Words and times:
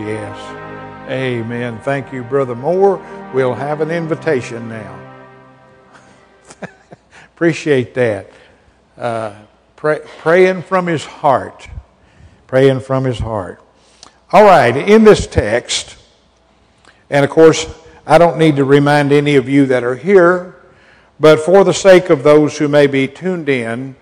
Yes. 0.00 1.10
Amen. 1.10 1.78
Thank 1.80 2.10
you, 2.10 2.22
Brother 2.22 2.54
Moore. 2.54 3.04
We'll 3.34 3.52
have 3.52 3.82
an 3.82 3.90
invitation 3.90 4.66
now. 4.66 4.98
Appreciate 7.34 7.92
that. 7.92 8.30
Uh, 8.96 9.34
pray, 9.76 10.00
praying 10.20 10.62
from 10.62 10.86
his 10.86 11.04
heart. 11.04 11.68
Praying 12.46 12.80
from 12.80 13.04
his 13.04 13.18
heart. 13.18 13.62
All 14.32 14.44
right, 14.44 14.74
in 14.74 15.04
this 15.04 15.26
text, 15.26 15.96
and 17.10 17.22
of 17.22 17.30
course, 17.30 17.66
I 18.06 18.16
don't 18.16 18.38
need 18.38 18.56
to 18.56 18.64
remind 18.64 19.12
any 19.12 19.36
of 19.36 19.50
you 19.50 19.66
that 19.66 19.84
are 19.84 19.96
here, 19.96 20.54
but 21.18 21.40
for 21.40 21.62
the 21.62 21.74
sake 21.74 22.08
of 22.08 22.22
those 22.22 22.56
who 22.56 22.68
may 22.68 22.86
be 22.86 23.06
tuned 23.06 23.50
in 23.50 23.96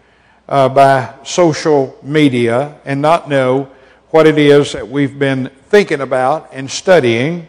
uh, 0.48 0.68
by 0.68 1.12
social 1.24 1.98
media 2.04 2.78
and 2.84 3.02
not 3.02 3.28
know 3.28 3.72
what 4.10 4.26
it 4.26 4.38
is 4.38 4.72
that 4.72 4.88
we've 4.88 5.18
been 5.18 5.50
thinking 5.68 6.00
about 6.00 6.48
and 6.52 6.70
studying, 6.70 7.46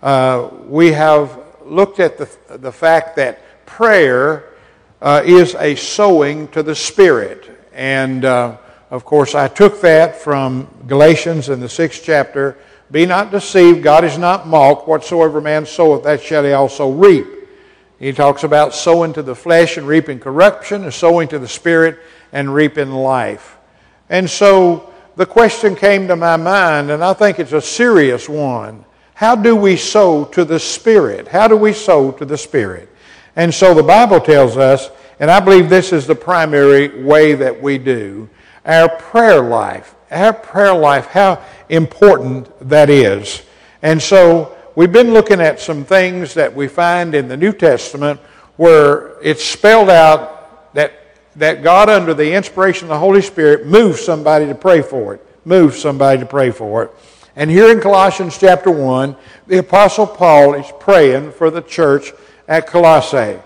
uh, 0.00 0.48
we 0.66 0.92
have 0.92 1.40
looked 1.64 1.98
at 1.98 2.16
the, 2.16 2.56
the 2.58 2.70
fact 2.70 3.16
that 3.16 3.66
prayer 3.66 4.44
uh, 5.02 5.22
is 5.24 5.56
a 5.56 5.74
sowing 5.74 6.46
to 6.48 6.62
the 6.62 6.74
Spirit. 6.74 7.50
And 7.72 8.24
uh, 8.24 8.58
of 8.90 9.04
course, 9.04 9.34
I 9.34 9.48
took 9.48 9.80
that 9.80 10.16
from 10.16 10.68
Galatians 10.86 11.48
in 11.48 11.58
the 11.58 11.68
sixth 11.68 12.02
chapter. 12.04 12.56
Be 12.92 13.04
not 13.04 13.32
deceived, 13.32 13.82
God 13.82 14.04
is 14.04 14.18
not 14.18 14.46
mocked. 14.46 14.86
Whatsoever 14.86 15.40
man 15.40 15.66
soweth, 15.66 16.04
that 16.04 16.22
shall 16.22 16.44
he 16.44 16.52
also 16.52 16.92
reap. 16.92 17.26
He 17.98 18.12
talks 18.12 18.44
about 18.44 18.72
sowing 18.72 19.12
to 19.14 19.22
the 19.22 19.34
flesh 19.34 19.76
and 19.76 19.86
reaping 19.86 20.20
corruption, 20.20 20.84
and 20.84 20.94
sowing 20.94 21.26
to 21.28 21.40
the 21.40 21.48
Spirit 21.48 21.98
and 22.32 22.54
reaping 22.54 22.92
life. 22.92 23.56
And 24.08 24.30
so 24.30 24.92
the 25.18 25.26
question 25.26 25.74
came 25.74 26.06
to 26.06 26.14
my 26.14 26.36
mind, 26.36 26.92
and 26.92 27.02
I 27.02 27.12
think 27.12 27.40
it's 27.40 27.52
a 27.52 27.60
serious 27.60 28.28
one. 28.28 28.84
How 29.14 29.34
do 29.34 29.56
we 29.56 29.76
sow 29.76 30.24
to 30.26 30.44
the 30.44 30.60
Spirit? 30.60 31.26
How 31.26 31.48
do 31.48 31.56
we 31.56 31.72
sow 31.72 32.12
to 32.12 32.24
the 32.24 32.38
Spirit? 32.38 32.88
And 33.34 33.52
so 33.52 33.74
the 33.74 33.82
Bible 33.82 34.20
tells 34.20 34.56
us, 34.56 34.90
and 35.18 35.28
I 35.28 35.40
believe 35.40 35.68
this 35.68 35.92
is 35.92 36.06
the 36.06 36.14
primary 36.14 37.02
way 37.02 37.34
that 37.34 37.60
we 37.60 37.78
do, 37.78 38.28
our 38.64 38.88
prayer 38.88 39.42
life. 39.42 39.96
Our 40.12 40.32
prayer 40.32 40.72
life, 40.72 41.06
how 41.06 41.42
important 41.68 42.48
that 42.68 42.88
is. 42.88 43.42
And 43.82 44.00
so 44.00 44.56
we've 44.76 44.92
been 44.92 45.12
looking 45.12 45.40
at 45.40 45.58
some 45.58 45.84
things 45.84 46.32
that 46.34 46.54
we 46.54 46.68
find 46.68 47.16
in 47.16 47.26
the 47.26 47.36
New 47.36 47.52
Testament 47.52 48.20
where 48.56 49.20
it's 49.20 49.44
spelled 49.44 49.90
out 49.90 50.72
that, 50.74 51.07
that 51.38 51.62
God, 51.62 51.88
under 51.88 52.14
the 52.14 52.34
inspiration 52.34 52.84
of 52.84 52.90
the 52.90 52.98
Holy 52.98 53.22
Spirit, 53.22 53.66
moves 53.66 54.04
somebody 54.04 54.46
to 54.46 54.54
pray 54.54 54.82
for 54.82 55.14
it. 55.14 55.26
Moves 55.44 55.80
somebody 55.80 56.18
to 56.20 56.26
pray 56.26 56.50
for 56.50 56.84
it. 56.84 56.90
And 57.36 57.48
here 57.48 57.70
in 57.70 57.80
Colossians 57.80 58.36
chapter 58.36 58.70
1, 58.70 59.16
the 59.46 59.58
Apostle 59.58 60.06
Paul 60.06 60.54
is 60.54 60.66
praying 60.80 61.32
for 61.32 61.50
the 61.50 61.62
church 61.62 62.12
at 62.48 62.66
Colossae. 62.66 63.38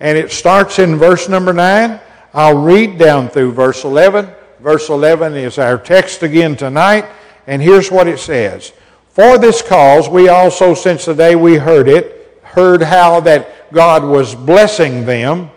And 0.00 0.18
it 0.18 0.30
starts 0.30 0.78
in 0.78 0.96
verse 0.96 1.28
number 1.28 1.52
9. 1.52 1.98
I'll 2.34 2.62
read 2.62 2.98
down 2.98 3.28
through 3.28 3.52
verse 3.52 3.84
11. 3.84 4.28
Verse 4.60 4.90
11 4.90 5.34
is 5.34 5.58
our 5.58 5.78
text 5.78 6.22
again 6.22 6.56
tonight. 6.56 7.06
And 7.46 7.62
here's 7.62 7.90
what 7.90 8.06
it 8.06 8.18
says 8.18 8.72
For 9.08 9.38
this 9.38 9.62
cause, 9.62 10.08
we 10.08 10.28
also, 10.28 10.74
since 10.74 11.06
the 11.06 11.14
day 11.14 11.34
we 11.34 11.56
heard 11.56 11.88
it, 11.88 12.38
heard 12.42 12.82
how 12.82 13.20
that 13.20 13.72
God 13.72 14.04
was 14.04 14.34
blessing 14.34 15.06
them, 15.06 15.50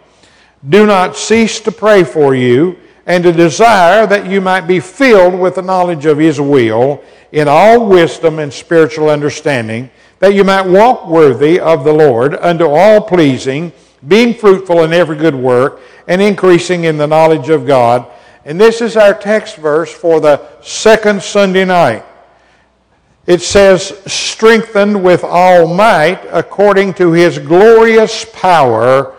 do 0.70 0.86
not 0.86 1.16
cease 1.16 1.60
to 1.62 1.72
pray 1.72 2.04
for 2.04 2.36
you 2.36 2.78
and 3.06 3.24
to 3.24 3.32
desire 3.32 4.06
that 4.06 4.28
you 4.28 4.42
might 4.42 4.68
be 4.68 4.80
filled 4.80 5.40
with 5.40 5.56
the 5.56 5.62
knowledge 5.62 6.06
of 6.06 6.18
His 6.18 6.40
will 6.40 7.04
in 7.32 7.48
all 7.48 7.88
wisdom 7.88 8.40
and 8.40 8.54
spiritual 8.54 9.10
understanding 9.10 9.90
that 10.20 10.36
you 10.36 10.44
might 10.44 10.68
walk 10.68 11.08
worthy 11.08 11.60
of 11.60 11.84
the 11.84 11.92
Lord 11.92 12.36
unto 12.36 12.66
all 12.66 13.02
pleasing, 13.02 13.74
being 14.08 14.36
fruitful 14.36 14.84
in 14.84 14.94
every 14.94 15.18
good 15.18 15.34
work, 15.34 15.82
and 16.08 16.22
increasing 16.22 16.84
in 16.84 16.98
the 16.98 17.08
knowledge 17.08 17.50
of 17.50 17.66
God. 17.66 18.06
And 18.46 18.62
this 18.62 18.82
is 18.82 18.96
our 18.96 19.16
text 19.16 19.56
verse 19.56 19.92
for 19.92 20.20
the 20.20 20.48
second 20.62 21.24
Sunday 21.24 21.66
night. 21.66 22.06
It 23.26 23.42
says, 23.42 24.00
strengthened 24.06 25.04
with 25.04 25.24
all 25.24 25.68
might 25.68 26.24
according 26.32 26.94
to 26.96 27.12
his 27.14 27.40
glorious 27.40 28.26
power 28.32 29.16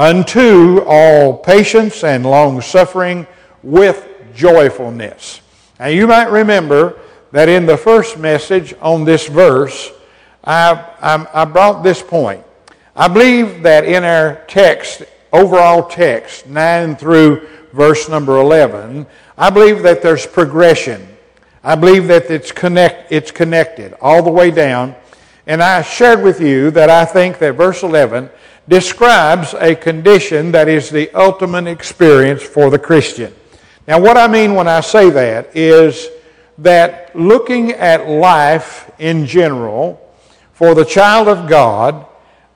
unto 0.00 0.80
all 0.86 1.36
patience 1.36 2.04
and 2.04 2.24
long 2.24 2.58
suffering 2.62 3.26
with 3.62 4.08
joyfulness. 4.34 5.42
Now 5.78 5.88
you 5.88 6.06
might 6.06 6.30
remember 6.30 6.98
that 7.32 7.50
in 7.50 7.66
the 7.66 7.76
first 7.76 8.16
message 8.16 8.72
on 8.80 9.04
this 9.04 9.28
verse, 9.28 9.92
I, 10.42 10.72
I, 11.02 11.42
I 11.42 11.44
brought 11.44 11.82
this 11.82 12.02
point. 12.02 12.42
I 12.96 13.08
believe 13.08 13.62
that 13.62 13.84
in 13.84 14.02
our 14.02 14.42
text, 14.48 15.02
overall 15.34 15.86
text, 15.86 16.46
9 16.46 16.96
through 16.96 17.46
verse 17.74 18.08
number 18.08 18.40
11, 18.40 19.06
I 19.36 19.50
believe 19.50 19.82
that 19.82 20.00
there's 20.00 20.26
progression. 20.26 21.06
I 21.62 21.74
believe 21.74 22.06
that 22.06 22.30
it's, 22.30 22.52
connect, 22.52 23.12
it's 23.12 23.30
connected 23.30 23.92
all 24.00 24.22
the 24.22 24.32
way 24.32 24.50
down. 24.50 24.94
And 25.46 25.62
I 25.62 25.82
shared 25.82 26.22
with 26.22 26.40
you 26.40 26.70
that 26.70 26.88
I 26.88 27.04
think 27.04 27.38
that 27.40 27.52
verse 27.52 27.82
11 27.82 28.30
describes 28.70 29.52
a 29.54 29.74
condition 29.74 30.52
that 30.52 30.68
is 30.68 30.90
the 30.90 31.10
ultimate 31.10 31.66
experience 31.66 32.40
for 32.40 32.70
the 32.70 32.78
Christian. 32.78 33.34
Now, 33.88 34.00
what 34.00 34.16
I 34.16 34.28
mean 34.28 34.54
when 34.54 34.68
I 34.68 34.80
say 34.80 35.10
that 35.10 35.56
is 35.56 36.08
that 36.58 37.14
looking 37.16 37.72
at 37.72 38.08
life 38.08 38.88
in 39.00 39.26
general, 39.26 40.00
for 40.52 40.76
the 40.76 40.84
child 40.84 41.26
of 41.26 41.48
God, 41.48 42.06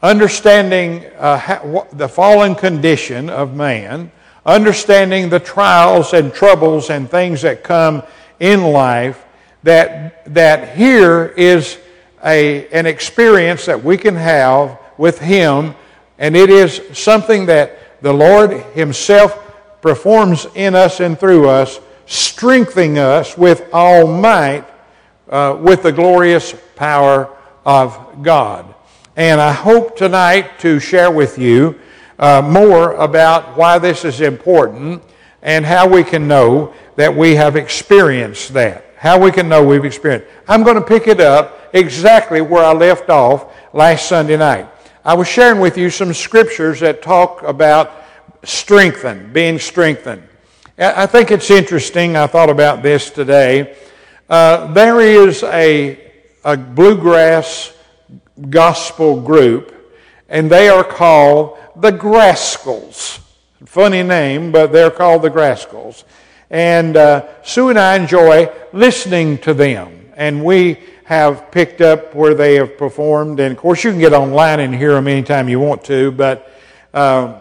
understanding 0.02 1.04
uh, 1.18 1.84
the 1.92 2.08
fallen 2.08 2.54
condition 2.54 3.28
of 3.28 3.56
man, 3.56 4.12
understanding 4.46 5.30
the 5.30 5.40
trials 5.40 6.12
and 6.12 6.32
troubles 6.32 6.90
and 6.90 7.10
things 7.10 7.42
that 7.42 7.64
come 7.64 8.04
in 8.38 8.62
life, 8.62 9.24
that, 9.64 10.32
that 10.32 10.76
here 10.76 11.34
is 11.36 11.78
a, 12.24 12.68
an 12.68 12.86
experience 12.86 13.66
that 13.66 13.82
we 13.82 13.96
can 13.96 14.14
have 14.14 14.78
with 14.96 15.18
Him, 15.18 15.74
and 16.18 16.36
it 16.36 16.50
is 16.50 16.80
something 16.92 17.46
that 17.46 18.02
the 18.02 18.12
Lord 18.12 18.52
Himself 18.74 19.40
performs 19.82 20.46
in 20.54 20.74
us 20.74 21.00
and 21.00 21.18
through 21.18 21.48
us, 21.48 21.80
strengthening 22.06 22.98
us 22.98 23.36
with 23.36 23.68
all 23.72 24.06
might, 24.06 24.64
uh, 25.28 25.58
with 25.60 25.82
the 25.82 25.92
glorious 25.92 26.54
power 26.76 27.34
of 27.64 28.22
God. 28.22 28.74
And 29.16 29.40
I 29.40 29.52
hope 29.52 29.96
tonight 29.96 30.58
to 30.60 30.80
share 30.80 31.10
with 31.10 31.38
you 31.38 31.78
uh, 32.18 32.42
more 32.42 32.92
about 32.94 33.56
why 33.56 33.78
this 33.78 34.04
is 34.04 34.20
important 34.20 35.02
and 35.42 35.64
how 35.64 35.88
we 35.88 36.02
can 36.02 36.26
know 36.26 36.74
that 36.96 37.14
we 37.14 37.34
have 37.34 37.56
experienced 37.56 38.52
that. 38.54 38.84
How 38.96 39.18
we 39.18 39.30
can 39.30 39.48
know 39.48 39.62
we've 39.62 39.84
experienced. 39.84 40.28
I'm 40.48 40.62
going 40.62 40.76
to 40.76 40.82
pick 40.82 41.06
it 41.08 41.20
up 41.20 41.68
exactly 41.74 42.40
where 42.40 42.64
I 42.64 42.72
left 42.72 43.10
off 43.10 43.52
last 43.74 44.08
Sunday 44.08 44.36
night. 44.36 44.68
I 45.04 45.14
was 45.14 45.28
sharing 45.28 45.60
with 45.60 45.76
you 45.76 45.90
some 45.90 46.14
scriptures 46.14 46.80
that 46.80 47.02
talk 47.02 47.42
about 47.42 47.92
strengthened, 48.42 49.32
being 49.32 49.58
strengthened. 49.58 50.22
I 50.78 51.06
think 51.06 51.30
it's 51.30 51.50
interesting. 51.50 52.16
I 52.16 52.26
thought 52.26 52.50
about 52.50 52.82
this 52.82 53.10
today. 53.10 53.76
Uh, 54.28 54.72
there 54.72 55.00
is 55.00 55.42
a 55.42 56.04
a 56.44 56.56
bluegrass 56.56 57.72
gospel 58.50 59.20
group, 59.20 59.74
and 60.28 60.50
they 60.50 60.68
are 60.68 60.84
called 60.84 61.58
the 61.76 61.90
Grascals. 61.90 63.18
Funny 63.64 64.02
name, 64.02 64.52
but 64.52 64.72
they're 64.72 64.90
called 64.90 65.22
the 65.22 65.30
Grascals. 65.30 66.04
And 66.50 66.96
uh, 66.96 67.26
Sue 67.42 67.70
and 67.70 67.78
I 67.78 67.96
enjoy 67.96 68.52
listening 68.72 69.38
to 69.38 69.54
them. 69.54 70.12
And 70.16 70.44
we 70.44 70.78
have 71.04 71.50
picked 71.50 71.80
up 71.80 72.14
where 72.14 72.34
they 72.34 72.54
have 72.54 72.76
performed. 72.78 73.38
And 73.40 73.52
of 73.52 73.58
course, 73.58 73.84
you 73.84 73.90
can 73.90 74.00
get 74.00 74.12
online 74.12 74.60
and 74.60 74.74
hear 74.74 74.92
them 74.92 75.06
anytime 75.06 75.48
you 75.48 75.60
want 75.60 75.84
to, 75.84 76.10
but 76.12 76.50
uh, 76.92 77.38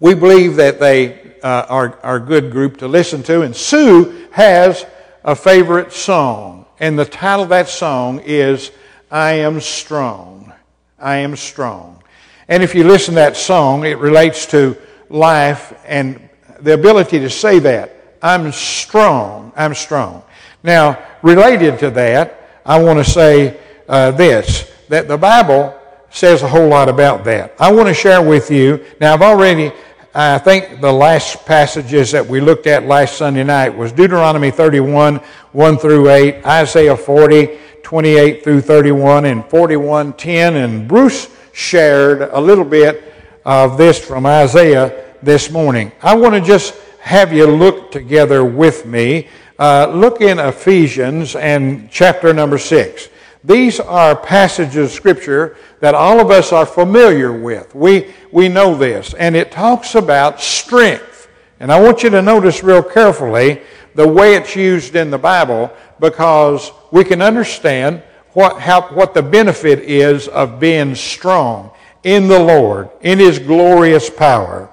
we 0.00 0.14
believe 0.14 0.56
that 0.56 0.80
they 0.80 1.34
uh, 1.42 1.66
are, 1.68 1.98
are 2.02 2.16
a 2.16 2.20
good 2.20 2.50
group 2.50 2.78
to 2.78 2.88
listen 2.88 3.22
to. 3.24 3.42
And 3.42 3.54
Sue 3.54 4.28
has 4.30 4.86
a 5.22 5.36
favorite 5.36 5.92
song. 5.92 6.66
And 6.80 6.98
the 6.98 7.04
title 7.04 7.44
of 7.44 7.50
that 7.50 7.68
song 7.68 8.20
is 8.24 8.70
I 9.10 9.32
Am 9.32 9.60
Strong. 9.60 10.52
I 10.98 11.16
Am 11.16 11.36
Strong. 11.36 12.02
And 12.48 12.62
if 12.62 12.74
you 12.74 12.84
listen 12.84 13.14
to 13.14 13.20
that 13.20 13.36
song, 13.36 13.84
it 13.84 13.98
relates 13.98 14.46
to 14.46 14.76
life 15.08 15.78
and 15.86 16.28
the 16.60 16.74
ability 16.74 17.18
to 17.20 17.30
say 17.30 17.58
that. 17.60 17.90
I'm 18.22 18.52
strong. 18.52 19.52
I'm 19.54 19.74
strong. 19.74 20.22
Now, 20.62 20.98
related 21.22 21.78
to 21.80 21.90
that, 21.90 22.43
I 22.64 22.82
want 22.82 23.04
to 23.04 23.10
say 23.10 23.60
uh, 23.88 24.10
this 24.12 24.70
that 24.88 25.08
the 25.08 25.18
Bible 25.18 25.78
says 26.10 26.42
a 26.42 26.48
whole 26.48 26.68
lot 26.68 26.88
about 26.88 27.24
that. 27.24 27.54
I 27.58 27.72
want 27.72 27.88
to 27.88 27.94
share 27.94 28.22
with 28.22 28.50
you. 28.50 28.84
Now, 29.00 29.14
I've 29.14 29.22
already 29.22 29.72
I 30.16 30.38
think 30.38 30.80
the 30.80 30.92
last 30.92 31.44
passages 31.44 32.12
that 32.12 32.24
we 32.24 32.40
looked 32.40 32.68
at 32.68 32.84
last 32.86 33.16
Sunday 33.16 33.42
night 33.42 33.76
was 33.76 33.90
Deuteronomy 33.90 34.52
31, 34.52 35.16
1 35.16 35.76
through 35.78 36.08
8, 36.08 36.46
Isaiah 36.46 36.96
40, 36.96 37.58
28 37.82 38.44
through 38.44 38.60
31, 38.60 39.24
and 39.24 39.44
41, 39.46 40.12
10. 40.12 40.54
And 40.54 40.86
Bruce 40.86 41.28
shared 41.52 42.30
a 42.30 42.40
little 42.40 42.64
bit 42.64 43.12
of 43.44 43.76
this 43.76 43.98
from 43.98 44.24
Isaiah 44.24 45.04
this 45.20 45.50
morning. 45.50 45.90
I 46.00 46.14
want 46.14 46.34
to 46.34 46.40
just 46.40 46.76
have 47.00 47.32
you 47.32 47.46
look 47.46 47.90
together 47.90 48.44
with 48.44 48.86
me. 48.86 49.26
Uh, 49.58 49.86
look 49.94 50.20
in 50.20 50.40
Ephesians 50.40 51.36
and 51.36 51.88
chapter 51.90 52.32
number 52.32 52.58
6. 52.58 53.08
These 53.44 53.78
are 53.78 54.16
passages 54.16 54.76
of 54.76 54.90
Scripture 54.90 55.56
that 55.80 55.94
all 55.94 56.18
of 56.18 56.30
us 56.30 56.52
are 56.52 56.66
familiar 56.66 57.32
with. 57.32 57.72
We, 57.74 58.12
we 58.32 58.48
know 58.48 58.74
this. 58.74 59.14
And 59.14 59.36
it 59.36 59.52
talks 59.52 59.94
about 59.94 60.40
strength. 60.40 61.28
And 61.60 61.70
I 61.70 61.80
want 61.80 62.02
you 62.02 62.10
to 62.10 62.22
notice 62.22 62.64
real 62.64 62.82
carefully 62.82 63.60
the 63.94 64.08
way 64.08 64.34
it's 64.34 64.56
used 64.56 64.96
in 64.96 65.10
the 65.10 65.18
Bible 65.18 65.70
because 66.00 66.72
we 66.90 67.04
can 67.04 67.22
understand 67.22 68.02
what, 68.30 68.60
how, 68.60 68.82
what 68.88 69.14
the 69.14 69.22
benefit 69.22 69.78
is 69.80 70.26
of 70.26 70.58
being 70.58 70.96
strong 70.96 71.70
in 72.02 72.26
the 72.26 72.38
Lord, 72.38 72.90
in 73.02 73.20
His 73.20 73.38
glorious 73.38 74.10
power. 74.10 74.68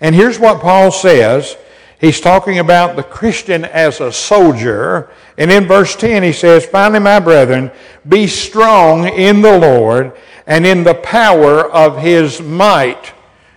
And 0.00 0.14
here's 0.14 0.38
what 0.38 0.60
Paul 0.60 0.90
says. 0.90 1.56
He's 2.02 2.20
talking 2.20 2.58
about 2.58 2.96
the 2.96 3.04
Christian 3.04 3.64
as 3.64 4.00
a 4.00 4.12
soldier. 4.12 5.08
And 5.38 5.52
in 5.52 5.68
verse 5.68 5.94
10, 5.94 6.24
he 6.24 6.32
says, 6.32 6.66
Finally, 6.66 6.98
my 6.98 7.20
brethren, 7.20 7.70
be 8.08 8.26
strong 8.26 9.06
in 9.06 9.40
the 9.40 9.56
Lord 9.56 10.12
and 10.44 10.66
in 10.66 10.82
the 10.82 10.94
power 10.94 11.70
of 11.70 11.98
his 11.98 12.42
might. 12.42 13.12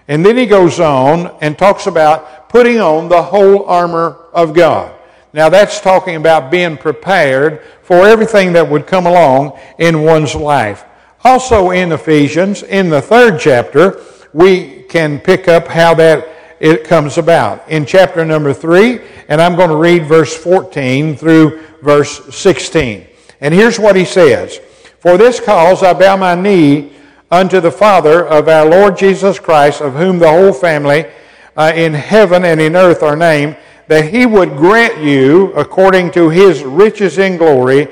And 0.08 0.24
then 0.24 0.38
he 0.38 0.46
goes 0.46 0.80
on 0.80 1.36
and 1.42 1.58
talks 1.58 1.88
about 1.88 2.48
putting 2.48 2.80
on 2.80 3.10
the 3.10 3.24
whole 3.24 3.66
armor 3.66 4.28
of 4.32 4.54
God. 4.54 4.94
Now, 5.34 5.50
that's 5.50 5.82
talking 5.82 6.16
about 6.16 6.52
being 6.52 6.78
prepared 6.78 7.64
for 7.82 8.06
everything 8.06 8.54
that 8.54 8.70
would 8.70 8.86
come 8.86 9.08
along 9.08 9.60
in 9.80 10.04
one's 10.04 10.36
life. 10.36 10.86
Also, 11.24 11.72
in 11.72 11.92
Ephesians, 11.92 12.62
in 12.62 12.92
the 12.92 13.02
third 13.02 13.40
chapter, 13.40 14.00
we 14.34 14.84
can 14.84 15.20
pick 15.20 15.48
up 15.48 15.68
how 15.68 15.96
that 15.96 16.35
it 16.66 16.84
comes 16.84 17.20
about. 17.20 17.70
In 17.70 17.86
chapter 17.86 18.26
number 18.26 18.52
3, 18.52 19.00
and 19.28 19.40
I'm 19.40 19.56
going 19.56 19.70
to 19.70 19.76
read 19.76 20.08
verse 20.08 20.36
14 20.36 21.16
through 21.16 21.64
verse 21.84 22.36
16. 22.36 23.06
And 23.40 23.54
here's 23.54 23.78
what 23.78 23.96
he 23.96 24.04
says 24.04 24.60
For 25.00 25.16
this 25.16 25.40
cause 25.40 25.84
I 25.84 25.94
bow 25.94 26.18
my 26.18 26.34
knee 26.34 26.92
unto 27.30 27.60
the 27.60 27.72
Father 27.72 28.26
of 28.28 28.48
our 28.48 28.66
Lord 28.68 28.98
Jesus 28.98 29.38
Christ, 29.38 29.80
of 29.80 29.94
whom 29.94 30.18
the 30.18 30.28
whole 30.28 30.54
family 30.54 31.06
uh, 31.56 31.72
in 31.76 31.94
heaven 31.94 32.44
and 32.44 32.60
in 32.60 32.76
earth 32.76 33.04
are 33.04 33.16
named, 33.16 33.58
that 33.88 34.12
he 34.12 34.26
would 34.26 34.58
grant 34.58 35.04
you, 35.04 35.54
according 35.54 36.10
to 36.14 36.30
his 36.30 36.64
riches 36.64 37.20
in 37.20 37.38
glory, 37.38 37.90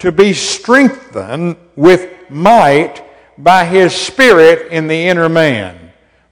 to 0.00 0.10
be 0.10 0.32
strengthened 0.32 1.56
with 1.76 2.12
might 2.28 3.04
by 3.38 3.64
his 3.64 3.94
Spirit 3.94 4.72
in 4.72 4.88
the 4.88 5.06
inner 5.06 5.28
man 5.28 5.83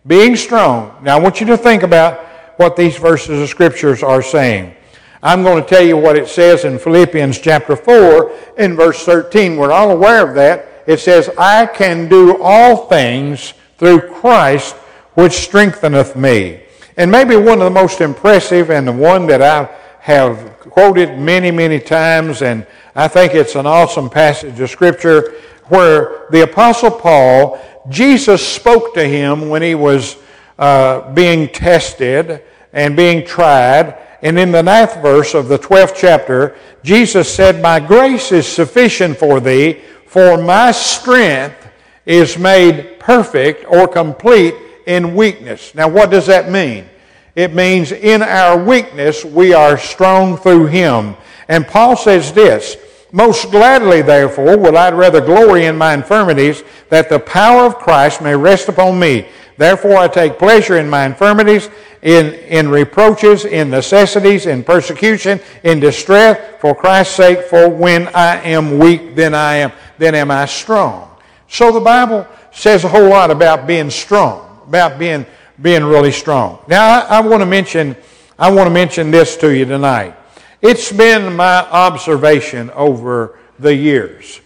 being 0.06 0.36
strong. 0.36 0.96
Now, 1.02 1.16
I 1.16 1.20
want 1.20 1.40
you 1.40 1.46
to 1.46 1.56
think 1.56 1.82
about 1.82 2.24
what 2.56 2.76
these 2.76 2.96
verses 2.96 3.40
of 3.40 3.48
scriptures 3.48 4.02
are 4.02 4.22
saying. 4.22 4.74
I'm 5.22 5.42
going 5.42 5.62
to 5.62 5.68
tell 5.68 5.84
you 5.84 5.96
what 5.96 6.16
it 6.16 6.28
says 6.28 6.64
in 6.64 6.78
Philippians 6.78 7.38
chapter 7.38 7.76
4 7.76 8.32
in 8.58 8.74
verse 8.74 9.04
13. 9.04 9.56
We're 9.56 9.70
all 9.70 9.92
aware 9.92 10.28
of 10.28 10.34
that. 10.34 10.84
It 10.86 10.98
says, 10.98 11.30
I 11.38 11.66
can 11.66 12.08
do 12.08 12.42
all 12.42 12.88
things 12.88 13.54
through 13.78 14.00
Christ 14.12 14.74
which 15.14 15.32
strengtheneth 15.32 16.16
me. 16.16 16.62
And 16.96 17.10
maybe 17.10 17.36
one 17.36 17.60
of 17.60 17.64
the 17.64 17.70
most 17.70 18.00
impressive 18.00 18.70
and 18.70 18.86
the 18.86 18.92
one 18.92 19.26
that 19.28 19.40
I 19.40 19.72
have 20.00 20.58
quoted 20.58 21.18
many, 21.18 21.52
many 21.52 21.78
times, 21.78 22.42
and 22.42 22.66
I 22.96 23.06
think 23.06 23.34
it's 23.34 23.54
an 23.54 23.66
awesome 23.66 24.10
passage 24.10 24.58
of 24.58 24.70
Scripture 24.70 25.34
where 25.66 26.26
the 26.30 26.42
Apostle 26.42 26.90
Paul 26.90 27.60
Jesus 27.88 28.46
spoke 28.46 28.94
to 28.94 29.06
him 29.06 29.48
when 29.48 29.62
he 29.62 29.74
was 29.74 30.16
uh, 30.58 31.12
being 31.12 31.48
tested 31.48 32.42
and 32.72 32.96
being 32.96 33.26
tried. 33.26 33.98
And 34.22 34.38
in 34.38 34.52
the 34.52 34.62
ninth 34.62 35.00
verse 35.02 35.34
of 35.34 35.48
the 35.48 35.58
12th 35.58 35.94
chapter, 35.96 36.56
Jesus 36.82 37.32
said, 37.32 37.60
My 37.60 37.80
grace 37.80 38.30
is 38.32 38.46
sufficient 38.46 39.16
for 39.16 39.40
thee, 39.40 39.80
for 40.06 40.36
my 40.36 40.70
strength 40.70 41.68
is 42.06 42.38
made 42.38 42.98
perfect 43.00 43.64
or 43.68 43.88
complete 43.88 44.54
in 44.86 45.14
weakness. 45.14 45.74
Now, 45.74 45.88
what 45.88 46.10
does 46.10 46.26
that 46.26 46.50
mean? 46.50 46.88
It 47.34 47.54
means 47.54 47.92
in 47.92 48.22
our 48.22 48.62
weakness, 48.62 49.24
we 49.24 49.54
are 49.54 49.78
strong 49.78 50.36
through 50.36 50.66
him. 50.66 51.16
And 51.48 51.66
Paul 51.66 51.96
says 51.96 52.32
this 52.32 52.76
most 53.12 53.50
gladly, 53.50 54.02
therefore, 54.02 54.56
will 54.56 54.76
I 54.76 54.90
rather 54.90 55.20
glory 55.20 55.66
in 55.66 55.76
my 55.76 55.94
infirmities, 55.94 56.64
that 56.88 57.08
the 57.08 57.18
power 57.18 57.62
of 57.62 57.76
Christ 57.76 58.22
may 58.22 58.34
rest 58.34 58.68
upon 58.68 58.98
me. 58.98 59.28
Therefore, 59.58 59.96
I 59.96 60.08
take 60.08 60.38
pleasure 60.38 60.78
in 60.78 60.88
my 60.88 61.06
infirmities, 61.06 61.68
in, 62.00 62.34
in 62.34 62.68
reproaches, 62.68 63.44
in 63.44 63.70
necessities, 63.70 64.46
in 64.46 64.64
persecution, 64.64 65.40
in 65.62 65.78
distress, 65.78 66.58
for 66.60 66.74
Christ's 66.74 67.14
sake. 67.14 67.42
For 67.42 67.68
when 67.68 68.08
I 68.08 68.36
am 68.42 68.78
weak, 68.78 69.14
then 69.14 69.34
I 69.34 69.56
am, 69.56 69.72
then 69.98 70.14
am 70.14 70.30
I 70.30 70.46
strong. 70.46 71.08
So 71.48 71.70
the 71.70 71.80
Bible 71.80 72.26
says 72.50 72.84
a 72.84 72.88
whole 72.88 73.08
lot 73.08 73.30
about 73.30 73.66
being 73.66 73.90
strong, 73.90 74.62
about 74.66 74.98
being 74.98 75.26
being 75.60 75.84
really 75.84 76.12
strong. 76.12 76.58
Now, 76.66 77.00
I, 77.00 77.18
I 77.18 77.20
want 77.20 77.40
to 77.40 77.46
mention, 77.46 77.96
I 78.38 78.50
want 78.50 78.66
to 78.66 78.70
mention 78.70 79.10
this 79.10 79.36
to 79.38 79.54
you 79.54 79.64
tonight. 79.64 80.16
It's 80.62 80.92
been 80.92 81.34
my 81.34 81.68
observation 81.70 82.70
over 82.70 83.36
the 83.58 83.74
years 83.74 84.40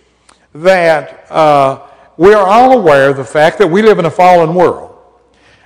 that 0.54 1.30
uh, 1.30 1.86
we 2.16 2.32
are 2.32 2.46
all 2.46 2.78
aware 2.78 3.10
of 3.10 3.18
the 3.18 3.24
fact 3.24 3.58
that 3.58 3.66
we 3.66 3.82
live 3.82 3.98
in 3.98 4.06
a 4.06 4.10
fallen 4.10 4.54
world. 4.54 4.96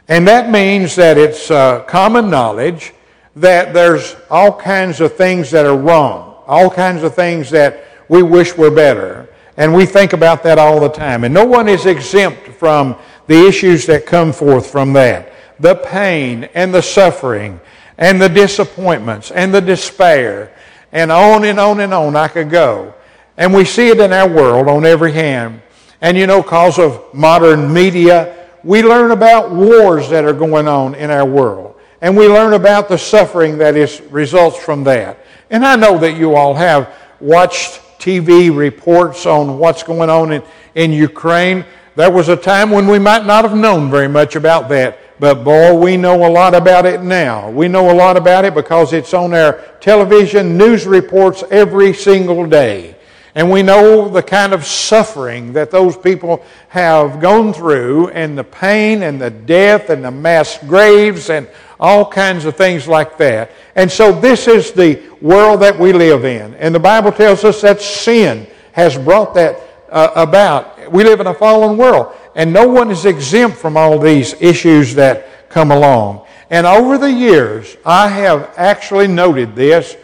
And 0.09 0.27
that 0.27 0.51
means 0.51 0.97
that 0.97 1.17
it's 1.17 1.53
uh, 1.53 1.85
common 1.85 2.29
knowledge 2.31 2.93
that 3.37 3.73
there's 3.73 4.17
all 4.29 4.53
kinds 4.53 5.01
of 5.01 5.15
things 5.15 5.53
that 5.53 5.67
are 5.67 5.79
wrong, 5.79 6.43
all 6.49 6.69
kinds 6.69 7.05
of 7.05 7.15
things 7.15 7.49
that 7.51 7.85
we 8.09 8.25
wish 8.25 8.57
were 8.57 8.73
better. 8.73 9.29
And 9.57 9.73
we 9.73 9.87
think 9.87 10.15
about 10.15 10.43
that 10.43 10.59
all 10.59 10.81
the 10.81 10.89
time. 10.89 11.23
And 11.23 11.33
no 11.33 11.45
one 11.45 11.69
is 11.69 11.87
exempt 11.87 12.49
from 12.49 12.97
the 13.29 13.47
issues 13.47 13.87
that 13.87 14.05
come 14.05 14.33
forth 14.33 14.67
from 14.69 14.95
that 14.95 15.33
the 15.61 15.77
pain 15.77 16.45
and 16.55 16.75
the 16.75 16.83
suffering 16.83 17.61
and 18.01 18.21
the 18.21 18.29
disappointments 18.29 19.31
and 19.31 19.55
the 19.55 19.61
despair 19.61 20.53
and 20.91 21.13
on 21.13 21.45
and 21.45 21.61
on 21.61 21.79
and 21.81 21.95
on 21.95 22.17
I 22.17 22.27
could 22.27 22.51
go. 22.51 22.95
And 23.37 23.55
we 23.55 23.65
see 23.65 23.89
it 23.89 24.01
in 24.01 24.13
our 24.13 24.29
world 24.29 24.67
on 24.69 24.85
every 24.85 25.13
hand. 25.13 25.63
And 26.01 26.17
you 26.17 26.27
know, 26.27 26.43
because 26.43 26.79
of 26.79 27.15
modern 27.15 27.73
media, 27.73 28.49
we 28.65 28.83
learn 28.83 29.11
about 29.13 29.51
wars 29.53 30.09
that 30.09 30.25
are 30.25 30.33
going 30.33 30.67
on 30.67 30.95
in 30.95 31.11
our 31.11 31.27
world. 31.27 31.77
And 32.01 32.17
we 32.17 32.27
learn 32.27 32.55
about 32.55 32.89
the 32.89 32.97
suffering 32.97 33.59
that 33.59 33.77
is, 33.77 34.01
results 34.11 34.57
from 34.57 34.83
that. 34.85 35.19
And 35.51 35.65
I 35.65 35.77
know 35.77 35.99
that 35.99 36.17
you 36.17 36.35
all 36.35 36.55
have 36.55 36.95
watched 37.21 37.81
TV 37.99 38.55
reports 38.55 39.27
on 39.27 39.59
what's 39.59 39.83
going 39.83 40.09
on 40.09 40.33
in, 40.33 40.43
in 40.75 40.93
Ukraine. 40.93 41.67
There 41.97 42.11
was 42.11 42.31
a 42.31 42.37
time 42.37 42.71
when 42.71 42.87
we 42.87 42.99
might 42.99 43.27
not 43.27 43.45
have 43.45 43.57
known 43.57 43.91
very 43.91 44.09
much 44.09 44.37
about 44.37 44.71
that. 44.71 44.99
But 45.21 45.45
boy, 45.45 45.77
we 45.77 45.99
know 45.99 46.27
a 46.27 46.31
lot 46.31 46.55
about 46.55 46.87
it 46.87 47.03
now. 47.03 47.51
We 47.51 47.69
know 47.69 47.91
a 47.91 47.95
lot 47.95 48.17
about 48.17 48.47
it 48.47 48.55
because 48.55 48.95
it's 48.95 49.13
on 49.13 49.35
our 49.35 49.61
television 49.79 50.57
news 50.57 50.87
reports 50.87 51.45
every 51.51 51.93
single 51.93 52.47
day. 52.47 52.97
And 53.35 53.51
we 53.51 53.63
know 53.63 54.09
the 54.09 54.23
kind 54.23 54.55
of 54.55 54.65
suffering 54.65 55.53
that 55.53 55.71
those 55.71 55.95
people 55.95 56.43
have 56.69 57.21
gone 57.21 57.53
through, 57.53 58.09
and 58.09 58.37
the 58.37 58.45
pain, 58.45 59.03
and 59.03 59.21
the 59.21 59.31
death, 59.31 59.91
and 59.91 60.03
the 60.03 60.11
mass 60.11 60.59
graves, 60.67 61.29
and 61.29 61.47
all 61.79 62.11
kinds 62.11 62.47
of 62.47 62.57
things 62.57 62.89
like 62.89 63.19
that. 63.19 63.53
And 63.77 63.93
so, 63.93 64.13
this 64.13 64.49
is 64.49 64.73
the 64.73 65.03
world 65.21 65.61
that 65.61 65.79
we 65.79 65.93
live 65.93 66.25
in. 66.25 66.55
And 66.55 66.75
the 66.75 66.81
Bible 66.81 67.13
tells 67.13 67.45
us 67.45 67.61
that 67.61 67.83
sin 67.83 68.47
has 68.73 68.97
brought 68.97 69.35
that 69.35 69.61
uh, 69.91 70.11
about. 70.17 70.91
We 70.91 71.05
live 71.05 71.21
in 71.21 71.27
a 71.27 71.35
fallen 71.35 71.77
world. 71.77 72.17
And 72.35 72.53
no 72.53 72.69
one 72.69 72.91
is 72.91 73.05
exempt 73.05 73.57
from 73.57 73.77
all 73.77 73.99
these 73.99 74.35
issues 74.41 74.95
that 74.95 75.49
come 75.49 75.71
along. 75.71 76.27
And 76.51 76.67
over 76.67 76.99
the 76.99 77.11
years, 77.11 77.77
I 77.85 78.09
have 78.09 78.53
actually 78.57 79.07
noted 79.07 79.55
this 79.55 79.97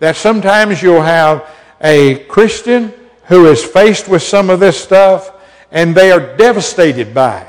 that 0.00 0.16
sometimes 0.16 0.82
you'll 0.82 1.02
have 1.02 1.48
a 1.80 2.24
Christian 2.24 2.92
who 3.26 3.46
is 3.46 3.64
faced 3.64 4.08
with 4.08 4.22
some 4.22 4.50
of 4.50 4.60
this 4.60 4.78
stuff 4.78 5.32
and 5.70 5.94
they 5.94 6.12
are 6.12 6.36
devastated 6.36 7.14
by 7.14 7.40
it. 7.40 7.48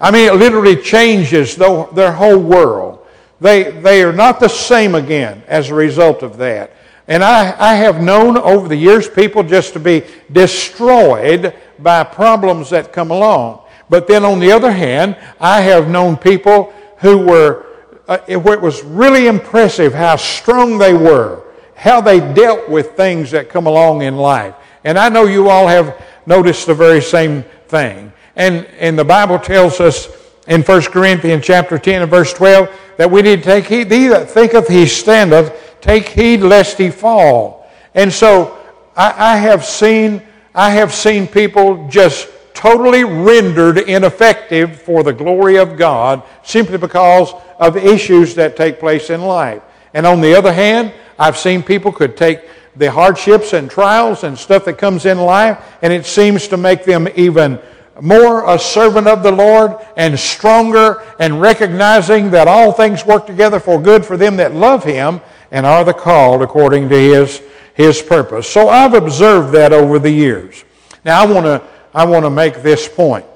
I 0.00 0.10
mean, 0.10 0.28
it 0.28 0.36
literally 0.36 0.76
changes 0.76 1.56
their 1.56 2.12
whole 2.12 2.38
world. 2.38 3.06
They, 3.40 3.70
they 3.70 4.02
are 4.02 4.12
not 4.12 4.40
the 4.40 4.48
same 4.48 4.94
again 4.94 5.42
as 5.46 5.70
a 5.70 5.74
result 5.74 6.22
of 6.22 6.36
that. 6.38 6.72
And 7.08 7.24
I, 7.24 7.54
I 7.58 7.74
have 7.76 8.02
known 8.02 8.36
over 8.36 8.68
the 8.68 8.76
years 8.76 9.08
people 9.08 9.42
just 9.42 9.72
to 9.72 9.80
be 9.80 10.04
destroyed 10.30 11.54
by 11.78 12.04
problems 12.04 12.70
that 12.70 12.92
come 12.92 13.10
along. 13.10 13.62
But 13.90 14.06
then 14.06 14.24
on 14.24 14.38
the 14.38 14.52
other 14.52 14.70
hand, 14.70 15.16
I 15.40 15.60
have 15.62 15.88
known 15.88 16.16
people 16.16 16.72
who 16.98 17.18
were 17.18 17.66
uh, 18.08 18.18
it, 18.26 18.38
was 18.38 18.82
really 18.82 19.26
impressive 19.26 19.92
how 19.92 20.16
strong 20.16 20.78
they 20.78 20.94
were, 20.94 21.44
how 21.74 22.00
they 22.00 22.20
dealt 22.32 22.66
with 22.68 22.92
things 22.92 23.30
that 23.30 23.50
come 23.50 23.66
along 23.66 24.00
in 24.00 24.16
life. 24.16 24.54
And 24.82 24.98
I 24.98 25.10
know 25.10 25.26
you 25.26 25.50
all 25.50 25.68
have 25.68 26.02
noticed 26.24 26.66
the 26.66 26.74
very 26.74 27.02
same 27.02 27.42
thing. 27.68 28.10
And, 28.34 28.64
and 28.78 28.98
the 28.98 29.04
Bible 29.04 29.38
tells 29.38 29.78
us 29.78 30.08
in 30.46 30.62
1 30.62 30.82
Corinthians 30.84 31.44
chapter 31.44 31.78
10 31.78 32.02
and 32.02 32.10
verse 32.10 32.32
12 32.32 32.70
that 32.96 33.10
we 33.10 33.20
need 33.20 33.40
to 33.40 33.44
take 33.44 33.66
heed. 33.66 33.92
He 33.92 34.08
that 34.08 34.30
thinketh 34.30 34.68
he 34.68 34.86
standeth, 34.86 35.76
take 35.82 36.08
heed 36.08 36.40
lest 36.40 36.78
he 36.78 36.90
fall. 36.90 37.68
And 37.94 38.10
so 38.10 38.58
I, 38.96 39.34
I 39.34 39.36
have 39.36 39.64
seen 39.64 40.22
I 40.54 40.70
have 40.70 40.92
seen 40.94 41.26
people 41.26 41.86
just 41.88 42.28
totally 42.58 43.04
rendered 43.04 43.78
ineffective 43.78 44.82
for 44.82 45.04
the 45.04 45.12
glory 45.12 45.58
of 45.58 45.76
God 45.76 46.24
simply 46.42 46.76
because 46.76 47.32
of 47.60 47.76
issues 47.76 48.34
that 48.34 48.56
take 48.56 48.80
place 48.80 49.10
in 49.10 49.22
life. 49.22 49.62
And 49.94 50.04
on 50.04 50.20
the 50.20 50.34
other 50.34 50.52
hand, 50.52 50.92
I've 51.20 51.38
seen 51.38 51.62
people 51.62 51.92
could 51.92 52.16
take 52.16 52.40
the 52.74 52.90
hardships 52.90 53.52
and 53.52 53.70
trials 53.70 54.24
and 54.24 54.36
stuff 54.36 54.64
that 54.64 54.76
comes 54.76 55.06
in 55.06 55.18
life, 55.18 55.64
and 55.82 55.92
it 55.92 56.04
seems 56.04 56.48
to 56.48 56.56
make 56.56 56.84
them 56.84 57.08
even 57.14 57.60
more 58.00 58.52
a 58.52 58.58
servant 58.58 59.06
of 59.06 59.22
the 59.22 59.30
Lord 59.30 59.76
and 59.96 60.18
stronger 60.18 61.04
and 61.20 61.40
recognizing 61.40 62.32
that 62.32 62.48
all 62.48 62.72
things 62.72 63.06
work 63.06 63.24
together 63.24 63.60
for 63.60 63.80
good 63.80 64.04
for 64.04 64.16
them 64.16 64.36
that 64.36 64.52
love 64.52 64.82
Him 64.82 65.20
and 65.52 65.64
are 65.64 65.84
the 65.84 65.94
called 65.94 66.42
according 66.42 66.88
to 66.88 66.96
His, 66.96 67.40
His 67.74 68.02
purpose. 68.02 68.50
So 68.50 68.68
I've 68.68 68.94
observed 68.94 69.52
that 69.54 69.72
over 69.72 70.00
the 70.00 70.10
years. 70.10 70.64
Now 71.04 71.22
I 71.22 71.26
want 71.32 71.46
to 71.46 71.77
I 71.98 72.04
want 72.04 72.24
to 72.26 72.30
make 72.30 72.62
this 72.62 72.86
point. 72.86 73.26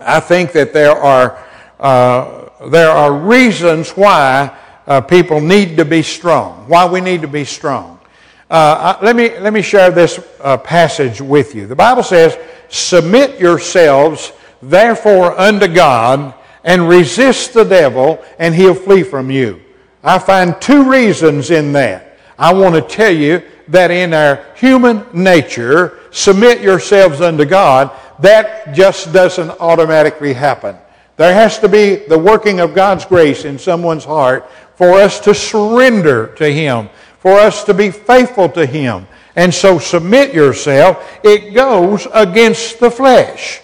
I 0.00 0.18
think 0.18 0.52
that 0.52 0.72
there 0.72 0.96
are 0.96 1.44
uh, 1.78 2.48
there 2.70 2.88
are 2.88 3.12
reasons 3.12 3.90
why 3.90 4.56
uh, 4.86 5.02
people 5.02 5.42
need 5.42 5.76
to 5.76 5.84
be 5.84 6.00
strong. 6.00 6.66
Why 6.68 6.86
we 6.86 7.02
need 7.02 7.20
to 7.20 7.28
be 7.28 7.44
strong. 7.44 8.00
Uh, 8.48 8.96
let 9.02 9.14
me 9.14 9.38
let 9.40 9.52
me 9.52 9.60
share 9.60 9.90
this 9.90 10.18
uh, 10.40 10.56
passage 10.56 11.20
with 11.20 11.54
you. 11.54 11.66
The 11.66 11.76
Bible 11.76 12.02
says 12.02 12.38
Submit 12.70 13.38
yourselves, 13.38 14.32
therefore, 14.62 15.38
unto 15.38 15.68
God, 15.68 16.32
and 16.64 16.88
resist 16.88 17.52
the 17.52 17.64
devil, 17.64 18.24
and 18.38 18.54
he'll 18.54 18.74
flee 18.74 19.02
from 19.02 19.30
you. 19.30 19.60
I 20.02 20.18
find 20.18 20.58
two 20.62 20.90
reasons 20.90 21.50
in 21.50 21.74
that. 21.74 22.16
I 22.38 22.54
want 22.54 22.74
to 22.74 22.80
tell 22.80 23.12
you 23.12 23.42
that 23.68 23.90
in 23.90 24.14
our 24.14 24.44
human 24.56 25.04
nature, 25.12 25.98
submit 26.10 26.60
yourselves 26.60 27.20
unto 27.20 27.44
God, 27.44 27.90
that 28.20 28.74
just 28.74 29.12
doesn't 29.12 29.50
automatically 29.60 30.32
happen. 30.32 30.76
There 31.16 31.34
has 31.34 31.58
to 31.60 31.68
be 31.68 31.96
the 31.96 32.18
working 32.18 32.60
of 32.60 32.74
God's 32.74 33.04
grace 33.04 33.44
in 33.44 33.58
someone's 33.58 34.04
heart 34.04 34.48
for 34.76 34.92
us 35.00 35.20
to 35.20 35.34
surrender 35.34 36.28
to 36.36 36.50
Him, 36.50 36.88
for 37.18 37.32
us 37.32 37.64
to 37.64 37.74
be 37.74 37.90
faithful 37.90 38.48
to 38.50 38.66
Him. 38.66 39.06
And 39.34 39.52
so 39.52 39.78
submit 39.78 40.34
yourself. 40.34 41.18
It 41.22 41.54
goes 41.54 42.06
against 42.12 42.80
the 42.80 42.90
flesh. 42.90 43.60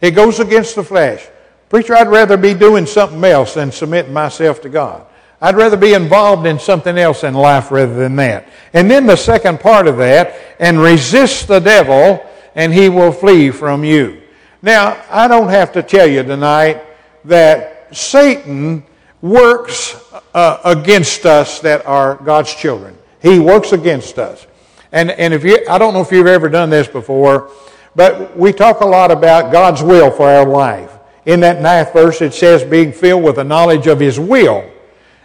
It 0.00 0.12
goes 0.12 0.40
against 0.40 0.74
the 0.76 0.84
flesh. 0.84 1.26
Preacher, 1.68 1.96
I'd 1.96 2.08
rather 2.08 2.36
be 2.36 2.54
doing 2.54 2.86
something 2.86 3.22
else 3.24 3.54
than 3.54 3.72
submitting 3.72 4.12
myself 4.12 4.60
to 4.62 4.68
God. 4.68 5.06
I'd 5.44 5.56
rather 5.56 5.76
be 5.76 5.92
involved 5.92 6.46
in 6.46 6.58
something 6.58 6.96
else 6.96 7.22
in 7.22 7.34
life 7.34 7.70
rather 7.70 7.92
than 7.92 8.16
that. 8.16 8.48
And 8.72 8.90
then 8.90 9.04
the 9.04 9.14
second 9.14 9.60
part 9.60 9.86
of 9.86 9.98
that, 9.98 10.40
and 10.58 10.80
resist 10.80 11.48
the 11.48 11.58
devil, 11.60 12.24
and 12.54 12.72
he 12.72 12.88
will 12.88 13.12
flee 13.12 13.50
from 13.50 13.84
you. 13.84 14.22
Now, 14.62 14.96
I 15.10 15.28
don't 15.28 15.50
have 15.50 15.70
to 15.72 15.82
tell 15.82 16.06
you 16.06 16.22
tonight 16.22 16.82
that 17.26 17.94
Satan 17.94 18.84
works 19.20 20.02
uh, 20.32 20.60
against 20.64 21.26
us 21.26 21.60
that 21.60 21.84
are 21.84 22.14
God's 22.14 22.54
children. 22.54 22.96
He 23.20 23.38
works 23.38 23.72
against 23.72 24.18
us. 24.18 24.46
And, 24.92 25.10
and 25.10 25.34
if 25.34 25.44
you, 25.44 25.58
I 25.68 25.76
don't 25.76 25.92
know 25.92 26.00
if 26.00 26.10
you've 26.10 26.26
ever 26.26 26.48
done 26.48 26.70
this 26.70 26.88
before, 26.88 27.50
but 27.94 28.34
we 28.34 28.50
talk 28.54 28.80
a 28.80 28.86
lot 28.86 29.10
about 29.10 29.52
God's 29.52 29.82
will 29.82 30.10
for 30.10 30.26
our 30.26 30.46
life. 30.46 30.90
In 31.26 31.40
that 31.40 31.60
ninth 31.60 31.92
verse, 31.92 32.22
it 32.22 32.32
says, 32.32 32.64
being 32.64 32.92
filled 32.92 33.24
with 33.24 33.36
the 33.36 33.44
knowledge 33.44 33.86
of 33.88 34.00
His 34.00 34.18
will. 34.18 34.70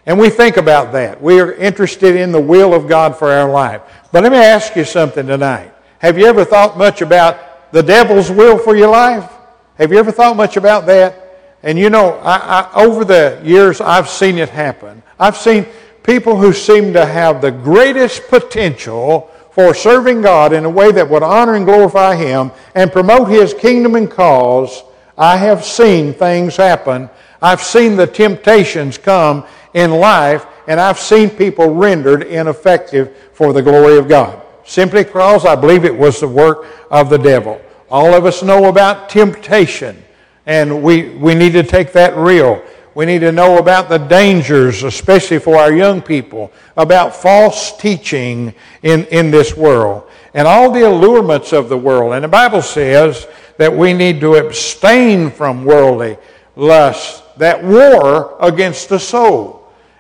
And 0.10 0.18
we 0.18 0.32
think 0.32 0.58
about 0.58 0.92
that. 0.94 1.22
We 1.22 1.40
are 1.40 1.54
interested 1.54 2.16
in 2.16 2.32
the 2.32 2.42
will 2.42 2.74
of 2.74 2.88
God 2.88 3.16
for 3.16 3.32
our 3.32 3.48
life. 3.48 3.84
But 4.12 4.24
let 4.24 4.32
me 4.32 4.40
ask 4.40 4.76
you 4.76 4.84
something 4.84 5.28
tonight. 5.28 5.72
Have 6.00 6.18
you 6.18 6.26
ever 6.26 6.44
thought 6.44 6.80
much 6.80 7.04
about 7.04 7.72
the 7.72 7.84
devil's 7.84 8.32
will 8.32 8.58
for 8.58 8.76
your 8.76 8.90
life? 8.90 9.32
Have 9.78 9.92
you 9.92 10.00
ever 10.00 10.12
thought 10.12 10.36
much 10.36 10.58
about 10.58 10.88
that? 10.88 11.60
And 11.62 11.78
you 11.78 11.92
know, 11.92 12.14
I, 12.24 12.38
I, 12.74 12.84
over 12.84 13.06
the 13.06 13.40
years, 13.44 13.82
I've 13.82 14.10
seen 14.10 14.40
it 14.40 14.50
happen. 14.50 15.04
I've 15.20 15.38
seen 15.38 15.68
people 16.02 16.36
who 16.36 16.54
seem 16.54 16.92
to 16.94 17.06
have 17.06 17.40
the 17.40 17.52
greatest 17.52 18.30
potential 18.30 19.30
for 19.52 19.76
serving 19.76 20.24
God 20.24 20.54
in 20.54 20.66
a 20.66 20.70
way 20.72 20.92
that 20.92 21.08
would 21.08 21.22
honor 21.22 21.54
and 21.54 21.68
glorify 21.68 22.16
Him 22.16 22.50
and 22.74 22.92
promote 22.92 23.30
His 23.30 23.54
kingdom 23.54 23.94
and 23.94 24.10
cause, 24.10 24.82
I 25.16 25.38
have 25.38 25.64
seen 25.64 26.16
things 26.16 26.56
happen. 26.56 27.12
I've 27.44 27.62
seen 27.62 27.96
the 27.96 28.08
temptations 28.08 28.98
come 28.98 29.46
in 29.74 29.92
life, 29.92 30.46
and 30.68 30.80
I've 30.80 31.00
seen 31.00 31.30
people 31.30 31.74
rendered 31.74 32.24
ineffective 32.24 33.16
for 33.34 33.54
the 33.54 33.62
glory 33.62 33.98
of 33.98 34.08
God. 34.08 34.42
Simply 34.66 35.04
because 35.04 35.46
I 35.46 35.56
believe 35.56 35.86
it 35.86 35.96
was 35.96 36.20
the 36.20 36.28
work 36.28 36.68
of 36.92 37.10
the 37.10 37.18
devil. 37.18 37.60
All 37.90 38.14
of 38.14 38.26
us 38.26 38.44
know 38.44 38.66
about 38.66 39.10
temptation, 39.10 40.04
and 40.46 40.84
we, 40.84 41.10
we 41.18 41.34
need 41.34 41.54
to 41.54 41.64
take 41.64 41.92
that 41.94 42.16
real. 42.16 42.64
We 42.94 43.06
need 43.06 43.20
to 43.20 43.32
know 43.32 43.58
about 43.58 43.90
the 43.90 43.98
dangers, 43.98 44.84
especially 44.84 45.40
for 45.40 45.56
our 45.56 45.72
young 45.72 46.02
people, 46.02 46.52
about 46.78 47.16
false 47.16 47.76
teaching 47.78 48.54
in, 48.84 49.06
in 49.06 49.32
this 49.32 49.56
world 49.56 50.10
and 50.34 50.48
all 50.48 50.72
the 50.72 50.88
allurements 50.88 51.54
of 51.54 51.70
the 51.70 51.78
world. 51.78 52.14
And 52.14 52.24
the 52.24 52.30
Bible 52.30 52.62
says 52.62 53.28
that 53.58 53.76
we 53.76 53.94
need 53.94 54.20
to 54.22 54.36
abstain 54.36 55.32
from 55.32 55.66
worldly 55.66 56.18
lusts 56.56 57.24
that 57.38 57.64
war 57.64 58.36
against 58.40 58.90
the 58.90 59.00
soul. 59.00 59.59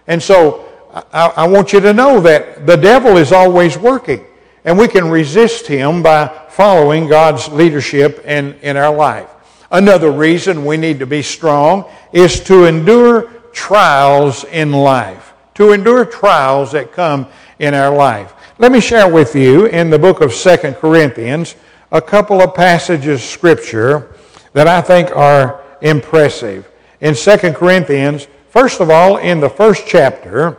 And 0.09 0.21
so 0.21 0.65
I, 1.13 1.27
I 1.37 1.47
want 1.47 1.71
you 1.71 1.79
to 1.79 1.93
know 1.93 2.19
that 2.21 2.65
the 2.65 2.75
devil 2.75 3.15
is 3.15 3.31
always 3.31 3.77
working, 3.77 4.25
and 4.65 4.77
we 4.77 4.87
can 4.87 5.09
resist 5.09 5.67
him 5.67 6.03
by 6.03 6.27
following 6.49 7.07
God's 7.07 7.47
leadership 7.49 8.25
in, 8.25 8.55
in 8.61 8.75
our 8.75 8.93
life. 8.93 9.29
Another 9.71 10.11
reason 10.11 10.65
we 10.65 10.77
need 10.77 10.97
to 10.99 11.05
be 11.05 11.21
strong 11.21 11.85
is 12.11 12.39
to 12.41 12.65
endure 12.65 13.29
trials 13.53 14.45
in 14.45 14.71
life, 14.71 15.33
to 15.53 15.73
endure 15.73 16.05
trials 16.05 16.71
that 16.71 16.91
come 16.91 17.27
in 17.59 17.75
our 17.75 17.95
life. 17.95 18.33
Let 18.57 18.71
me 18.71 18.79
share 18.79 19.07
with 19.07 19.35
you 19.35 19.67
in 19.67 19.91
the 19.91 19.99
book 19.99 20.21
of 20.21 20.33
Second 20.33 20.73
Corinthians 20.77 21.55
a 21.91 22.01
couple 22.01 22.41
of 22.41 22.55
passages 22.55 23.21
of 23.21 23.27
scripture 23.27 24.15
that 24.53 24.67
I 24.67 24.81
think 24.81 25.15
are 25.15 25.61
impressive. 25.81 26.67
In 26.99 27.13
Second 27.13 27.55
Corinthians, 27.55 28.27
first 28.49 28.81
of 28.81 28.89
all, 28.89 29.17
in 29.17 29.39
the 29.39 29.49
first 29.49 29.87
chapter, 29.87 30.57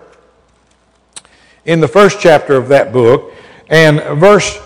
in 1.65 1.81
the 1.81 1.89
first 1.89 2.21
chapter 2.21 2.55
of 2.55 2.69
that 2.69 2.93
book, 2.93 3.33
and 3.69 4.01
verse 4.19 4.59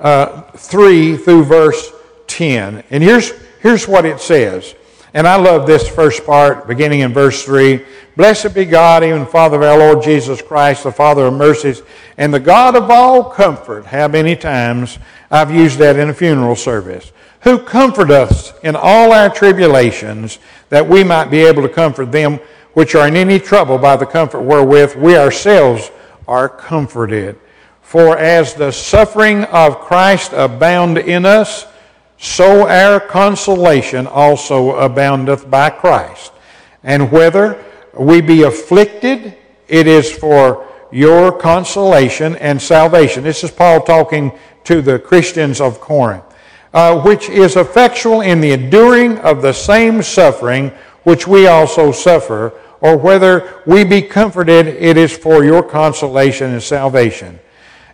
uh, 0.00 0.42
3 0.42 1.16
through 1.16 1.44
verse 1.44 1.92
10. 2.26 2.84
And 2.90 3.02
here's, 3.02 3.32
here's 3.60 3.86
what 3.88 4.04
it 4.04 4.20
says. 4.20 4.74
And 5.14 5.26
I 5.28 5.36
love 5.36 5.66
this 5.66 5.86
first 5.88 6.24
part, 6.24 6.66
beginning 6.66 7.00
in 7.00 7.12
verse 7.12 7.44
3. 7.44 7.84
Blessed 8.16 8.54
be 8.54 8.64
God, 8.64 9.04
even 9.04 9.26
Father 9.26 9.56
of 9.58 9.62
our 9.62 9.78
Lord 9.78 10.02
Jesus 10.02 10.40
Christ, 10.40 10.84
the 10.84 10.92
Father 10.92 11.26
of 11.26 11.34
mercies, 11.34 11.82
and 12.16 12.32
the 12.32 12.40
God 12.40 12.76
of 12.76 12.90
all 12.90 13.24
comfort. 13.24 13.84
How 13.84 14.08
many 14.08 14.36
times 14.36 14.98
I've 15.30 15.50
used 15.50 15.78
that 15.78 15.98
in 15.98 16.10
a 16.10 16.14
funeral 16.14 16.56
service. 16.56 17.12
Who 17.42 17.58
comfort 17.58 18.10
us 18.10 18.52
in 18.62 18.76
all 18.76 19.12
our 19.12 19.28
tribulations, 19.28 20.38
that 20.68 20.86
we 20.86 21.04
might 21.04 21.30
be 21.30 21.40
able 21.40 21.62
to 21.62 21.68
comfort 21.68 22.12
them 22.12 22.38
which 22.74 22.94
are 22.94 23.08
in 23.08 23.16
any 23.16 23.38
trouble 23.38 23.78
by 23.78 23.96
the 23.96 24.06
comfort 24.06 24.42
wherewith 24.42 24.96
we 24.96 25.16
ourselves 25.16 25.90
are 26.26 26.48
comforted. 26.48 27.38
For 27.82 28.16
as 28.16 28.54
the 28.54 28.70
suffering 28.70 29.44
of 29.44 29.80
Christ 29.80 30.32
abound 30.32 30.98
in 30.98 31.26
us, 31.26 31.66
so 32.18 32.68
our 32.68 33.00
consolation 33.00 34.06
also 34.06 34.76
aboundeth 34.76 35.50
by 35.50 35.70
Christ. 35.70 36.32
And 36.82 37.10
whether 37.10 37.62
we 37.98 38.20
be 38.20 38.42
afflicted, 38.42 39.36
it 39.68 39.86
is 39.86 40.10
for 40.10 40.66
your 40.90 41.32
consolation 41.32 42.36
and 42.36 42.60
salvation. 42.60 43.24
This 43.24 43.44
is 43.44 43.50
Paul 43.50 43.80
talking 43.82 44.32
to 44.64 44.80
the 44.80 44.98
Christians 44.98 45.60
of 45.60 45.80
Corinth, 45.80 46.24
uh, 46.72 47.00
which 47.00 47.28
is 47.28 47.56
effectual 47.56 48.20
in 48.20 48.40
the 48.40 48.52
enduring 48.52 49.18
of 49.18 49.42
the 49.42 49.52
same 49.52 50.02
suffering 50.02 50.72
which 51.04 51.26
we 51.26 51.46
also 51.46 51.92
suffer, 51.92 52.52
or 52.80 52.96
whether 52.96 53.62
we 53.66 53.84
be 53.84 54.02
comforted, 54.02 54.66
it 54.66 54.96
is 54.96 55.16
for 55.16 55.44
your 55.44 55.62
consolation 55.62 56.52
and 56.52 56.62
salvation. 56.62 57.38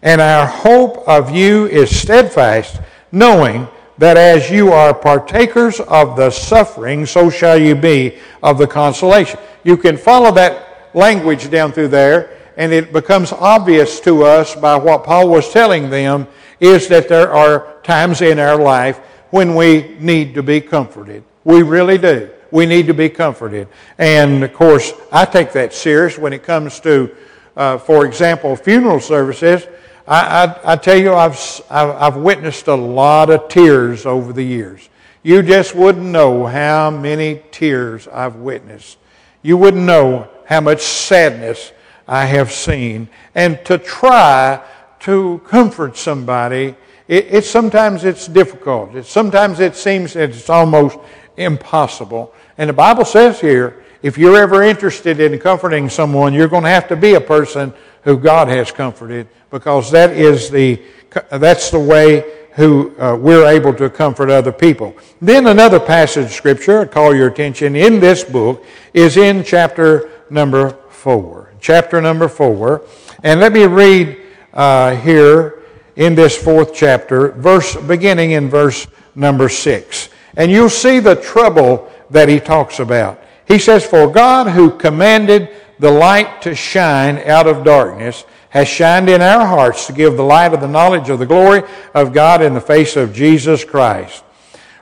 And 0.03 0.21
our 0.21 0.47
hope 0.47 1.07
of 1.09 1.31
you 1.31 1.67
is 1.67 1.95
steadfast, 1.95 2.81
knowing 3.13 3.69
that 3.99 4.17
as 4.17 4.51
you 4.51 4.73
are 4.73 4.95
partakers 4.95 5.81
of 5.81 6.17
the 6.17 6.31
suffering, 6.31 7.05
so 7.05 7.29
shall 7.29 7.59
you 7.59 7.75
be 7.75 8.19
of 8.43 8.59
the 8.59 8.67
consolation. 8.67 9.39
You 9.65 9.77
can 9.77 9.97
follow 9.97 10.31
that 10.33 10.91
language 10.95 11.51
down 11.51 11.73
through 11.73 11.89
there, 11.89 12.31
and 12.57 12.73
it 12.73 12.93
becomes 12.93 13.33
obvious 13.33 14.01
to 14.01 14.25
us 14.25 14.55
by 14.55 14.77
what 14.77 15.05
Paul 15.05 15.29
was 15.29 15.51
telling 15.53 15.91
them 15.91 16.27
is 16.61 16.89
that 16.89 17.09
there 17.09 17.33
are 17.33 17.81
times 17.83 18.21
in 18.21 18.39
our 18.39 18.57
life 18.57 18.99
when 19.31 19.55
we 19.55 19.97
need 20.01 20.35
to 20.35 20.43
be 20.43 20.61
comforted. 20.61 21.23
We 21.45 21.63
really 21.63 21.99
do. 21.99 22.31
We 22.51 22.67
need 22.67 22.87
to 22.87 22.95
be 22.95 23.09
comforted. 23.09 23.69
And 23.99 24.43
of 24.45 24.53
course, 24.53 24.93
I 25.13 25.25
take 25.25 25.53
that 25.53 25.73
serious 25.75 26.19
when 26.19 26.33
it 26.33 26.43
comes 26.43 26.81
to, 26.81 27.15
uh, 27.57 27.79
for 27.79 28.07
example, 28.07 28.57
funeral 28.57 29.01
services. 29.01 29.67
I, 30.07 30.47
I, 30.47 30.73
I 30.73 30.77
tell 30.77 30.97
you, 30.97 31.15
I've, 31.15 31.39
I've 31.71 32.17
witnessed 32.17 32.69
a 32.69 32.75
lot 32.75 33.29
of 33.31 33.49
tears 33.49 34.07
over 34.07 34.33
the 34.33 34.43
years. 34.43 34.89
You 35.23 35.43
just 35.43 35.75
wouldn't 35.75 36.07
know 36.07 36.47
how 36.47 36.91
many 36.91 37.43
tears 37.51 38.09
I've 38.09 38.37
witnessed. 38.37 38.97
You 39.43 39.57
wouldn't 39.57 39.85
know 39.85 40.29
how 40.47 40.61
much 40.61 40.81
sadness 40.81 41.73
I 42.07 42.25
have 42.25 42.51
seen. 42.51 43.09
And 43.35 43.63
to 43.67 43.77
try 43.77 44.63
to 45.01 45.43
comfort 45.45 45.97
somebody, 45.97 46.75
it, 47.07 47.27
it 47.31 47.45
sometimes 47.45 48.05
it's 48.05 48.27
difficult. 48.27 48.95
It, 48.95 49.05
sometimes 49.05 49.61
it 49.61 49.77
seems 49.77 50.17
it's 50.17 50.49
almost 50.49 50.99
impossible. 51.37 52.35
And 52.59 52.69
the 52.69 52.75
Bible 52.75 53.05
says 53.05 53.41
here, 53.41 53.83
if 54.03 54.19
you're 54.19 54.37
ever 54.37 54.63
interested 54.63 55.21
in 55.21 55.39
comforting 55.39 55.89
someone, 55.89 56.35
you're 56.35 56.49
going 56.49 56.65
to 56.65 56.69
have 56.69 56.89
to 56.89 56.97
be 56.97 57.15
a 57.15 57.21
person 57.21 57.73
who 58.03 58.19
God 58.19 58.49
has 58.49 58.71
comforted 58.71 59.29
because 59.51 59.91
that 59.93 60.11
is 60.11 60.51
the, 60.51 60.83
that's 61.31 61.71
the 61.71 61.81
way 61.81 62.25
who 62.53 62.93
uh, 62.99 63.17
we're 63.17 63.47
able 63.47 63.73
to 63.75 63.89
comfort 63.89 64.31
other 64.31 64.51
people. 64.51 64.97
Then 65.21 65.47
another 65.47 65.79
passage 65.79 66.25
of 66.25 66.33
scripture, 66.33 66.81
I 66.81 66.85
call 66.87 67.15
your 67.15 67.29
attention 67.29 67.77
in 67.77 68.01
this 68.01 68.25
book, 68.25 68.65
is 68.93 69.17
in 69.17 69.45
chapter 69.45 70.11
number 70.29 70.71
four. 70.91 71.53
Chapter 71.61 72.01
number 72.01 72.29
four. 72.29 72.83
And 73.23 73.39
let 73.39 73.53
me 73.53 73.65
read 73.65 74.21
uh, 74.53 74.97
here 74.97 75.63
in 75.95 76.17
this 76.17 76.37
fourth 76.37 76.75
chapter, 76.75 77.31
verse 77.33 77.77
beginning 77.77 78.33
in 78.33 78.49
verse 78.49 78.89
number 79.15 79.49
six. 79.49 80.09
And 80.37 80.51
you'll 80.51 80.69
see 80.69 80.99
the 80.99 81.17
trouble 81.17 81.91
that 82.11 82.29
he 82.29 82.41
talks 82.41 82.79
about. 82.79 83.23
He 83.47 83.59
says, 83.59 83.85
For 83.85 84.09
God 84.09 84.49
who 84.49 84.71
commanded 84.71 85.51
the 85.79 85.91
light 85.91 86.43
to 86.43 86.55
shine 86.55 87.19
out 87.19 87.47
of 87.47 87.65
darkness 87.65 88.25
has 88.51 88.69
shined 88.69 89.09
in 89.09 89.21
our 89.21 89.47
hearts 89.47 89.87
to 89.87 89.93
give 89.93 90.17
the 90.17 90.23
light 90.23 90.55
of 90.55 90.61
the 90.61 90.69
knowledge 90.69 91.11
of 91.11 91.19
the 91.19 91.27
glory 91.27 91.63
of 91.95 92.13
God 92.13 92.43
in 92.43 92.55
the 92.55 92.61
face 92.61 92.97
of 92.97 93.13
Jesus 93.13 93.65
Christ. 93.65 94.25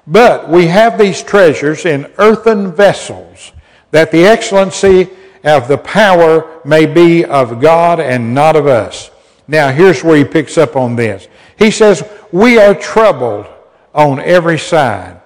But 0.07 0.49
we 0.49 0.67
have 0.67 0.99
these 0.99 1.23
treasures 1.23 1.85
in 1.85 2.11
earthen 2.19 2.73
vessels, 2.73 3.53
that 3.91 4.13
the 4.13 4.25
excellency 4.25 5.11
of 5.43 5.67
the 5.67 5.79
power 5.79 6.61
may 6.65 6.87
be 6.87 7.25
of 7.25 7.61
God 7.61 7.99
and 7.99 8.35
not 8.35 8.55
of 8.55 8.67
us. 8.67 9.11
Now, 9.49 9.71
here's 9.71 10.03
where 10.03 10.17
he 10.17 10.25
picks 10.25 10.59
up 10.59 10.77
on 10.77 10.97
this. 10.97 11.29
He 11.59 11.71
says, 11.71 12.09
We 12.31 12.59
are 12.59 12.75
troubled 12.75 13.47
on 13.95 14.21
every 14.21 14.59
side, 14.59 15.21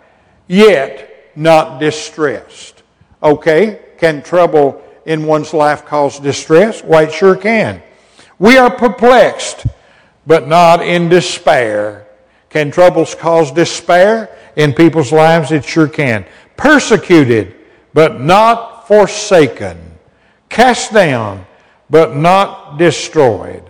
yet 0.46 1.09
not 1.36 1.80
distressed. 1.80 2.82
Okay, 3.22 3.80
can 3.98 4.22
trouble 4.22 4.82
in 5.04 5.26
one's 5.26 5.52
life 5.52 5.84
cause 5.84 6.18
distress? 6.18 6.82
Why, 6.82 7.04
it 7.04 7.12
sure 7.12 7.36
can. 7.36 7.82
We 8.38 8.56
are 8.56 8.70
perplexed, 8.70 9.66
but 10.26 10.48
not 10.48 10.82
in 10.84 11.08
despair. 11.08 12.06
Can 12.48 12.70
troubles 12.70 13.14
cause 13.14 13.52
despair 13.52 14.36
in 14.56 14.72
people's 14.72 15.12
lives? 15.12 15.52
It 15.52 15.64
sure 15.64 15.88
can. 15.88 16.24
Persecuted, 16.56 17.54
but 17.92 18.20
not 18.20 18.88
forsaken. 18.88 19.78
Cast 20.48 20.92
down, 20.92 21.46
but 21.90 22.16
not 22.16 22.78
destroyed. 22.78 23.62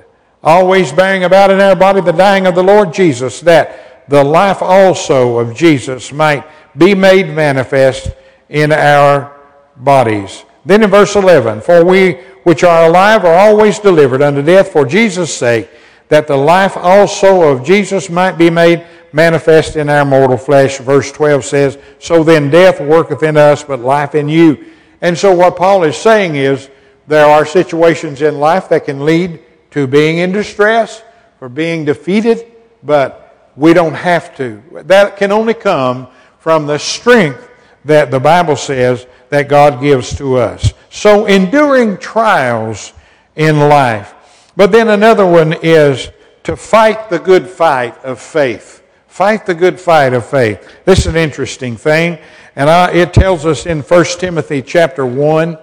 Always 0.42 0.92
bearing 0.92 1.24
about 1.24 1.50
in 1.50 1.60
our 1.60 1.76
body 1.76 2.00
the 2.00 2.12
dying 2.12 2.46
of 2.46 2.54
the 2.54 2.62
Lord 2.62 2.94
Jesus, 2.94 3.40
that 3.40 4.08
the 4.08 4.24
life 4.24 4.62
also 4.62 5.38
of 5.38 5.54
Jesus 5.54 6.12
might 6.12 6.44
be 6.76 6.94
made 6.94 7.28
manifest 7.28 8.10
in 8.48 8.72
our 8.72 9.36
bodies. 9.76 10.44
Then 10.64 10.82
in 10.82 10.90
verse 10.90 11.16
11, 11.16 11.62
for 11.62 11.84
we 11.84 12.12
which 12.44 12.64
are 12.64 12.86
alive 12.86 13.24
are 13.24 13.34
always 13.34 13.78
delivered 13.78 14.22
unto 14.22 14.42
death 14.42 14.72
for 14.72 14.84
Jesus' 14.84 15.34
sake, 15.34 15.68
that 16.08 16.26
the 16.26 16.36
life 16.36 16.76
also 16.76 17.42
of 17.42 17.64
Jesus 17.64 18.10
might 18.10 18.36
be 18.36 18.50
made 18.50 18.84
manifest 19.12 19.76
in 19.76 19.88
our 19.88 20.04
mortal 20.04 20.36
flesh. 20.36 20.78
Verse 20.78 21.10
12 21.12 21.44
says, 21.44 21.78
So 21.98 22.24
then 22.24 22.50
death 22.50 22.80
worketh 22.80 23.22
in 23.22 23.36
us, 23.36 23.62
but 23.62 23.80
life 23.80 24.14
in 24.14 24.28
you. 24.28 24.66
And 25.00 25.16
so 25.16 25.34
what 25.34 25.56
Paul 25.56 25.84
is 25.84 25.96
saying 25.96 26.36
is, 26.36 26.70
there 27.06 27.26
are 27.26 27.44
situations 27.44 28.22
in 28.22 28.38
life 28.38 28.68
that 28.68 28.84
can 28.84 29.04
lead 29.04 29.40
to 29.72 29.86
being 29.86 30.18
in 30.18 30.32
distress 30.32 31.02
or 31.40 31.48
being 31.48 31.84
defeated, 31.84 32.52
but 32.82 33.52
we 33.56 33.72
don't 33.72 33.94
have 33.94 34.36
to. 34.36 34.62
That 34.84 35.16
can 35.16 35.32
only 35.32 35.54
come 35.54 36.08
from 36.40 36.66
the 36.66 36.78
strength 36.78 37.48
that 37.84 38.10
the 38.10 38.18
Bible 38.18 38.56
says 38.56 39.06
that 39.28 39.48
God 39.48 39.80
gives 39.80 40.16
to 40.16 40.36
us. 40.36 40.74
So 40.90 41.26
enduring 41.26 41.98
trials 41.98 42.92
in 43.36 43.58
life. 43.58 44.50
But 44.56 44.72
then 44.72 44.88
another 44.88 45.26
one 45.26 45.54
is 45.62 46.10
to 46.42 46.56
fight 46.56 47.08
the 47.08 47.18
good 47.18 47.46
fight 47.46 47.96
of 48.04 48.20
faith. 48.20 48.82
Fight 49.06 49.46
the 49.46 49.54
good 49.54 49.78
fight 49.78 50.12
of 50.12 50.26
faith. 50.26 50.68
This 50.84 51.00
is 51.00 51.06
an 51.06 51.16
interesting 51.16 51.76
thing. 51.76 52.18
And 52.56 52.68
I, 52.68 52.90
it 52.92 53.14
tells 53.14 53.46
us 53.46 53.66
in 53.66 53.82
1 53.82 54.04
Timothy 54.18 54.62
chapter 54.62 55.06
1 55.06 55.58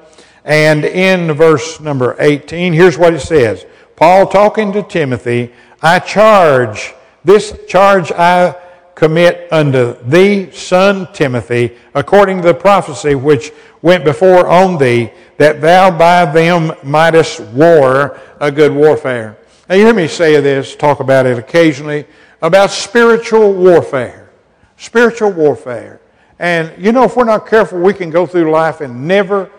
and 0.46 0.86
in 0.86 1.34
verse 1.34 1.80
number 1.82 2.16
18, 2.20 2.72
here's 2.72 2.98
what 2.98 3.14
it 3.14 3.20
says. 3.20 3.66
Paul 3.96 4.28
talking 4.28 4.72
to 4.74 4.84
Timothy, 4.84 5.52
I 5.82 6.00
charge, 6.00 6.94
this 7.26 7.58
charge 7.68 8.12
I 8.12 8.56
commit 8.98 9.48
unto 9.52 9.96
thee, 10.06 10.50
son 10.50 11.08
Timothy, 11.14 11.78
according 11.94 12.38
to 12.38 12.48
the 12.48 12.54
prophecy 12.54 13.14
which 13.14 13.52
went 13.84 14.04
before 14.04 14.48
on 14.48 14.76
thee, 14.80 15.12
that 15.38 15.62
thou 15.62 15.96
by 15.96 16.26
them 16.26 16.72
mightest 16.84 17.40
war 17.40 18.20
a 18.42 18.52
good 18.52 18.74
warfare. 18.74 19.38
Now, 19.70 19.76
you 19.76 19.86
hear 19.86 19.94
me 19.94 20.08
say 20.08 20.42
this, 20.42 20.76
talk 20.76 21.00
about 21.00 21.28
it 21.28 21.38
occasionally, 21.38 22.06
about 22.42 22.72
spiritual 22.72 23.54
warfare. 23.54 24.32
Spiritual 24.78 25.32
warfare. 25.32 26.02
And, 26.40 26.74
you 26.84 26.92
know, 26.92 27.04
if 27.04 27.16
we're 27.16 27.24
not 27.24 27.46
careful, 27.46 27.80
we 27.80 27.94
can 27.94 28.10
go 28.10 28.26
through 28.26 28.50
life 28.50 28.82
and 28.82 29.08
never 29.08 29.52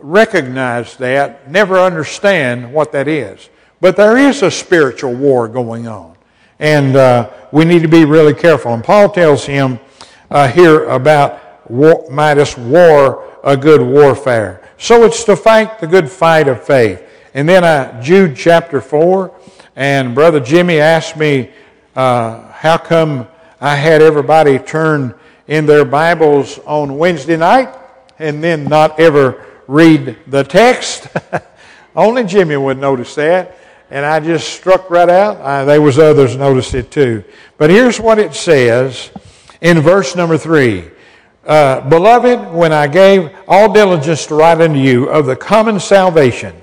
recognize 0.00 0.98
that, 0.98 1.50
never 1.50 1.78
understand 1.78 2.70
what 2.70 2.92
that 2.92 3.08
is. 3.08 3.48
But 3.80 3.96
there 3.96 4.18
is 4.18 4.42
a 4.42 4.50
spiritual 4.50 5.14
war 5.14 5.48
going 5.48 5.88
on. 5.88 6.11
And 6.62 6.94
uh, 6.94 7.28
we 7.50 7.64
need 7.64 7.82
to 7.82 7.88
be 7.88 8.04
really 8.04 8.34
careful. 8.34 8.72
And 8.72 8.84
Paul 8.84 9.10
tells 9.10 9.44
him 9.44 9.80
uh, 10.30 10.46
here 10.46 10.84
about 10.84 11.68
war, 11.68 12.06
mightest 12.08 12.56
war 12.56 13.28
a 13.42 13.56
good 13.56 13.82
warfare. 13.82 14.62
So 14.78 15.02
it's 15.02 15.24
to 15.24 15.34
fight 15.34 15.80
the 15.80 15.88
good 15.88 16.08
fight 16.08 16.46
of 16.46 16.62
faith. 16.62 17.02
And 17.34 17.48
then 17.48 17.64
uh, 17.64 18.00
Jude 18.00 18.36
chapter 18.36 18.80
4, 18.80 19.34
and 19.74 20.14
Brother 20.14 20.38
Jimmy 20.38 20.78
asked 20.78 21.16
me 21.16 21.50
uh, 21.96 22.52
how 22.52 22.78
come 22.78 23.26
I 23.60 23.74
had 23.74 24.00
everybody 24.00 24.60
turn 24.60 25.16
in 25.48 25.66
their 25.66 25.84
Bibles 25.84 26.60
on 26.60 26.96
Wednesday 26.96 27.36
night 27.36 27.74
and 28.20 28.42
then 28.44 28.66
not 28.66 29.00
ever 29.00 29.44
read 29.66 30.16
the 30.28 30.44
text. 30.44 31.08
Only 31.96 32.22
Jimmy 32.22 32.56
would 32.56 32.78
notice 32.78 33.16
that 33.16 33.58
and 33.92 34.06
I 34.06 34.20
just 34.20 34.54
struck 34.54 34.88
right 34.88 35.10
out. 35.10 35.36
Uh, 35.36 35.66
there 35.66 35.82
was 35.82 35.98
others 35.98 36.34
noticed 36.34 36.72
it 36.72 36.90
too. 36.90 37.22
But 37.58 37.68
here's 37.68 38.00
what 38.00 38.18
it 38.18 38.34
says 38.34 39.10
in 39.60 39.80
verse 39.80 40.16
number 40.16 40.38
three. 40.38 40.90
Uh, 41.44 41.86
Beloved, 41.86 42.54
when 42.54 42.72
I 42.72 42.86
gave 42.86 43.30
all 43.46 43.70
diligence 43.70 44.24
to 44.26 44.34
write 44.34 44.62
unto 44.62 44.78
you 44.78 45.10
of 45.10 45.26
the 45.26 45.36
common 45.36 45.78
salvation, 45.78 46.56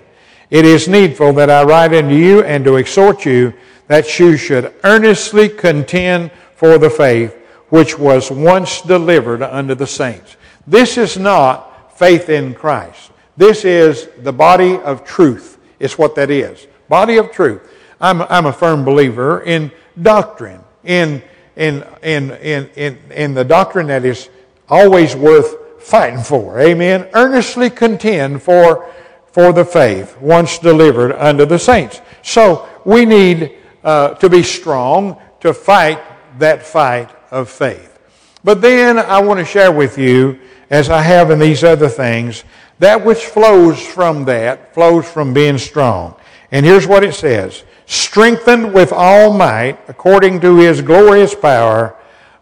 it 0.49 0.65
is 0.65 0.87
needful 0.87 1.31
that 1.33 1.51
I 1.51 1.63
write 1.63 1.93
unto 1.93 2.15
you 2.15 2.41
and 2.41 2.65
to 2.65 2.77
exhort 2.77 3.25
you 3.25 3.53
that 3.85 4.17
you 4.17 4.35
should 4.35 4.73
earnestly 4.83 5.49
contend 5.49 6.31
for 6.55 6.79
the 6.79 6.89
faith 6.89 7.35
which 7.69 7.99
was 7.99 8.31
once 8.31 8.81
delivered 8.81 9.43
unto 9.43 9.75
the 9.75 9.85
saints. 9.85 10.35
This 10.65 10.97
is 10.97 11.15
not 11.15 11.95
faith 11.95 12.29
in 12.29 12.55
Christ. 12.55 13.11
This 13.37 13.65
is 13.65 14.09
the 14.23 14.33
body 14.33 14.77
of 14.77 15.05
truth, 15.05 15.59
It's 15.79 15.95
what 15.95 16.15
that 16.15 16.31
is 16.31 16.65
body 16.89 17.17
of 17.17 17.31
truth. 17.31 17.61
I'm, 18.01 18.21
I'm 18.23 18.45
a 18.45 18.53
firm 18.53 18.83
believer 18.83 19.41
in 19.41 19.71
doctrine, 20.01 20.61
in, 20.83 21.21
in, 21.55 21.85
in, 22.01 22.31
in, 22.31 22.69
in, 22.75 22.97
in 23.11 23.33
the 23.33 23.43
doctrine 23.43 23.87
that 23.87 24.05
is 24.05 24.29
always 24.67 25.15
worth 25.15 25.81
fighting 25.81 26.21
for. 26.21 26.59
Amen. 26.59 27.07
Earnestly 27.13 27.69
contend 27.69 28.41
for, 28.41 28.91
for 29.31 29.53
the 29.53 29.65
faith 29.65 30.17
once 30.19 30.57
delivered 30.59 31.13
unto 31.13 31.45
the 31.45 31.59
saints. 31.59 32.01
So 32.23 32.67
we 32.85 33.05
need 33.05 33.57
uh, 33.83 34.15
to 34.15 34.29
be 34.29 34.43
strong 34.43 35.21
to 35.41 35.53
fight 35.53 36.01
that 36.39 36.63
fight 36.63 37.09
of 37.31 37.49
faith. 37.49 37.99
But 38.43 38.61
then 38.61 38.97
I 38.97 39.19
want 39.19 39.39
to 39.39 39.45
share 39.45 39.71
with 39.71 39.97
you 39.97 40.39
as 40.69 40.89
I 40.89 41.01
have 41.01 41.31
in 41.31 41.39
these 41.39 41.63
other 41.63 41.89
things, 41.89 42.43
that 42.79 43.03
which 43.03 43.25
flows 43.25 43.85
from 43.85 44.25
that 44.25 44.73
flows 44.73 45.09
from 45.09 45.33
being 45.33 45.57
strong. 45.57 46.15
And 46.51 46.65
here's 46.65 46.87
what 46.87 47.03
it 47.03 47.13
says 47.13 47.63
strengthened 47.85 48.73
with 48.73 48.91
all 48.91 49.33
might 49.33 49.79
according 49.87 50.41
to 50.41 50.57
his 50.57 50.81
glorious 50.81 51.33
power 51.33 51.95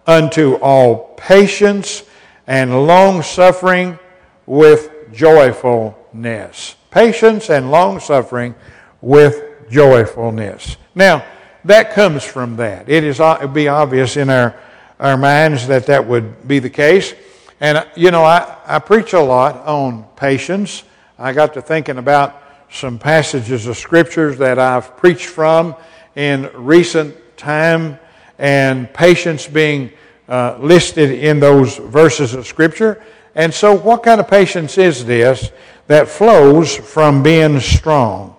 unto 0.06 0.56
all 0.56 1.14
patience 1.18 2.04
and 2.48 2.88
long 2.88 3.22
suffering 3.22 4.00
with 4.46 4.90
joyfulness. 5.12 6.76
Patience 6.92 7.50
and 7.50 7.70
long 7.72 8.00
suffering 8.00 8.56
with 9.02 9.70
joyfulness. 9.70 10.78
Now, 10.96 11.26
that 11.66 11.92
comes 11.92 12.24
from 12.24 12.56
that. 12.58 12.88
It 12.88 13.04
is 13.04 13.20
uh, 13.20 13.38
it 13.42 13.46
would 13.46 13.54
be 13.54 13.68
obvious 13.68 14.16
in 14.16 14.30
our, 14.30 14.56
our 15.00 15.18
minds 15.18 15.68
that 15.68 15.86
that 15.88 16.08
would 16.08 16.48
be 16.48 16.60
the 16.60 16.70
case. 16.70 17.14
And, 17.60 17.80
uh, 17.80 17.86
you 17.96 18.12
know, 18.12 18.24
I, 18.24 18.58
I 18.66 18.80
preach 18.80 19.14
a 19.14 19.20
lot 19.20 19.58
on 19.66 20.06
patience. 20.16 20.84
I 21.20 21.34
got 21.34 21.54
to 21.56 21.62
thinking 21.62 21.98
about 21.98 22.42
some 22.70 23.00
passages 23.00 23.68
of 23.68 23.78
scriptures 23.78 24.38
that 24.38 24.60
I've 24.60 24.96
preached 24.98 25.28
from 25.28 25.76
in 26.16 26.50
recent 26.54 27.16
time 27.38 28.00
and 28.40 28.92
patience 28.94 29.48
being 29.48 29.92
uh, 30.28 30.58
listed 30.60 31.12
in 31.12 31.40
those 31.40 31.78
verses 31.78 32.34
of 32.34 32.46
Scripture. 32.46 33.02
And 33.36 33.54
so, 33.54 33.76
what 33.76 34.04
kind 34.04 34.20
of 34.20 34.28
patience 34.28 34.78
is 34.78 35.06
this 35.06 35.52
that 35.88 36.08
flows 36.08 36.76
from 36.76 37.24
being 37.24 37.60
strong? 37.60 38.36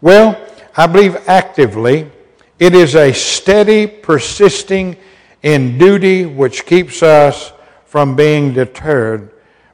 Well, 0.00 0.40
I 0.76 0.86
believe 0.86 1.16
actively 1.28 2.10
it 2.58 2.74
is 2.74 2.96
a 2.96 3.12
steady, 3.12 3.86
persisting 3.86 4.96
in 5.42 5.78
duty 5.78 6.26
which 6.26 6.66
keeps 6.66 7.02
us 7.02 7.52
from 7.84 8.16
being 8.16 8.52
deterred 8.52 9.30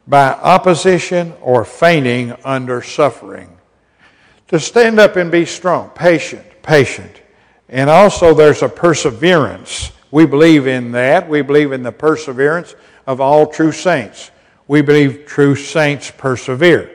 by 0.07 0.33
opposition 0.33 1.33
or 1.41 1.65
fainting 1.65 2.35
under 2.45 2.83
suffering. 2.83 3.54
To 4.49 4.61
stand 4.61 5.01
up 5.01 5.17
and 5.17 5.31
be 5.31 5.47
strong, 5.47 5.91
patient, 5.91 6.45
patient. 6.63 7.23
And 7.69 7.89
also, 7.89 8.35
there's 8.35 8.63
a 8.63 8.69
perseverance 8.69 9.91
we 10.11 10.27
believe 10.27 10.69
in 10.69 10.93
that. 10.93 11.29
We 11.29 11.43
believe 11.43 11.73
in 11.73 11.83
the 11.83 11.91
perseverance 11.91 12.77
of 13.05 13.21
all 13.21 13.49
true 13.49 13.73
saints. 13.73 14.31
We 14.69 14.81
believe 14.81 15.27
true 15.27 15.57
saints 15.57 16.13
persevere. 16.17 16.89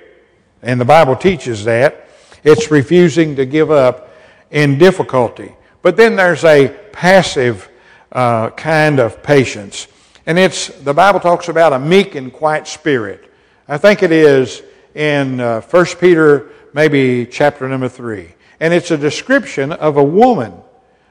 And 0.61 0.79
the 0.79 0.85
Bible 0.85 1.17
teaches 1.17 1.65
that. 1.65 2.07
It's 2.45 2.71
refusing 2.71 3.35
to 3.35 3.45
give 3.45 3.71
up 3.71 4.09
in 4.51 4.77
difficulty. 4.77 5.53
But 5.81 5.97
then 5.97 6.15
there's 6.15 6.45
a 6.45 6.69
passive 6.93 7.69
uh, 8.11 8.51
kind 8.51 8.99
of 8.99 9.21
patience. 9.21 9.87
And 10.25 10.39
it's, 10.39 10.67
the 10.67 10.93
Bible 10.93 11.19
talks 11.19 11.49
about 11.49 11.73
a 11.73 11.79
meek 11.79 12.15
and 12.15 12.31
quiet 12.31 12.67
spirit. 12.67 13.31
I 13.67 13.77
think 13.77 14.01
it 14.01 14.11
is 14.11 14.63
in 14.95 15.39
uh, 15.39 15.61
1 15.61 15.85
Peter, 15.99 16.51
maybe 16.73 17.25
chapter 17.25 17.67
number 17.67 17.89
3. 17.89 18.33
And 18.59 18.73
it's 18.73 18.91
a 18.91 18.97
description 18.97 19.71
of 19.71 19.97
a 19.97 20.03
woman 20.03 20.53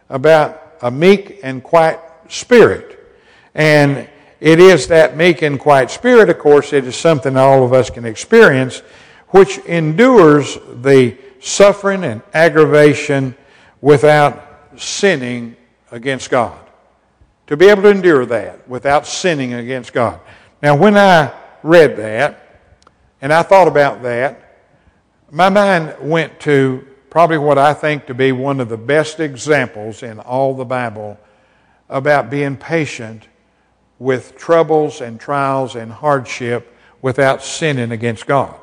about 0.09 0.77
a 0.83 0.91
meek 0.91 1.41
and 1.43 1.63
quiet 1.63 2.01
spirit. 2.29 2.99
And 3.55 4.09
it 4.41 4.61
is 4.61 4.87
that 4.89 5.17
meek 5.17 5.43
and 5.43 5.59
quiet 5.59 5.91
spirit, 5.91 6.31
of 6.31 6.39
course, 6.39 6.73
it 6.73 6.87
is 6.87 6.97
something 6.97 7.37
all 7.37 7.65
of 7.65 7.73
us 7.73 7.91
can 7.91 8.05
experience, 8.05 8.81
which 9.29 9.59
endures 9.59 10.59
the 10.75 11.17
suffering 11.41 12.05
and 12.05 12.23
aggravation 12.35 13.35
without 13.81 14.45
sinning 14.77 15.57
against 15.91 16.31
God. 16.31 16.59
To 17.49 17.57
be 17.57 17.67
able 17.69 17.83
to 17.83 17.89
endure 17.89 18.27
that 18.27 18.69
without 18.69 19.07
sinning 19.07 19.55
against 19.55 19.93
God. 19.93 20.21
Now, 20.63 20.77
when 20.77 20.97
I 20.97 21.33
read 21.63 21.97
that, 21.97 22.61
and 23.21 23.33
I 23.33 23.43
thought 23.43 23.69
about 23.69 24.03
that, 24.03 24.48
my 25.31 25.49
mind 25.49 25.95
went 26.01 26.41
to 26.41 26.87
probably 27.11 27.39
what 27.39 27.59
I 27.59 27.75
think 27.75 28.07
to 28.07 28.15
be 28.15 28.33
one 28.33 28.61
of 28.61 28.69
the 28.69 28.77
best 28.77 29.21
examples 29.21 30.03
in 30.03 30.21
all 30.21 30.55
the 30.55 30.65
Bible 30.65 31.19
about 31.89 32.31
being 32.31 32.57
patient 32.57 33.27
with 33.99 34.37
troubles 34.37 35.01
and 35.01 35.19
trials 35.19 35.75
and 35.75 35.91
hardship 35.93 36.75
without 37.03 37.43
sinning 37.43 37.93
against 37.93 38.27
God. 38.27 38.55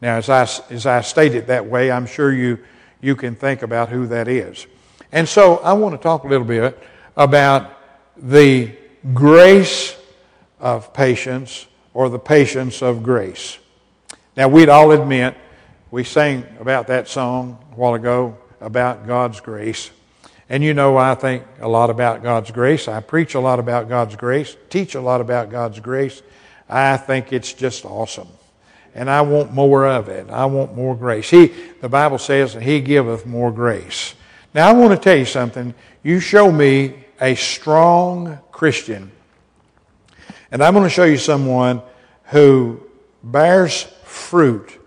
Now, 0.00 0.16
as 0.16 0.28
I, 0.28 0.42
as 0.70 0.86
I 0.86 1.00
state 1.00 1.34
it 1.34 1.46
that 1.46 1.66
way, 1.66 1.90
I'm 1.90 2.06
sure 2.06 2.32
you, 2.32 2.58
you 3.00 3.16
can 3.16 3.34
think 3.34 3.62
about 3.62 3.88
who 3.88 4.06
that 4.08 4.28
is. 4.28 4.66
And 5.12 5.28
so 5.28 5.56
I 5.58 5.72
want 5.72 5.94
to 5.94 5.98
talk 5.98 6.24
a 6.24 6.28
little 6.28 6.46
bit 6.46 6.78
about 7.16 7.70
the 8.16 8.72
grace 9.14 9.96
of 10.60 10.92
patience 10.92 11.66
or 11.94 12.08
the 12.08 12.18
patience 12.18 12.82
of 12.82 13.02
grace. 13.02 13.58
Now, 14.36 14.48
we'd 14.48 14.68
all 14.68 14.92
admit 14.92 15.36
we 15.90 16.02
sang 16.02 16.44
about 16.58 16.88
that 16.88 17.08
song 17.08 17.58
a 17.72 17.74
while 17.74 17.94
ago 17.94 18.36
about 18.60 19.06
God's 19.06 19.40
grace. 19.40 19.90
And 20.48 20.62
you 20.62 20.74
know, 20.74 20.96
I 20.96 21.14
think 21.14 21.44
a 21.60 21.68
lot 21.68 21.90
about 21.90 22.22
God's 22.22 22.50
grace. 22.50 22.88
I 22.88 23.00
preach 23.00 23.34
a 23.34 23.40
lot 23.40 23.58
about 23.58 23.88
God's 23.88 24.16
grace, 24.16 24.56
teach 24.68 24.94
a 24.94 25.00
lot 25.00 25.20
about 25.20 25.50
God's 25.50 25.80
grace. 25.80 26.22
I 26.68 26.96
think 26.96 27.32
it's 27.32 27.52
just 27.52 27.84
awesome. 27.84 28.28
And 28.94 29.10
I 29.10 29.20
want 29.20 29.52
more 29.52 29.86
of 29.86 30.08
it. 30.08 30.30
I 30.30 30.46
want 30.46 30.74
more 30.74 30.96
grace. 30.96 31.30
He, 31.30 31.52
the 31.80 31.88
Bible 31.88 32.18
says, 32.18 32.54
He 32.54 32.80
giveth 32.80 33.26
more 33.26 33.52
grace. 33.52 34.14
Now, 34.54 34.68
I 34.68 34.72
want 34.72 34.92
to 34.92 34.98
tell 34.98 35.16
you 35.16 35.26
something. 35.26 35.74
You 36.02 36.18
show 36.18 36.50
me 36.50 36.94
a 37.20 37.34
strong 37.34 38.38
Christian, 38.50 39.10
and 40.50 40.62
I'm 40.62 40.72
going 40.72 40.84
to 40.84 40.90
show 40.90 41.04
you 41.04 41.18
someone 41.18 41.82
who 42.26 42.80
bears 43.22 43.82
fruit 44.04 44.80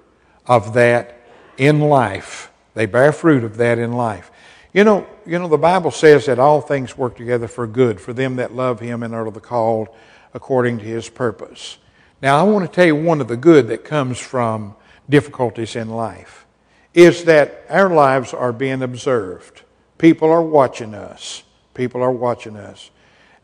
of 0.50 0.74
that 0.74 1.16
in 1.58 1.80
life. 1.80 2.52
They 2.74 2.88
bear 2.88 3.14
fruit 3.14 3.46
of 3.46 3.58
that 3.58 3.78
in 3.78 3.94
life. 3.94 4.32
You 4.74 4.84
know, 4.84 5.08
you 5.26 5.40
know, 5.40 5.48
the 5.48 5.58
Bible 5.58 5.92
says 5.92 6.26
that 6.26 6.40
all 6.40 6.60
things 6.60 6.98
work 6.98 7.16
together 7.16 7.48
for 7.48 7.66
good 7.68 8.02
for 8.02 8.12
them 8.12 8.36
that 8.36 8.54
love 8.54 8.80
Him 8.80 9.04
and 9.04 9.16
are 9.16 9.30
the 9.32 9.40
called 9.40 9.88
according 10.34 10.80
to 10.80 10.86
His 10.86 11.08
purpose. 11.08 11.78
Now, 12.22 12.40
I 12.40 12.44
want 12.44 12.66
to 12.66 12.76
tell 12.76 12.86
you 12.86 12.96
one 12.96 13.22
of 13.22 13.28
the 13.28 13.38
good 13.38 13.70
that 13.70 13.86
comes 13.86 14.20
from 14.20 14.76
difficulties 15.10 15.76
in 15.76 15.90
life 15.90 16.46
is 16.94 17.24
that 17.26 17.66
our 17.70 17.90
lives 17.90 18.34
are 18.34 18.52
being 18.52 18.82
observed. 18.82 19.62
People 19.98 20.30
are 20.30 20.42
watching 20.42 20.94
us. 20.94 21.44
People 21.74 22.02
are 22.02 22.12
watching 22.12 22.58
us. 22.58 22.90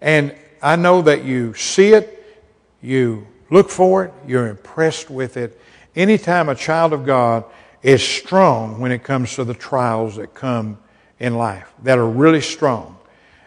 And 0.02 0.36
I 0.62 0.76
know 0.76 1.02
that 1.04 1.24
you 1.24 1.54
see 1.54 1.94
it, 1.94 2.44
you 2.82 3.28
look 3.50 3.70
for 3.70 4.06
it, 4.06 4.14
you're 4.28 4.48
impressed 4.48 5.10
with 5.10 5.38
it, 5.38 5.60
anytime 5.96 6.50
a 6.50 6.56
child 6.56 6.94
of 6.94 7.06
God 7.06 7.46
is 7.82 8.02
strong 8.02 8.80
when 8.80 8.92
it 8.92 9.04
comes 9.04 9.36
to 9.36 9.44
the 9.44 9.54
trials 9.54 10.16
that 10.16 10.34
come 10.34 10.78
in 11.20 11.36
life, 11.36 11.72
that 11.84 11.98
are 11.98 12.08
really 12.08 12.42
strong. 12.42 12.98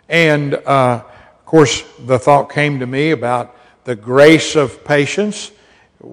And 0.08 0.54
uh, 0.54 1.02
of 1.04 1.44
course, 1.44 1.82
the 2.06 2.18
thought 2.18 2.50
came 2.50 2.78
to 2.80 2.86
me 2.86 3.10
about 3.10 3.56
the 3.84 3.96
grace 3.96 4.54
of 4.54 4.84
patience. 4.84 5.50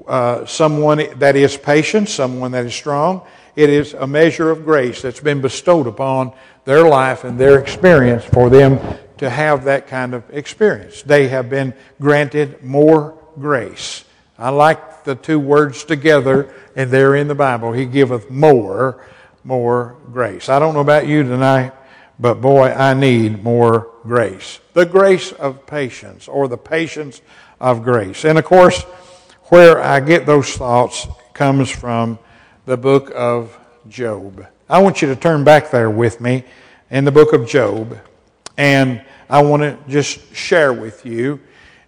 Uh, 0.08 0.46
someone 0.46 1.06
that 1.20 1.36
is 1.36 1.58
patient, 1.58 2.10
someone 2.10 2.52
that 2.52 2.66
is 2.66 2.74
strong, 2.74 3.22
it 3.56 3.70
is 3.70 3.94
a 3.94 4.08
measure 4.08 4.50
of 4.50 4.66
grace 4.66 5.02
that's 5.02 5.20
been 5.20 5.42
bestowed 5.42 5.86
upon 5.86 6.34
their 6.64 6.88
life 6.88 7.24
and 7.24 7.38
their 7.38 7.60
experience 7.60 8.24
for 8.24 8.50
them 8.50 8.80
to 9.18 9.30
have 9.30 9.66
that 9.66 9.88
kind 9.88 10.14
of 10.14 10.24
experience. 10.32 11.02
They 11.04 11.28
have 11.28 11.50
been 11.50 11.74
granted 12.02 12.64
more 12.64 13.18
grace. 13.40 14.05
I 14.38 14.50
like 14.50 15.06
the 15.06 15.16
two 15.16 15.40
words 15.40 15.86
together, 15.86 16.54
and 16.76 16.92
they're 16.92 17.16
in 17.16 17.28
the 17.28 17.36
Bible. 17.36 17.72
He 17.72 17.86
giveth 17.86 18.30
more, 18.30 19.06
more 19.44 19.96
grace. 20.12 20.50
I 20.50 20.60
don't 20.60 20.74
know 20.74 20.82
about 20.82 21.08
you 21.08 21.24
tonight, 21.24 21.74
but 22.20 22.42
boy, 22.42 22.70
I 22.72 22.94
need 22.94 23.44
more 23.44 23.92
grace. 24.04 24.60
The 24.74 24.86
grace 24.86 25.32
of 25.32 25.66
patience, 25.66 26.28
or 26.28 26.48
the 26.50 26.58
patience 26.58 27.22
of 27.62 27.84
grace. 27.84 28.26
And 28.26 28.38
of 28.38 28.44
course, 28.44 28.82
where 29.46 29.82
I 29.82 30.02
get 30.02 30.26
those 30.26 30.50
thoughts 30.54 31.08
comes 31.34 31.70
from 31.70 32.20
the 32.66 32.76
book 32.76 33.12
of 33.16 33.58
Job. 33.88 34.46
I 34.68 34.82
want 34.82 35.02
you 35.02 35.08
to 35.10 35.16
turn 35.16 35.44
back 35.44 35.72
there 35.72 35.90
with 35.90 36.20
me 36.20 36.44
in 36.90 37.06
the 37.06 37.12
book 37.12 37.32
of 37.32 37.48
Job, 37.48 37.98
and 38.58 39.02
I 39.30 39.44
want 39.44 39.62
to 39.62 39.78
just 39.88 40.36
share 40.36 40.74
with 40.74 41.06
you 41.06 41.40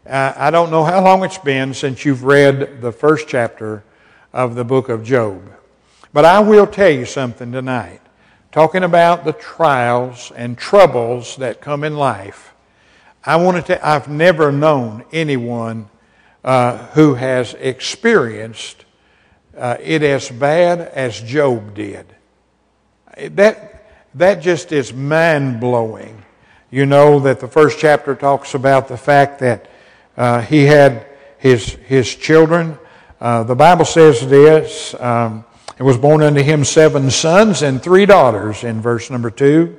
I 0.10 0.52
don't 0.52 0.72
know 0.72 0.84
how 0.84 1.04
long 1.04 1.24
it's 1.24 1.38
been 1.38 1.74
since 1.74 2.06
you've 2.06 2.24
read 2.24 2.82
the 2.82 2.92
first 2.92 3.28
chapter 3.28 3.84
of 4.32 4.56
the 4.56 4.64
book 4.64 4.90
of 4.90 5.04
Job. 5.04 5.52
But 6.14 6.26
I 6.26 6.40
will 6.40 6.68
tell 6.68 6.90
you 6.90 7.06
something 7.06 7.52
tonight. 7.52 8.02
Talking 8.52 8.84
about 8.84 9.26
the 9.26 9.34
trials 9.34 10.32
and 10.36 10.58
troubles 10.58 11.36
that 11.38 11.62
come 11.62 11.84
in 11.84 11.96
life, 11.98 12.54
I 13.24 13.36
want 13.36 13.66
to 13.66 13.88
I've 13.88 14.08
never 14.08 14.52
known 14.52 15.04
anyone 15.12 15.90
uh, 16.44 16.78
who 16.88 17.16
has 17.16 17.54
experienced 17.56 18.86
uh, 19.58 19.76
it 19.82 20.02
as 20.02 20.30
bad 20.30 20.80
as 20.80 21.20
Job 21.22 21.74
did. 21.74 22.06
That, 23.18 23.86
that 24.16 24.42
just 24.42 24.72
is 24.72 24.94
mind 24.94 25.60
blowing. 25.60 26.24
You 26.72 26.86
know 26.86 27.20
that 27.20 27.40
the 27.40 27.48
first 27.48 27.80
chapter 27.80 28.16
talks 28.16 28.54
about 28.54 28.88
the 28.88 28.98
fact 28.98 29.40
that 29.40 29.70
uh, 30.18 30.42
he 30.42 30.66
had 30.66 31.06
his, 31.38 31.74
his 31.86 32.14
children. 32.14 32.78
Uh, 33.22 33.44
the 33.44 33.56
Bible 33.56 33.86
says 33.86 34.28
this 34.28 34.94
um, 35.00 35.46
it 35.78 35.84
was 35.84 35.98
born 35.98 36.24
unto 36.24 36.42
him 36.42 36.66
seven 36.66 37.12
sons 37.12 37.62
and 37.62 37.82
three 37.82 38.06
daughters 38.06 38.64
in 38.64 38.82
verse 38.82 39.10
number 39.10 39.30
two. 39.30 39.78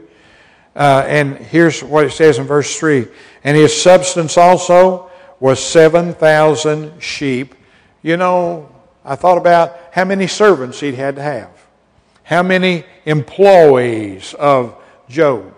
Uh, 0.79 1.05
and 1.09 1.37
here's 1.37 1.83
what 1.83 2.05
it 2.05 2.12
says 2.12 2.38
in 2.38 2.46
verse 2.46 2.79
3 2.79 3.09
And 3.42 3.57
his 3.57 3.83
substance 3.83 4.38
also 4.38 5.11
was 5.40 5.59
7,000 5.59 7.03
sheep. 7.03 7.57
You 8.01 8.16
know, 8.16 8.72
I 9.05 9.16
thought 9.16 9.38
about 9.38 9.77
how 9.90 10.05
many 10.05 10.29
servants 10.29 10.79
he'd 10.79 10.94
had 10.94 11.16
to 11.16 11.22
have, 11.22 11.51
how 12.22 12.44
many 12.44 12.85
employees 13.07 14.35
of 14.35 14.81
Job, 15.09 15.53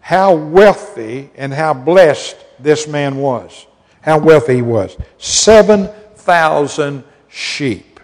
how 0.00 0.34
wealthy 0.34 1.30
and 1.34 1.54
how 1.54 1.72
blessed 1.72 2.36
this 2.58 2.86
man 2.86 3.16
was, 3.16 3.66
how 4.08 4.18
wealthy 4.18 4.56
he 4.56 4.62
was. 4.62 4.96
7,000 5.18 7.04
sheep, 7.28 8.00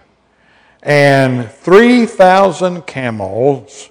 and 0.82 1.50
3,000 1.50 2.86
camels, 2.86 3.90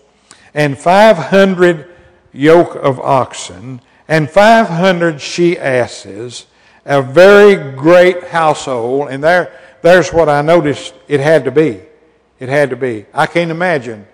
and 0.54 0.78
500 0.78 1.90
yoke 2.32 2.76
of 2.76 3.00
oxen 3.00 3.82
and 4.08 4.30
500 4.30 5.22
she 5.22 5.58
asses, 5.58 6.46
a 6.86 7.02
very 7.02 7.72
great 7.74 8.26
household. 8.26 9.10
And 9.10 9.24
there, 9.24 9.60
there's 9.82 10.12
what 10.12 10.30
I 10.30 10.42
noticed 10.42 10.94
it 11.08 11.20
had 11.20 11.46
to 11.46 11.52
be. 11.52 11.82
It 12.40 12.50
had 12.50 12.70
to 12.72 12.76
be. 12.76 13.06
I 13.14 13.26
can't 13.26 13.52
imagine. 13.52 14.06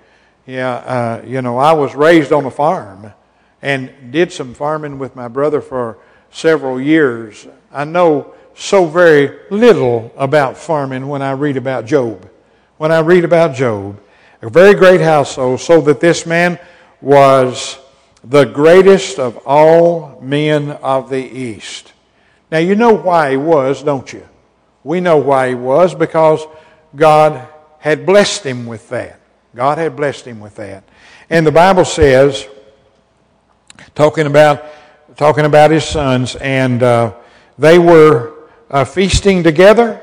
Yeah, 0.45 0.75
uh, 0.75 1.23
you 1.25 1.41
know, 1.41 1.57
I 1.57 1.73
was 1.73 1.95
raised 1.95 2.31
on 2.31 2.45
a 2.45 2.51
farm 2.51 3.13
and 3.61 4.11
did 4.11 4.31
some 4.31 4.53
farming 4.53 4.99
with 4.99 5.15
my 5.15 5.27
brother 5.27 5.61
for 5.61 5.97
several 6.31 6.79
years. 6.79 7.47
I 7.71 7.85
know 7.85 8.33
so 8.55 8.85
very 8.85 9.39
little 9.49 10.11
about 10.17 10.57
farming 10.57 11.07
when 11.07 11.21
I 11.21 11.31
read 11.31 11.57
about 11.57 11.85
Job. 11.85 12.29
When 12.77 12.91
I 12.91 12.99
read 12.99 13.23
about 13.23 13.55
Job, 13.55 13.99
a 14.41 14.49
very 14.49 14.73
great 14.73 15.01
household, 15.01 15.59
so 15.59 15.81
that 15.81 15.99
this 15.99 16.25
man 16.25 16.59
was 17.01 17.77
the 18.23 18.45
greatest 18.45 19.19
of 19.19 19.37
all 19.45 20.19
men 20.21 20.71
of 20.71 21.09
the 21.09 21.23
East. 21.23 21.93
Now, 22.51 22.57
you 22.57 22.75
know 22.75 22.93
why 22.93 23.31
he 23.31 23.37
was, 23.37 23.83
don't 23.83 24.11
you? 24.11 24.27
We 24.83 24.99
know 24.99 25.17
why 25.17 25.49
he 25.49 25.55
was 25.55 25.93
because 25.93 26.45
God 26.95 27.47
had 27.79 28.05
blessed 28.05 28.45
him 28.45 28.65
with 28.65 28.89
that. 28.89 29.19
God 29.55 29.77
had 29.77 29.95
blessed 29.95 30.25
him 30.25 30.39
with 30.39 30.55
that. 30.55 30.83
And 31.29 31.45
the 31.45 31.51
Bible 31.51 31.85
says, 31.85 32.47
talking 33.93 34.25
about, 34.25 34.65
talking 35.15 35.45
about 35.45 35.71
his 35.71 35.85
sons, 35.85 36.35
and 36.37 36.81
uh, 36.81 37.13
they 37.59 37.77
were 37.77 38.33
uh, 38.71 38.85
feasting 38.85 39.43
together 39.43 40.01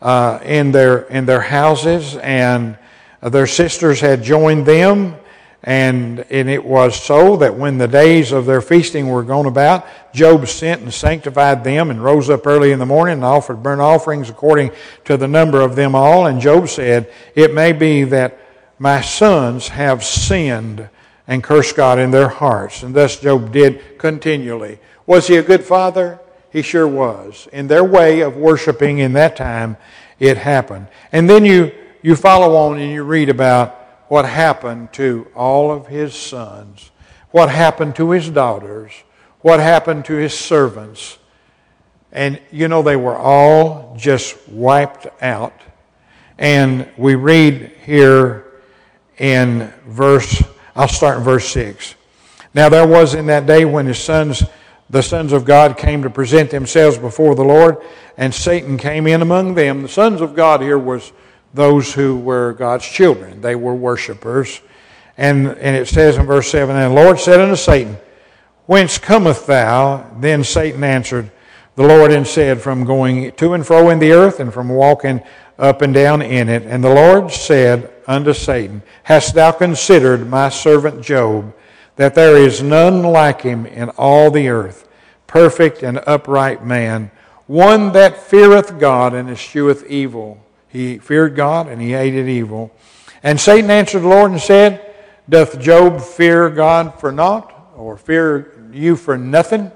uh, 0.00 0.38
in, 0.44 0.70
their, 0.70 1.00
in 1.08 1.26
their 1.26 1.40
houses, 1.40 2.16
and 2.16 2.78
their 3.20 3.48
sisters 3.48 4.00
had 4.00 4.22
joined 4.22 4.64
them 4.64 5.16
and, 5.64 6.20
and 6.30 6.48
it 6.48 6.64
was 6.64 7.00
so 7.00 7.36
that 7.38 7.54
when 7.54 7.78
the 7.78 7.88
days 7.88 8.30
of 8.30 8.46
their 8.46 8.60
feasting 8.60 9.08
were 9.08 9.24
gone 9.24 9.46
about, 9.46 9.86
Job 10.14 10.46
sent 10.46 10.82
and 10.82 10.94
sanctified 10.94 11.64
them 11.64 11.90
and 11.90 12.02
rose 12.02 12.30
up 12.30 12.46
early 12.46 12.70
in 12.70 12.78
the 12.78 12.86
morning 12.86 13.14
and 13.14 13.24
offered 13.24 13.62
burnt 13.62 13.80
offerings 13.80 14.30
according 14.30 14.70
to 15.04 15.16
the 15.16 15.26
number 15.26 15.60
of 15.60 15.74
them 15.74 15.94
all. 15.94 16.26
And 16.26 16.40
Job 16.40 16.68
said, 16.68 17.12
It 17.34 17.54
may 17.54 17.72
be 17.72 18.04
that 18.04 18.38
my 18.78 19.00
sons 19.00 19.68
have 19.68 20.04
sinned 20.04 20.88
and 21.26 21.42
cursed 21.42 21.74
God 21.74 21.98
in 21.98 22.12
their 22.12 22.28
hearts. 22.28 22.84
And 22.84 22.94
thus 22.94 23.18
Job 23.18 23.52
did 23.52 23.98
continually. 23.98 24.78
Was 25.06 25.26
he 25.26 25.36
a 25.36 25.42
good 25.42 25.64
father? 25.64 26.20
He 26.58 26.62
sure 26.62 26.88
was. 26.88 27.46
In 27.52 27.68
their 27.68 27.84
way 27.84 28.18
of 28.18 28.36
worshiping 28.36 28.98
in 28.98 29.12
that 29.12 29.36
time, 29.36 29.76
it 30.18 30.36
happened. 30.36 30.88
And 31.12 31.30
then 31.30 31.44
you, 31.44 31.70
you 32.02 32.16
follow 32.16 32.56
on 32.56 32.80
and 32.80 32.90
you 32.90 33.04
read 33.04 33.28
about 33.28 33.76
what 34.08 34.24
happened 34.24 34.92
to 34.94 35.28
all 35.36 35.70
of 35.70 35.86
his 35.86 36.16
sons, 36.16 36.90
what 37.30 37.48
happened 37.48 37.94
to 37.94 38.10
his 38.10 38.28
daughters, 38.28 38.90
what 39.40 39.60
happened 39.60 40.04
to 40.06 40.14
his 40.14 40.36
servants. 40.36 41.18
And 42.10 42.40
you 42.50 42.66
know, 42.66 42.82
they 42.82 42.96
were 42.96 43.16
all 43.16 43.94
just 43.96 44.36
wiped 44.48 45.06
out. 45.22 45.54
And 46.38 46.88
we 46.96 47.14
read 47.14 47.70
here 47.84 48.46
in 49.16 49.72
verse, 49.86 50.42
I'll 50.74 50.88
start 50.88 51.18
in 51.18 51.22
verse 51.22 51.48
6. 51.50 51.94
Now 52.52 52.68
there 52.68 52.84
was 52.84 53.14
in 53.14 53.26
that 53.26 53.46
day 53.46 53.64
when 53.64 53.86
his 53.86 54.00
sons, 54.00 54.42
the 54.90 55.02
sons 55.02 55.32
of 55.32 55.44
God, 55.44 55.76
came 55.76 56.02
to 56.02 56.10
present 56.10 56.50
themselves 56.50 56.98
before 56.98 57.34
the 57.34 57.44
Lord, 57.44 57.78
and 58.16 58.34
Satan 58.34 58.78
came 58.78 59.06
in 59.06 59.22
among 59.22 59.54
them. 59.54 59.82
The 59.82 59.88
sons 59.88 60.20
of 60.20 60.34
God 60.34 60.62
here 60.62 60.78
was 60.78 61.12
those 61.54 61.92
who 61.92 62.18
were 62.18 62.54
God's 62.54 62.86
children. 62.86 63.40
They 63.40 63.54
were 63.54 63.74
worshipers. 63.74 64.60
And, 65.16 65.48
and 65.48 65.76
it 65.76 65.88
says 65.88 66.16
in 66.16 66.26
verse 66.26 66.50
7 66.50 66.74
And 66.74 66.96
the 66.96 67.02
Lord 67.02 67.18
said 67.18 67.40
unto 67.40 67.56
Satan, 67.56 67.98
Whence 68.66 68.98
cometh 68.98 69.46
thou? 69.46 70.10
Then 70.20 70.44
Satan 70.44 70.84
answered 70.84 71.30
the 71.74 71.86
Lord 71.86 72.12
and 72.12 72.26
said, 72.26 72.60
From 72.60 72.84
going 72.84 73.32
to 73.32 73.54
and 73.54 73.66
fro 73.66 73.90
in 73.90 73.98
the 73.98 74.12
earth, 74.12 74.40
and 74.40 74.52
from 74.52 74.68
walking 74.68 75.22
up 75.58 75.82
and 75.82 75.92
down 75.92 76.22
in 76.22 76.48
it. 76.48 76.62
And 76.64 76.84
the 76.84 76.94
Lord 76.94 77.32
said 77.32 77.92
unto 78.06 78.32
Satan, 78.32 78.82
Hast 79.02 79.34
thou 79.34 79.52
considered 79.52 80.28
my 80.28 80.48
servant 80.48 81.02
Job, 81.02 81.54
that 81.98 82.14
there 82.14 82.36
is 82.36 82.62
none 82.62 83.02
like 83.02 83.42
him 83.42 83.66
in 83.66 83.88
all 83.90 84.30
the 84.30 84.48
earth, 84.48 84.88
perfect 85.26 85.82
and 85.82 86.00
upright 86.06 86.64
man, 86.64 87.10
one 87.48 87.92
that 87.92 88.16
feareth 88.16 88.78
God 88.78 89.14
and 89.14 89.28
escheweth 89.28 89.84
evil? 89.88 90.40
He 90.68 90.98
feared 90.98 91.34
God 91.34 91.66
and 91.66 91.82
he 91.82 91.90
hated 91.90 92.28
evil. 92.28 92.72
And 93.24 93.40
Satan 93.40 93.68
answered 93.68 94.00
the 94.00 94.08
Lord 94.08 94.30
and 94.30 94.40
said, 94.40 94.94
Doth 95.28 95.58
Job 95.58 96.00
fear 96.00 96.48
God 96.50 97.00
for 97.00 97.10
naught, 97.10 97.52
or 97.76 97.96
fear 97.96 98.54
you 98.72 98.94
for 98.94 99.18
nothing? 99.18 99.72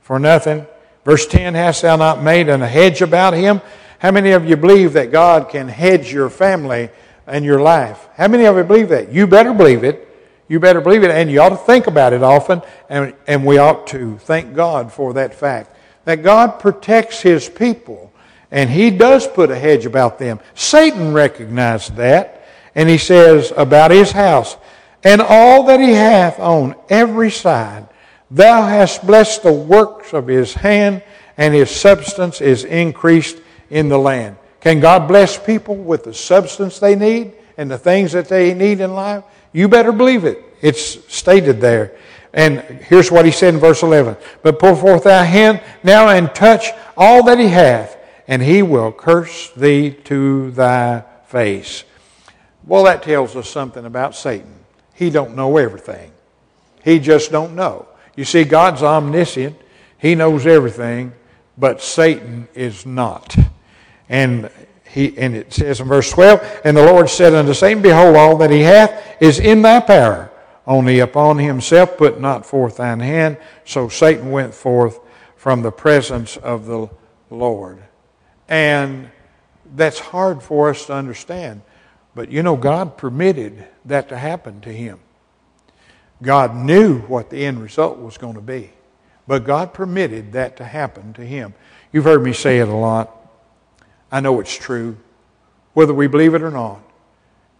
For 0.00 0.18
nothing. 0.18 0.66
Verse 1.04 1.24
10 1.24 1.54
Hast 1.54 1.82
thou 1.82 1.94
not 1.94 2.20
made 2.20 2.48
a 2.48 2.58
hedge 2.66 3.00
about 3.00 3.32
him? 3.34 3.60
How 4.00 4.10
many 4.10 4.32
of 4.32 4.44
you 4.44 4.56
believe 4.56 4.94
that 4.94 5.12
God 5.12 5.50
can 5.50 5.68
hedge 5.68 6.12
your 6.12 6.30
family 6.30 6.90
and 7.28 7.44
your 7.44 7.60
life? 7.60 8.08
How 8.16 8.26
many 8.26 8.44
of 8.46 8.56
you 8.56 8.64
believe 8.64 8.88
that? 8.88 9.12
You 9.12 9.28
better 9.28 9.54
believe 9.54 9.84
it. 9.84 10.08
You 10.50 10.60
better 10.60 10.82
believe 10.82 11.02
it, 11.02 11.10
and 11.10 11.30
you 11.30 11.40
ought 11.40 11.48
to 11.48 11.56
think 11.56 11.86
about 11.86 12.12
it 12.12 12.22
often, 12.22 12.60
and, 12.90 13.14
and 13.26 13.46
we 13.46 13.56
ought 13.56 13.86
to 13.86 14.18
thank 14.18 14.54
God 14.54 14.92
for 14.92 15.14
that 15.14 15.32
fact. 15.32 15.74
That 16.04 16.22
God 16.22 16.60
protects 16.60 17.22
His 17.22 17.48
people 17.48 18.10
and 18.50 18.68
he 18.68 18.90
does 18.90 19.26
put 19.26 19.50
a 19.50 19.58
hedge 19.58 19.86
about 19.86 20.18
them. 20.18 20.40
Satan 20.54 21.12
recognized 21.12 21.96
that, 21.96 22.44
and 22.74 22.88
he 22.88 22.98
says 22.98 23.52
about 23.56 23.90
his 23.90 24.10
house, 24.10 24.56
and 25.04 25.20
all 25.20 25.64
that 25.64 25.80
he 25.80 25.92
hath 25.92 26.38
on 26.40 26.74
every 26.88 27.30
side, 27.30 27.88
thou 28.30 28.66
hast 28.66 29.06
blessed 29.06 29.42
the 29.42 29.52
works 29.52 30.12
of 30.12 30.26
his 30.26 30.54
hand, 30.54 31.02
and 31.36 31.54
his 31.54 31.70
substance 31.70 32.40
is 32.40 32.64
increased 32.64 33.38
in 33.70 33.88
the 33.88 33.98
land. 33.98 34.36
Can 34.60 34.80
God 34.80 35.08
bless 35.08 35.38
people 35.38 35.76
with 35.76 36.04
the 36.04 36.12
substance 36.12 36.78
they 36.78 36.96
need 36.96 37.32
and 37.56 37.70
the 37.70 37.78
things 37.78 38.12
that 38.12 38.28
they 38.28 38.52
need 38.52 38.80
in 38.80 38.94
life? 38.94 39.24
You 39.52 39.68
better 39.68 39.92
believe 39.92 40.24
it. 40.24 40.42
It's 40.60 41.12
stated 41.12 41.60
there. 41.60 41.96
And 42.32 42.60
here's 42.60 43.10
what 43.10 43.24
he 43.24 43.32
said 43.32 43.54
in 43.54 43.60
verse 43.60 43.82
11 43.82 44.16
But 44.42 44.58
pull 44.58 44.76
forth 44.76 45.04
thy 45.04 45.24
hand 45.24 45.60
now 45.82 46.08
and 46.08 46.32
touch 46.34 46.68
all 46.96 47.24
that 47.24 47.38
he 47.38 47.48
hath 47.48 47.96
and 48.28 48.40
he 48.40 48.62
will 48.62 48.92
curse 48.92 49.50
thee 49.50 49.90
to 50.04 50.52
thy 50.52 51.02
face. 51.26 51.82
Well, 52.64 52.84
that 52.84 53.02
tells 53.02 53.34
us 53.34 53.48
something 53.48 53.84
about 53.84 54.14
Satan. 54.14 54.54
He 54.94 55.10
don't 55.10 55.34
know 55.34 55.56
everything. 55.56 56.12
He 56.84 57.00
just 57.00 57.32
don't 57.32 57.56
know. 57.56 57.88
You 58.14 58.24
see, 58.24 58.44
God's 58.44 58.84
omniscient. 58.84 59.56
He 59.98 60.14
knows 60.14 60.46
everything, 60.46 61.12
but 61.58 61.82
Satan 61.82 62.46
is 62.54 62.86
not. 62.86 63.36
And 64.08 64.48
he 64.92 65.16
and 65.16 65.36
it 65.36 65.52
says 65.52 65.80
in 65.80 65.86
verse 65.86 66.10
12, 66.10 66.62
And 66.64 66.76
the 66.76 66.84
Lord 66.84 67.08
said 67.08 67.32
unto 67.32 67.54
Satan, 67.54 67.80
Behold, 67.80 68.16
all 68.16 68.36
that 68.38 68.50
he 68.50 68.60
hath 68.60 69.22
is 69.22 69.38
in 69.38 69.62
thy 69.62 69.80
power. 69.80 70.30
Only 70.66 70.98
upon 70.98 71.38
himself 71.38 71.96
put 71.96 72.20
not 72.20 72.44
forth 72.44 72.78
thine 72.78 73.00
hand. 73.00 73.38
So 73.64 73.88
Satan 73.88 74.30
went 74.30 74.52
forth 74.52 74.98
from 75.36 75.62
the 75.62 75.70
presence 75.70 76.36
of 76.36 76.66
the 76.66 76.88
Lord. 77.30 77.82
And 78.48 79.10
that's 79.76 80.00
hard 80.00 80.42
for 80.42 80.70
us 80.70 80.86
to 80.86 80.94
understand. 80.94 81.62
But 82.14 82.30
you 82.30 82.42
know, 82.42 82.56
God 82.56 82.96
permitted 82.96 83.66
that 83.84 84.08
to 84.08 84.18
happen 84.18 84.60
to 84.62 84.72
him. 84.72 84.98
God 86.20 86.54
knew 86.54 86.98
what 87.02 87.30
the 87.30 87.46
end 87.46 87.62
result 87.62 87.98
was 87.98 88.18
going 88.18 88.34
to 88.34 88.40
be. 88.40 88.70
But 89.26 89.44
God 89.44 89.72
permitted 89.72 90.32
that 90.32 90.56
to 90.56 90.64
happen 90.64 91.12
to 91.12 91.22
him. 91.22 91.54
You've 91.92 92.04
heard 92.04 92.22
me 92.22 92.32
say 92.32 92.58
it 92.58 92.68
a 92.68 92.74
lot. 92.74 93.19
I 94.10 94.20
know 94.20 94.40
it's 94.40 94.54
true. 94.54 94.96
Whether 95.72 95.94
we 95.94 96.06
believe 96.06 96.34
it 96.34 96.42
or 96.42 96.50
not, 96.50 96.80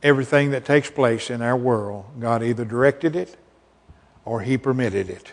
everything 0.03 0.51
that 0.51 0.65
takes 0.65 0.91
place 0.91 1.31
in 1.31 1.43
our 1.43 1.57
world, 1.57 2.07
God 2.19 2.43
either 2.43 2.65
directed 2.65 3.15
it 3.17 3.37
or 4.25 4.41
He 4.41 4.59
permitted 4.59 5.09
it. 5.09 5.33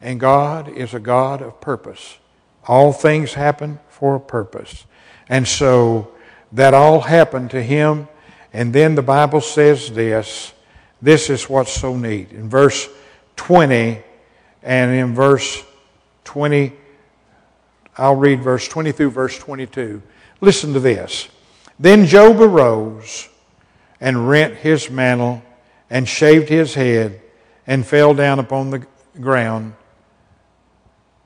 And 0.00 0.20
God 0.20 0.68
is 0.68 0.94
a 0.94 1.00
God 1.00 1.42
of 1.42 1.60
purpose 1.60 2.18
All 2.66 2.92
things 2.92 3.34
happen 3.34 3.78
for 3.88 4.16
a 4.16 4.20
purpose. 4.20 4.84
And 5.28 5.46
so 5.46 6.12
that 6.52 6.74
all 6.74 7.00
happened 7.00 7.50
to 7.52 7.62
him. 7.62 8.08
And 8.52 8.72
then 8.72 8.94
the 8.94 9.02
Bible 9.02 9.40
says 9.40 9.90
this. 9.92 10.52
This 11.00 11.30
is 11.30 11.48
what's 11.48 11.72
so 11.72 11.96
neat. 11.96 12.32
In 12.32 12.48
verse 12.48 12.88
20 13.36 14.02
and 14.62 14.90
in 14.94 15.14
verse 15.14 15.62
20, 16.24 16.72
I'll 17.96 18.16
read 18.16 18.42
verse 18.42 18.66
20 18.66 18.92
through 18.92 19.10
verse 19.10 19.38
22. 19.38 20.02
Listen 20.40 20.72
to 20.74 20.80
this. 20.80 21.28
Then 21.78 22.06
Job 22.06 22.40
arose 22.40 23.28
and 24.00 24.28
rent 24.28 24.54
his 24.56 24.90
mantle 24.90 25.42
and 25.90 26.08
shaved 26.08 26.48
his 26.48 26.74
head 26.74 27.20
and 27.66 27.86
fell 27.86 28.14
down 28.14 28.38
upon 28.38 28.70
the 28.70 28.86
ground 29.20 29.74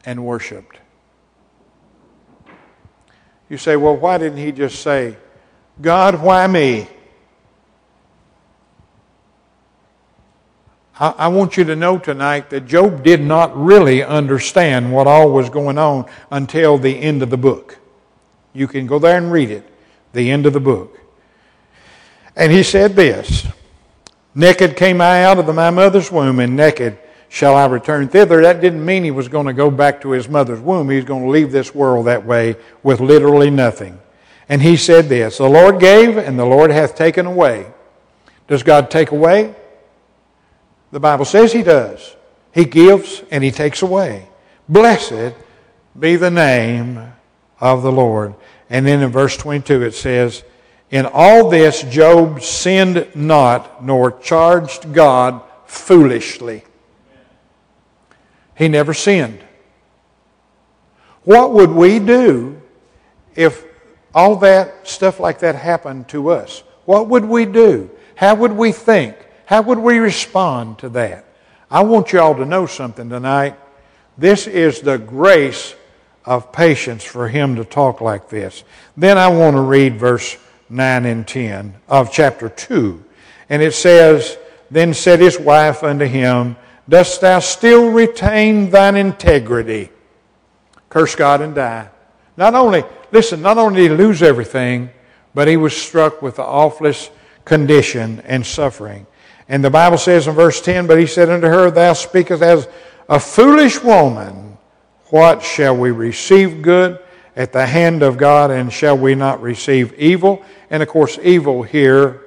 and 0.05 0.25
worshiped. 0.25 0.79
You 3.49 3.59
say, 3.59 3.77
well, 3.77 3.97
why 3.97 4.19
didn't 4.19 4.39
he 4.39 4.53
just 4.53 4.81
say, 4.81 5.17
God, 5.81 6.23
why 6.23 6.47
me? 6.47 6.87
I, 10.99 11.15
I 11.19 11.29
want 11.29 11.57
you 11.57 11.65
to 11.65 11.75
know 11.75 11.99
tonight 11.99 12.51
that 12.51 12.67
Job 12.67 13.03
did 13.03 13.21
not 13.21 13.57
really 13.57 14.05
understand 14.05 14.93
what 14.93 15.09
all 15.09 15.33
was 15.33 15.51
going 15.51 15.79
on 15.79 16.07
until 16.31 16.79
the 16.79 16.97
end 17.01 17.23
of 17.23 17.31
the 17.31 17.37
book. 17.37 17.80
You 18.53 18.67
can 18.67 18.87
go 18.87 18.99
there 18.99 19.17
and 19.17 19.31
read 19.31 19.51
it, 19.51 19.69
the 20.13 20.31
end 20.31 20.47
of 20.47 20.53
the 20.53 20.61
book. 20.61 20.99
And 22.37 22.53
he 22.53 22.63
said 22.63 22.97
this 22.97 23.47
Naked 24.35 24.77
came 24.77 25.01
I 25.01 25.25
out 25.25 25.39
of 25.39 25.55
my 25.55 25.71
mother's 25.71 26.11
womb, 26.11 26.39
and 26.39 26.57
naked 26.57 26.99
shall 27.29 27.57
I 27.57 27.67
return 27.67 28.09
thither. 28.09 28.43
That 28.43 28.61
didn't 28.61 28.85
mean 28.85 29.05
he 29.05 29.11
was 29.11 29.29
going 29.29 29.47
to 29.47 29.53
go 29.53 29.71
back 29.71 30.01
to 30.03 30.11
his 30.11 30.29
mother's 30.29 30.61
womb. 30.61 30.91
He 30.91 30.97
was 30.97 31.05
going 31.05 31.23
to 31.23 31.31
leave 31.31 31.53
this 31.53 31.75
world 31.75 32.07
that 32.07 32.25
way 32.25 32.57
with 32.83 33.01
literally 33.01 33.51
nothing. 33.51 33.99
And 34.49 34.61
he 34.61 34.77
said 34.77 35.09
this 35.09 35.39
The 35.39 35.49
Lord 35.49 35.81
gave, 35.81 36.17
and 36.17 36.39
the 36.39 36.45
Lord 36.45 36.71
hath 36.71 36.95
taken 36.95 37.27
away. 37.27 37.67
Does 38.49 38.63
God 38.63 38.91
take 38.91 39.13
away? 39.13 39.55
The 40.91 41.01
Bible 41.01 41.25
says 41.25 41.53
he 41.53 41.63
does. 41.63 42.17
He 42.53 42.65
gives 42.65 43.23
and 43.31 43.45
he 43.45 43.53
takes 43.53 43.83
away. 43.83 44.29
Blessed 44.69 45.35
be 45.99 46.17
the 46.17 46.31
name 46.31 47.13
of 47.61 47.83
the 47.83 47.93
Lord. 47.93 48.35
And 48.69 48.87
then 48.87 49.03
in 49.03 49.11
verse 49.11 49.37
22 49.37 49.83
it 49.83 49.95
says, 49.95 50.43
In 50.91 51.07
all 51.07 51.51
this 51.51 51.83
Job 51.83 52.43
sinned 52.43 53.09
not, 53.15 53.85
nor 53.85 54.13
charged 54.19 54.93
God 54.93 55.43
foolishly. 55.67 56.65
He 58.57 58.69
never 58.69 58.95
sinned. 58.95 59.43
What 61.25 61.53
would 61.53 61.71
we 61.71 61.99
do 61.99 62.61
if 63.35 63.65
all 64.15 64.37
that 64.37 64.87
stuff 64.87 65.21
like 65.21 65.41
that 65.41 65.55
happened 65.55 66.09
to 66.09 66.31
us? 66.31 66.63
What 66.85 67.09
would 67.09 67.25
we 67.25 67.45
do? 67.47 67.91
How 68.17 68.35
would 68.35 68.53
we 68.53 68.73
think? 68.73 69.17
How 69.47 69.63
would 69.63 69.79
we 69.79 69.99
respond 69.99 70.79
to 70.81 70.89
that? 70.91 71.25
I 71.71 71.83
want 71.83 72.13
you 72.13 72.21
all 72.21 72.35
to 72.35 72.45
know 72.45 72.67
something 72.67 73.09
tonight. 73.09 73.57
This 74.19 74.47
is 74.47 74.81
the 74.81 74.99
grace 74.99 75.75
of 76.25 76.53
patience 76.53 77.05
for 77.05 77.29
him 77.29 77.57
to 77.57 77.65
talk 77.65 78.01
like 78.01 78.29
this. 78.29 78.65
Then 78.97 79.19
I 79.19 79.29
want 79.29 79.57
to 79.57 79.63
read 79.63 79.97
verse 79.97 80.37
9 80.69 81.05
and 81.07 81.27
10 81.27 81.75
of 81.89 82.13
chapter 82.13 82.49
2. 82.49 83.05
And 83.49 83.63
it 83.63 83.75
says, 83.75 84.39
Then 84.71 84.95
said 84.95 85.21
his 85.21 85.39
wife 85.39 85.83
unto 85.83 86.05
him, 86.05 86.57
Dost 86.89 87.21
thou 87.21 87.39
still 87.41 87.91
retain 87.91 88.71
thine 88.71 88.97
integrity? 88.97 89.91
Curse 90.89 91.15
God 91.15 91.41
and 91.41 91.55
die. 91.55 91.89
Not 92.37 92.55
only, 92.55 92.85
listen, 93.13 93.43
not 93.43 93.59
only 93.59 93.83
did 93.83 93.91
he 93.93 93.97
lose 93.97 94.23
everything, 94.23 94.91
but 95.35 95.49
he 95.49 95.57
was 95.57 95.77
struck 95.77 96.23
with 96.23 96.37
the 96.37 96.45
awfulest 96.45 97.13
condition 97.45 98.21
and 98.25 98.45
suffering. 98.45 99.07
And 99.49 99.65
the 99.65 99.71
Bible 99.71 99.99
says 99.99 100.29
in 100.29 100.35
verse 100.35 100.61
10, 100.61 100.87
But 100.87 100.99
he 100.99 101.07
said 101.07 101.29
unto 101.29 101.47
her, 101.47 101.71
Thou 101.71 101.93
speakest 101.93 102.43
as 102.43 102.69
a 103.09 103.19
foolish 103.19 103.83
woman. 103.83 104.50
What 105.11 105.43
shall 105.43 105.77
we 105.77 105.91
receive 105.91 106.63
good 106.63 106.99
at 107.37 107.53
the 107.53 107.67
hand 107.67 108.03
of 108.03 108.17
God, 108.17 108.51
and 108.51 108.73
shall 108.73 108.97
we 108.97 109.15
not 109.15 109.43
receive 109.43 109.93
evil? 109.95 110.45
And 110.71 110.83
of 110.83 110.89
course, 110.89 111.19
evil 111.23 111.63
here 111.63 112.23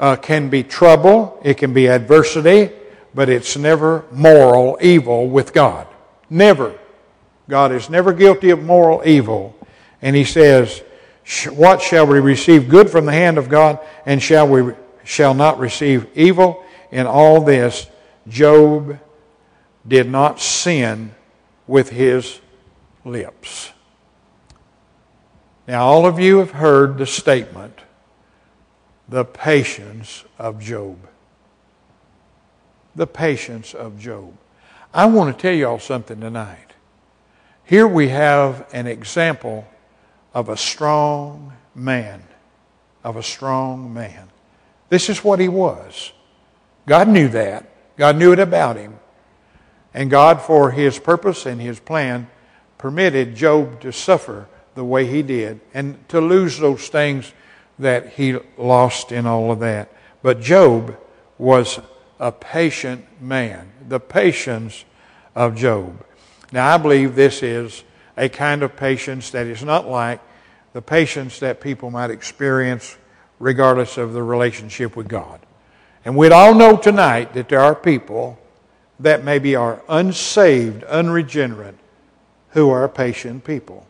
uh, 0.00 0.16
can 0.16 0.48
be 0.48 0.62
trouble, 0.62 1.40
it 1.44 1.54
can 1.54 1.72
be 1.72 1.86
adversity, 1.86 2.70
but 3.14 3.28
it's 3.28 3.56
never 3.56 4.04
moral 4.12 4.78
evil 4.80 5.28
with 5.28 5.52
God. 5.52 5.86
Never. 6.28 6.76
God 7.48 7.72
is 7.72 7.88
never 7.88 8.12
guilty 8.12 8.50
of 8.50 8.62
moral 8.62 9.02
evil. 9.06 9.56
And 10.02 10.14
he 10.14 10.24
says, 10.24 10.82
What 11.50 11.80
shall 11.80 12.06
we 12.06 12.20
receive 12.20 12.68
good 12.68 12.90
from 12.90 13.06
the 13.06 13.12
hand 13.12 13.38
of 13.38 13.48
God, 13.48 13.78
and 14.04 14.22
shall 14.22 14.46
we 14.46 14.74
shall 15.04 15.34
not 15.34 15.58
receive 15.58 16.06
evil. 16.14 16.64
In 16.90 17.06
all 17.06 17.40
this, 17.40 17.88
Job 18.28 18.98
did 19.86 20.08
not 20.08 20.38
sin 20.38 21.14
with 21.68 21.90
his 21.90 22.40
lips. 23.04 23.70
Now, 25.68 25.84
all 25.84 26.06
of 26.06 26.18
you 26.18 26.38
have 26.38 26.52
heard 26.52 26.96
the 26.96 27.06
statement, 27.06 27.80
the 29.06 29.24
patience 29.24 30.24
of 30.38 30.58
Job. 30.58 30.96
The 32.96 33.06
patience 33.06 33.74
of 33.74 33.98
Job. 33.98 34.34
I 34.94 35.06
want 35.06 35.36
to 35.36 35.40
tell 35.40 35.52
you 35.52 35.68
all 35.68 35.78
something 35.78 36.20
tonight. 36.20 36.72
Here 37.64 37.86
we 37.86 38.08
have 38.08 38.66
an 38.72 38.86
example 38.86 39.68
of 40.32 40.48
a 40.48 40.56
strong 40.56 41.52
man, 41.74 42.22
of 43.04 43.16
a 43.16 43.22
strong 43.22 43.92
man. 43.92 44.30
This 44.88 45.10
is 45.10 45.22
what 45.22 45.38
he 45.38 45.48
was. 45.48 46.12
God 46.86 47.08
knew 47.08 47.28
that. 47.28 47.68
God 47.98 48.16
knew 48.16 48.32
it 48.32 48.38
about 48.38 48.76
him. 48.76 48.98
And 49.98 50.08
God, 50.08 50.40
for 50.40 50.70
his 50.70 50.96
purpose 50.96 51.44
and 51.44 51.60
his 51.60 51.80
plan, 51.80 52.28
permitted 52.78 53.34
Job 53.34 53.80
to 53.80 53.92
suffer 53.92 54.46
the 54.76 54.84
way 54.84 55.04
he 55.04 55.22
did 55.22 55.58
and 55.74 56.08
to 56.08 56.20
lose 56.20 56.56
those 56.56 56.86
things 56.86 57.32
that 57.80 58.10
he 58.10 58.38
lost 58.56 59.10
in 59.10 59.26
all 59.26 59.50
of 59.50 59.58
that. 59.58 59.92
But 60.22 60.40
Job 60.40 60.96
was 61.36 61.80
a 62.20 62.30
patient 62.30 63.06
man, 63.20 63.72
the 63.88 63.98
patience 63.98 64.84
of 65.34 65.56
Job. 65.56 66.06
Now, 66.52 66.72
I 66.72 66.78
believe 66.78 67.16
this 67.16 67.42
is 67.42 67.82
a 68.16 68.28
kind 68.28 68.62
of 68.62 68.76
patience 68.76 69.30
that 69.32 69.48
is 69.48 69.64
not 69.64 69.88
like 69.88 70.20
the 70.74 70.82
patience 70.82 71.40
that 71.40 71.60
people 71.60 71.90
might 71.90 72.12
experience 72.12 72.96
regardless 73.40 73.98
of 73.98 74.12
the 74.12 74.22
relationship 74.22 74.94
with 74.94 75.08
God. 75.08 75.40
And 76.04 76.16
we'd 76.16 76.30
all 76.30 76.54
know 76.54 76.76
tonight 76.76 77.34
that 77.34 77.48
there 77.48 77.58
are 77.58 77.74
people 77.74 78.38
that 79.00 79.24
maybe 79.24 79.54
are 79.54 79.82
unsaved, 79.88 80.84
unregenerate, 80.84 81.76
who 82.50 82.70
are 82.70 82.88
patient 82.88 83.44
people. 83.44 83.86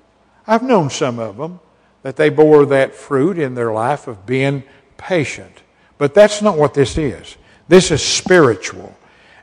I've 0.46 0.62
known 0.62 0.90
some 0.90 1.18
of 1.18 1.36
them 1.36 1.60
that 2.02 2.16
they 2.16 2.28
bore 2.28 2.66
that 2.66 2.94
fruit 2.94 3.38
in 3.38 3.54
their 3.54 3.72
life 3.72 4.06
of 4.06 4.26
being 4.26 4.62
patient. 4.96 5.62
But 5.98 6.14
that's 6.14 6.42
not 6.42 6.56
what 6.56 6.74
this 6.74 6.96
is. 6.96 7.36
This 7.68 7.90
is 7.90 8.02
spiritual. 8.02 8.96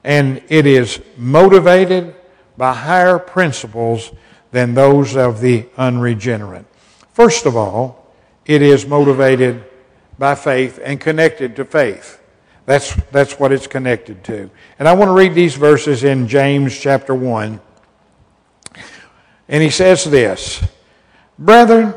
And 0.03 0.41
it 0.49 0.65
is 0.65 1.01
motivated 1.17 2.15
by 2.57 2.73
higher 2.73 3.19
principles 3.19 4.11
than 4.51 4.73
those 4.73 5.15
of 5.15 5.41
the 5.41 5.65
unregenerate. 5.77 6.65
First 7.11 7.45
of 7.45 7.55
all, 7.55 8.13
it 8.45 8.61
is 8.61 8.85
motivated 8.85 9.63
by 10.17 10.35
faith 10.35 10.79
and 10.83 10.99
connected 10.99 11.55
to 11.57 11.65
faith. 11.65 12.21
That's, 12.65 12.95
that's 13.11 13.39
what 13.39 13.51
it's 13.51 13.67
connected 13.67 14.23
to. 14.25 14.49
And 14.79 14.87
I 14.87 14.93
want 14.93 15.09
to 15.09 15.13
read 15.13 15.35
these 15.35 15.55
verses 15.55 16.03
in 16.03 16.27
James 16.27 16.77
chapter 16.77 17.13
1. 17.13 17.59
And 19.47 19.63
he 19.63 19.69
says 19.69 20.03
this 20.03 20.63
Brethren, 21.37 21.93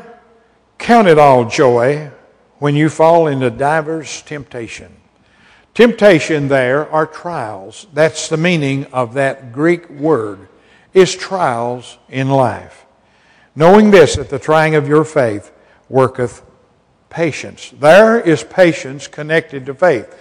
count 0.77 1.07
it 1.07 1.17
all 1.17 1.45
joy 1.45 2.11
when 2.59 2.75
you 2.75 2.89
fall 2.89 3.27
into 3.27 3.49
divers 3.49 4.21
temptation. 4.21 4.95
Temptation 5.73 6.49
there 6.49 6.89
are 6.89 7.05
trials. 7.05 7.87
That's 7.93 8.27
the 8.27 8.37
meaning 8.37 8.85
of 8.85 9.13
that 9.13 9.51
Greek 9.51 9.89
word, 9.89 10.49
is 10.93 11.15
trials 11.15 11.97
in 12.09 12.29
life. 12.29 12.85
Knowing 13.55 13.91
this, 13.91 14.15
that 14.15 14.29
the 14.29 14.39
trying 14.39 14.75
of 14.75 14.87
your 14.87 15.05
faith 15.05 15.51
worketh 15.87 16.43
patience. 17.09 17.71
There 17.79 18.19
is 18.19 18.43
patience 18.43 19.07
connected 19.07 19.65
to 19.65 19.73
faith. 19.73 20.13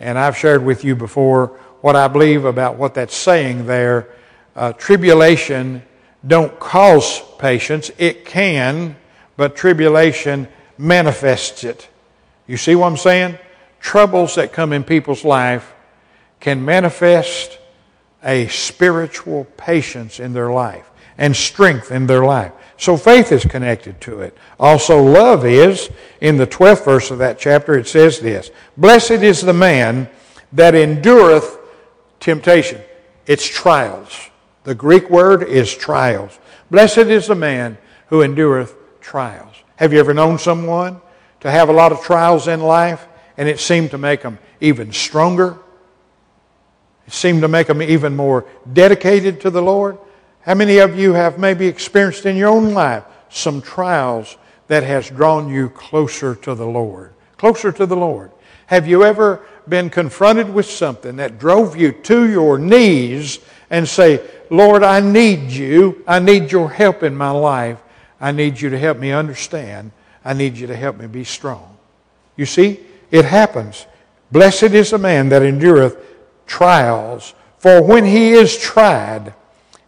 And 0.00 0.18
I've 0.18 0.36
shared 0.36 0.64
with 0.64 0.84
you 0.84 0.94
before 0.94 1.58
what 1.80 1.96
I 1.96 2.08
believe 2.08 2.44
about 2.44 2.76
what 2.76 2.94
that's 2.94 3.14
saying 3.14 3.66
there. 3.66 4.08
Uh, 4.54 4.72
tribulation 4.72 5.82
don't 6.26 6.58
cause 6.58 7.22
patience. 7.38 7.90
It 7.98 8.24
can, 8.24 8.96
but 9.36 9.56
tribulation 9.56 10.48
manifests 10.78 11.64
it. 11.64 11.88
You 12.46 12.56
see 12.56 12.74
what 12.74 12.86
I'm 12.86 12.96
saying? 12.96 13.38
Troubles 13.80 14.34
that 14.36 14.52
come 14.52 14.72
in 14.72 14.84
people's 14.84 15.24
life 15.24 15.74
can 16.40 16.64
manifest 16.64 17.58
a 18.22 18.48
spiritual 18.48 19.44
patience 19.56 20.18
in 20.20 20.32
their 20.32 20.50
life. 20.50 20.90
And 21.18 21.34
strength 21.34 21.90
in 21.90 22.06
their 22.06 22.24
life. 22.24 22.52
So 22.78 22.96
faith 22.96 23.32
is 23.32 23.44
connected 23.44 24.00
to 24.02 24.20
it. 24.20 24.36
Also, 24.60 25.02
love 25.02 25.46
is. 25.46 25.90
In 26.20 26.36
the 26.36 26.46
12th 26.46 26.84
verse 26.84 27.10
of 27.10 27.18
that 27.18 27.38
chapter, 27.38 27.78
it 27.78 27.88
says 27.88 28.20
this 28.20 28.50
Blessed 28.76 29.10
is 29.10 29.40
the 29.40 29.52
man 29.52 30.08
that 30.52 30.74
endureth 30.74 31.58
temptation. 32.20 32.80
It's 33.26 33.46
trials. 33.46 34.30
The 34.64 34.74
Greek 34.74 35.10
word 35.10 35.42
is 35.42 35.74
trials. 35.74 36.38
Blessed 36.70 36.98
is 36.98 37.28
the 37.28 37.34
man 37.34 37.78
who 38.08 38.22
endureth 38.22 38.74
trials. 39.00 39.54
Have 39.76 39.92
you 39.92 40.00
ever 40.00 40.14
known 40.14 40.38
someone 40.38 41.00
to 41.40 41.50
have 41.50 41.68
a 41.68 41.72
lot 41.72 41.92
of 41.92 42.02
trials 42.02 42.48
in 42.48 42.60
life 42.60 43.06
and 43.36 43.48
it 43.48 43.60
seemed 43.60 43.90
to 43.92 43.98
make 43.98 44.22
them 44.22 44.38
even 44.60 44.92
stronger? 44.92 45.58
It 47.06 47.12
seemed 47.12 47.42
to 47.42 47.48
make 47.48 47.68
them 47.68 47.82
even 47.82 48.16
more 48.16 48.46
dedicated 48.72 49.40
to 49.42 49.50
the 49.50 49.62
Lord? 49.62 49.98
How 50.46 50.54
many 50.54 50.78
of 50.78 50.96
you 50.96 51.12
have 51.12 51.40
maybe 51.40 51.66
experienced 51.66 52.24
in 52.24 52.36
your 52.36 52.50
own 52.50 52.72
life 52.72 53.02
some 53.30 53.60
trials 53.60 54.38
that 54.68 54.84
has 54.84 55.10
drawn 55.10 55.48
you 55.48 55.70
closer 55.70 56.36
to 56.36 56.54
the 56.54 56.66
Lord? 56.66 57.12
Closer 57.36 57.72
to 57.72 57.84
the 57.84 57.96
Lord. 57.96 58.30
Have 58.66 58.86
you 58.86 59.02
ever 59.02 59.44
been 59.68 59.90
confronted 59.90 60.48
with 60.48 60.66
something 60.66 61.16
that 61.16 61.40
drove 61.40 61.76
you 61.76 61.90
to 61.90 62.30
your 62.30 62.58
knees 62.58 63.40
and 63.70 63.88
say, 63.88 64.24
Lord, 64.48 64.84
I 64.84 65.00
need 65.00 65.50
you. 65.50 66.04
I 66.06 66.20
need 66.20 66.52
your 66.52 66.70
help 66.70 67.02
in 67.02 67.16
my 67.16 67.30
life. 67.30 67.82
I 68.20 68.30
need 68.30 68.60
you 68.60 68.70
to 68.70 68.78
help 68.78 68.98
me 68.98 69.10
understand. 69.10 69.90
I 70.24 70.32
need 70.32 70.56
you 70.56 70.68
to 70.68 70.76
help 70.76 70.96
me 70.96 71.08
be 71.08 71.24
strong. 71.24 71.76
You 72.36 72.46
see, 72.46 72.80
it 73.10 73.24
happens. 73.24 73.86
Blessed 74.30 74.62
is 74.64 74.92
the 74.92 74.98
man 74.98 75.28
that 75.30 75.42
endureth 75.42 75.96
trials, 76.46 77.34
for 77.58 77.82
when 77.82 78.04
he 78.04 78.30
is 78.30 78.56
tried, 78.56 79.34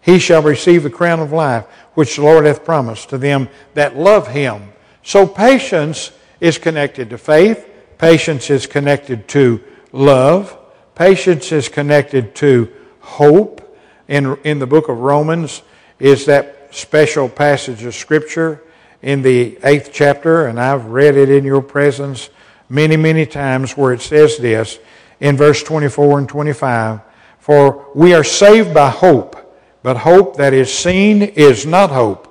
he 0.00 0.18
shall 0.18 0.42
receive 0.42 0.82
the 0.82 0.90
crown 0.90 1.20
of 1.20 1.32
life 1.32 1.64
which 1.94 2.16
the 2.16 2.22
Lord 2.22 2.44
hath 2.44 2.64
promised 2.64 3.10
to 3.10 3.18
them 3.18 3.48
that 3.74 3.96
love 3.96 4.28
him. 4.28 4.72
So 5.02 5.26
patience 5.26 6.12
is 6.40 6.58
connected 6.58 7.10
to 7.10 7.18
faith. 7.18 7.68
Patience 7.98 8.50
is 8.50 8.66
connected 8.66 9.26
to 9.28 9.62
love. 9.92 10.56
Patience 10.94 11.52
is 11.52 11.68
connected 11.68 12.34
to 12.36 12.72
hope. 13.00 13.64
In, 14.06 14.38
in 14.44 14.58
the 14.58 14.66
book 14.66 14.88
of 14.88 14.98
Romans 14.98 15.62
is 15.98 16.26
that 16.26 16.68
special 16.70 17.28
passage 17.28 17.84
of 17.84 17.94
Scripture 17.94 18.62
in 19.02 19.22
the 19.22 19.58
eighth 19.62 19.90
chapter, 19.92 20.46
and 20.46 20.60
I've 20.60 20.86
read 20.86 21.16
it 21.16 21.28
in 21.28 21.44
your 21.44 21.62
presence 21.62 22.30
many, 22.68 22.96
many 22.96 23.26
times, 23.26 23.76
where 23.76 23.92
it 23.92 24.00
says 24.00 24.38
this 24.38 24.78
in 25.20 25.36
verse 25.36 25.62
24 25.62 26.20
and 26.20 26.28
25 26.28 27.00
For 27.38 27.86
we 27.94 28.14
are 28.14 28.24
saved 28.24 28.72
by 28.74 28.90
hope. 28.90 29.47
But 29.82 29.98
hope 29.98 30.36
that 30.36 30.52
is 30.52 30.72
seen 30.72 31.22
is 31.22 31.64
not 31.66 31.90
hope. 31.90 32.24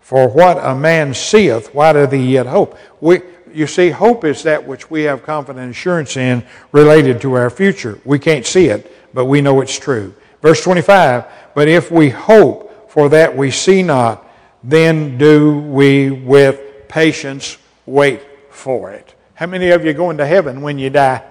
For 0.00 0.28
what 0.28 0.58
a 0.58 0.74
man 0.74 1.14
seeth, 1.14 1.74
why 1.74 1.94
doth 1.94 2.12
he 2.12 2.32
yet 2.32 2.46
hope? 2.46 2.76
We, 3.00 3.22
you 3.52 3.66
see, 3.66 3.90
hope 3.90 4.24
is 4.24 4.42
that 4.42 4.66
which 4.66 4.90
we 4.90 5.04
have 5.04 5.22
confident 5.22 5.70
assurance 5.70 6.16
in 6.16 6.44
related 6.72 7.20
to 7.22 7.34
our 7.34 7.50
future. 7.50 7.98
We 8.04 8.18
can't 8.18 8.44
see 8.44 8.66
it, 8.66 8.92
but 9.14 9.24
we 9.24 9.40
know 9.40 9.60
it's 9.60 9.78
true. 9.78 10.14
Verse 10.42 10.62
25, 10.62 11.24
but 11.54 11.68
if 11.68 11.90
we 11.90 12.10
hope 12.10 12.90
for 12.90 13.08
that 13.08 13.34
we 13.34 13.50
see 13.50 13.82
not, 13.82 14.28
then 14.62 15.16
do 15.16 15.58
we 15.58 16.10
with 16.10 16.86
patience 16.88 17.56
wait 17.86 18.20
for 18.50 18.90
it. 18.90 19.14
How 19.34 19.46
many 19.46 19.70
of 19.70 19.84
you 19.84 19.90
are 19.90 19.94
going 19.94 20.18
to 20.18 20.26
heaven 20.26 20.62
when 20.62 20.78
you 20.78 20.90
die? 20.90 21.24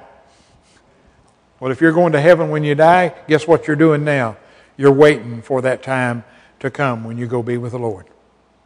Well, 1.59 1.71
if 1.71 1.79
you're 1.79 1.93
going 1.93 2.13
to 2.13 2.21
heaven 2.21 2.49
when 2.49 2.63
you 2.63 2.75
die, 2.75 3.13
guess 3.27 3.47
what 3.47 3.67
you're 3.67 3.75
doing 3.75 4.03
now? 4.03 4.37
You're 4.77 4.91
waiting 4.91 5.41
for 5.41 5.61
that 5.61 5.83
time 5.83 6.23
to 6.59 6.71
come 6.71 7.03
when 7.03 7.17
you 7.17 7.27
go 7.27 7.43
be 7.43 7.57
with 7.57 7.71
the 7.73 7.79
Lord. 7.79 8.05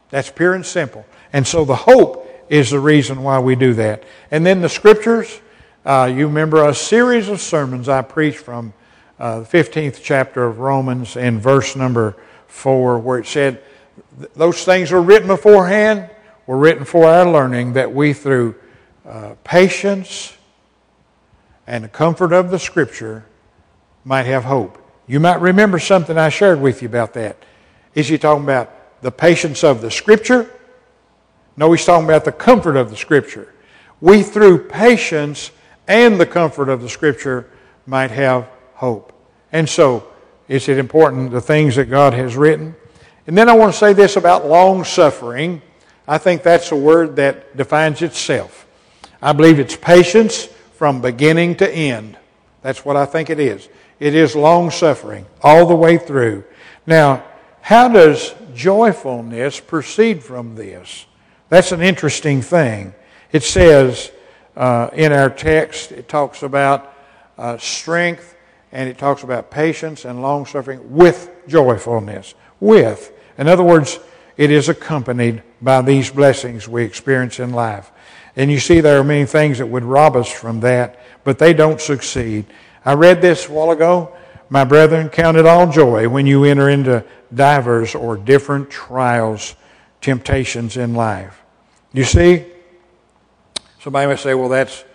That's 0.10 0.30
pure 0.30 0.54
and 0.54 0.66
simple. 0.66 1.06
And 1.34 1.46
so 1.46 1.66
the 1.66 1.76
hope 1.76 2.28
is 2.50 2.72
the 2.72 2.80
reason 2.80 3.24
why 3.24 3.40
we 3.40 3.56
do 3.56 3.74
that. 3.74 4.04
And 4.32 4.46
then 4.46 4.62
the 4.62 4.70
scriptures, 4.70 5.42
uh, 5.86 6.12
you 6.14 6.28
remember 6.28 6.68
a 6.68 6.74
series 6.74 7.28
of 7.28 7.42
sermons 7.42 7.90
I 7.90 8.02
preached 8.02 8.40
from 8.40 8.74
uh, 9.20 9.40
the 9.40 9.46
15th 9.46 10.00
chapter 10.02 10.46
of 10.46 10.60
Romans 10.60 11.18
in 11.18 11.40
verse 11.40 11.76
number 11.76 12.16
4, 12.48 13.00
where 13.00 13.20
it 13.20 13.26
said, 13.26 13.62
Those 14.36 14.64
things 14.64 14.92
were 14.92 15.02
written 15.02 15.28
beforehand, 15.28 16.10
were 16.46 16.58
written 16.58 16.86
for 16.86 17.06
our 17.06 17.30
learning, 17.30 17.74
that 17.74 17.94
we 17.94 18.14
through 18.14 18.56
uh, 19.06 19.36
patience 19.44 20.38
and 21.68 21.84
the 21.84 21.90
comfort 21.90 22.32
of 22.32 22.50
the 22.50 22.58
scripture 22.58 23.26
might 24.06 24.26
have 24.26 24.46
hope. 24.46 24.82
You 25.08 25.22
might 25.22 25.40
remember 25.40 25.80
something 25.80 26.18
I 26.18 26.30
shared 26.30 26.60
with 26.60 26.82
you 26.82 26.90
about 26.90 27.14
that. 27.14 27.38
Is 27.96 28.10
he 28.10 28.18
talking 28.18 28.44
about 28.44 29.02
the 29.02 29.12
patience 29.12 29.64
of 29.64 29.82
the 29.82 29.90
Scripture? 29.90 30.52
No, 31.56 31.72
he's 31.72 31.86
talking 31.86 32.06
about 32.06 32.26
the 32.26 32.32
comfort 32.32 32.76
of 32.76 32.90
the 32.90 32.98
Scripture. 32.98 33.54
We, 34.02 34.22
through 34.22 34.68
patience 34.68 35.52
and 35.88 36.20
the 36.20 36.26
comfort 36.26 36.70
of 36.70 36.82
the 36.82 36.90
Scripture, 36.90 37.50
might 37.86 38.12
have 38.12 38.50
hope. 38.76 39.14
And 39.52 39.68
so, 39.68 40.08
is 40.50 40.68
it 40.68 40.78
important 40.78 41.32
the 41.32 41.42
things 41.42 41.78
that 41.78 41.86
God 41.86 42.14
has 42.14 42.36
written? 42.36 42.76
And 43.26 43.38
then 43.38 43.50
I 43.50 43.54
want 43.54 43.74
to 43.74 43.78
say 43.78 43.94
this 43.94 44.18
about 44.18 44.46
long 44.46 44.84
suffering. 44.84 45.62
I 46.08 46.18
think 46.18 46.44
that's 46.44 46.72
a 46.72 46.76
word 46.76 47.16
that 47.16 47.56
defines 47.56 48.02
itself. 48.02 48.68
I 49.22 49.32
believe 49.34 49.60
it's 49.60 49.76
patience 49.76 50.46
from 50.46 51.02
beginning 51.02 51.56
to 51.56 51.70
end. 51.70 52.18
That's 52.62 52.86
what 52.86 52.96
I 52.96 53.06
think 53.06 53.30
it 53.30 53.40
is. 53.40 53.68
It 54.00 54.14
is 54.14 54.36
long 54.36 54.72
suffering 54.72 55.26
all 55.42 55.66
the 55.66 55.76
way 55.76 55.98
through. 55.98 56.44
Now, 56.86 57.24
how 57.62 57.88
does 57.88 58.34
joyfulness 58.54 59.60
proceed 59.60 60.24
from 60.24 60.56
this? 60.56 61.06
That's 61.50 61.72
an 61.72 61.82
interesting 61.82 62.42
thing. 62.42 62.94
It 63.32 63.44
says 63.44 64.12
uh, 64.56 64.90
in 64.94 65.12
our 65.12 65.30
text, 65.30 65.92
it 65.92 66.08
talks 66.08 66.44
about 66.44 66.94
uh, 67.38 67.58
strength 67.58 68.36
and 68.72 68.90
it 68.90 68.98
talks 68.98 69.24
about 69.24 69.50
patience 69.50 70.06
and 70.06 70.22
long 70.22 70.46
suffering 70.46 70.94
with 70.94 71.30
joyfulness. 71.48 72.36
With. 72.60 73.14
In 73.38 73.48
other 73.48 73.64
words, 73.64 74.00
it 74.36 74.52
is 74.52 74.70
accompanied 74.70 75.42
by 75.62 75.82
these 75.82 76.12
blessings 76.12 76.68
we 76.68 76.84
experience 76.84 77.40
in 77.40 77.52
life. 77.52 77.92
And 78.36 78.52
you 78.52 78.60
see, 78.60 78.82
there 78.82 79.00
are 79.00 79.04
many 79.04 79.26
things 79.26 79.58
that 79.58 79.66
would 79.66 79.84
rob 79.84 80.16
us 80.16 80.30
from 80.32 80.60
that, 80.60 81.00
but 81.24 81.40
they 81.40 81.54
don't 81.54 81.82
succeed. 81.82 82.46
I 82.86 82.94
read 82.94 83.22
this 83.22 83.48
a 83.48 83.52
while 83.52 83.72
ago. 83.72 84.14
My 84.50 84.64
brethren, 84.64 85.10
count 85.10 85.36
it 85.38 85.46
all 85.46 85.70
joy 85.70 86.08
when 86.08 86.26
you 86.26 86.46
enter 86.46 86.70
into 86.70 87.04
divers 87.34 87.96
or 87.96 88.16
different 88.16 88.70
trials, 88.70 89.56
temptations 90.00 90.78
in 90.78 90.94
life. 90.94 91.42
You 91.92 92.06
see, 92.06 92.46
somebody 93.80 94.08
may 94.08 94.16
say, 94.16 94.34
well, 94.34 94.50
that's 94.50 94.86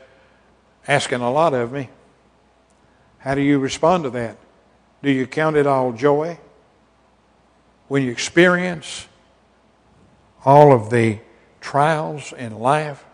asking 0.89 1.21
a 1.21 1.31
lot 1.31 1.53
of 1.53 1.73
me. 1.73 1.91
How 3.19 3.35
do 3.35 3.43
you 3.43 3.59
respond 3.59 4.05
to 4.05 4.11
that? 4.11 4.37
Do 5.03 5.11
you 5.11 5.27
count 5.27 5.57
it 5.57 5.67
all 5.67 5.93
joy 5.93 6.39
when 7.89 8.03
you 8.03 8.11
experience 8.11 9.07
all 10.45 10.73
of 10.73 10.91
the 10.91 11.19
trials 11.61 12.33
in 12.33 12.59
life? 12.59 13.05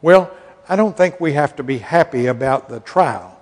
Well, 0.00 0.30
I 0.68 0.76
don't 0.76 0.96
think 0.96 1.20
we 1.20 1.32
have 1.32 1.56
to 1.56 1.62
be 1.62 1.78
happy 1.78 2.26
about 2.26 2.68
the 2.68 2.80
trial. 2.80 3.35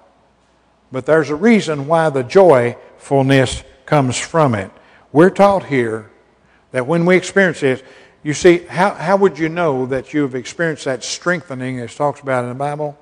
But 0.95 1.07
there's 1.07 1.29
a 1.29 1.35
reason 1.35 1.89
why 1.89 2.09
the 2.09 2.23
joyfulness 2.23 3.65
comes 3.85 4.17
from 4.17 4.55
it. 4.55 4.71
We're 5.11 5.29
taught 5.29 5.65
here 5.65 6.09
that 6.71 6.87
when 6.87 7.05
we 7.05 7.17
experience 7.17 7.59
this, 7.59 7.83
you 8.23 8.33
see, 8.33 8.59
how, 8.59 8.95
how 8.95 9.17
would 9.17 9.37
you 9.37 9.49
know 9.49 9.87
that 9.87 10.15
you've 10.15 10.37
experienced 10.37 10.85
that 10.85 11.03
strengthening 11.03 11.81
as 11.81 11.97
talks 11.97 12.21
about 12.21 12.45
in 12.45 12.51
the 12.51 12.55
Bible? 12.55 12.97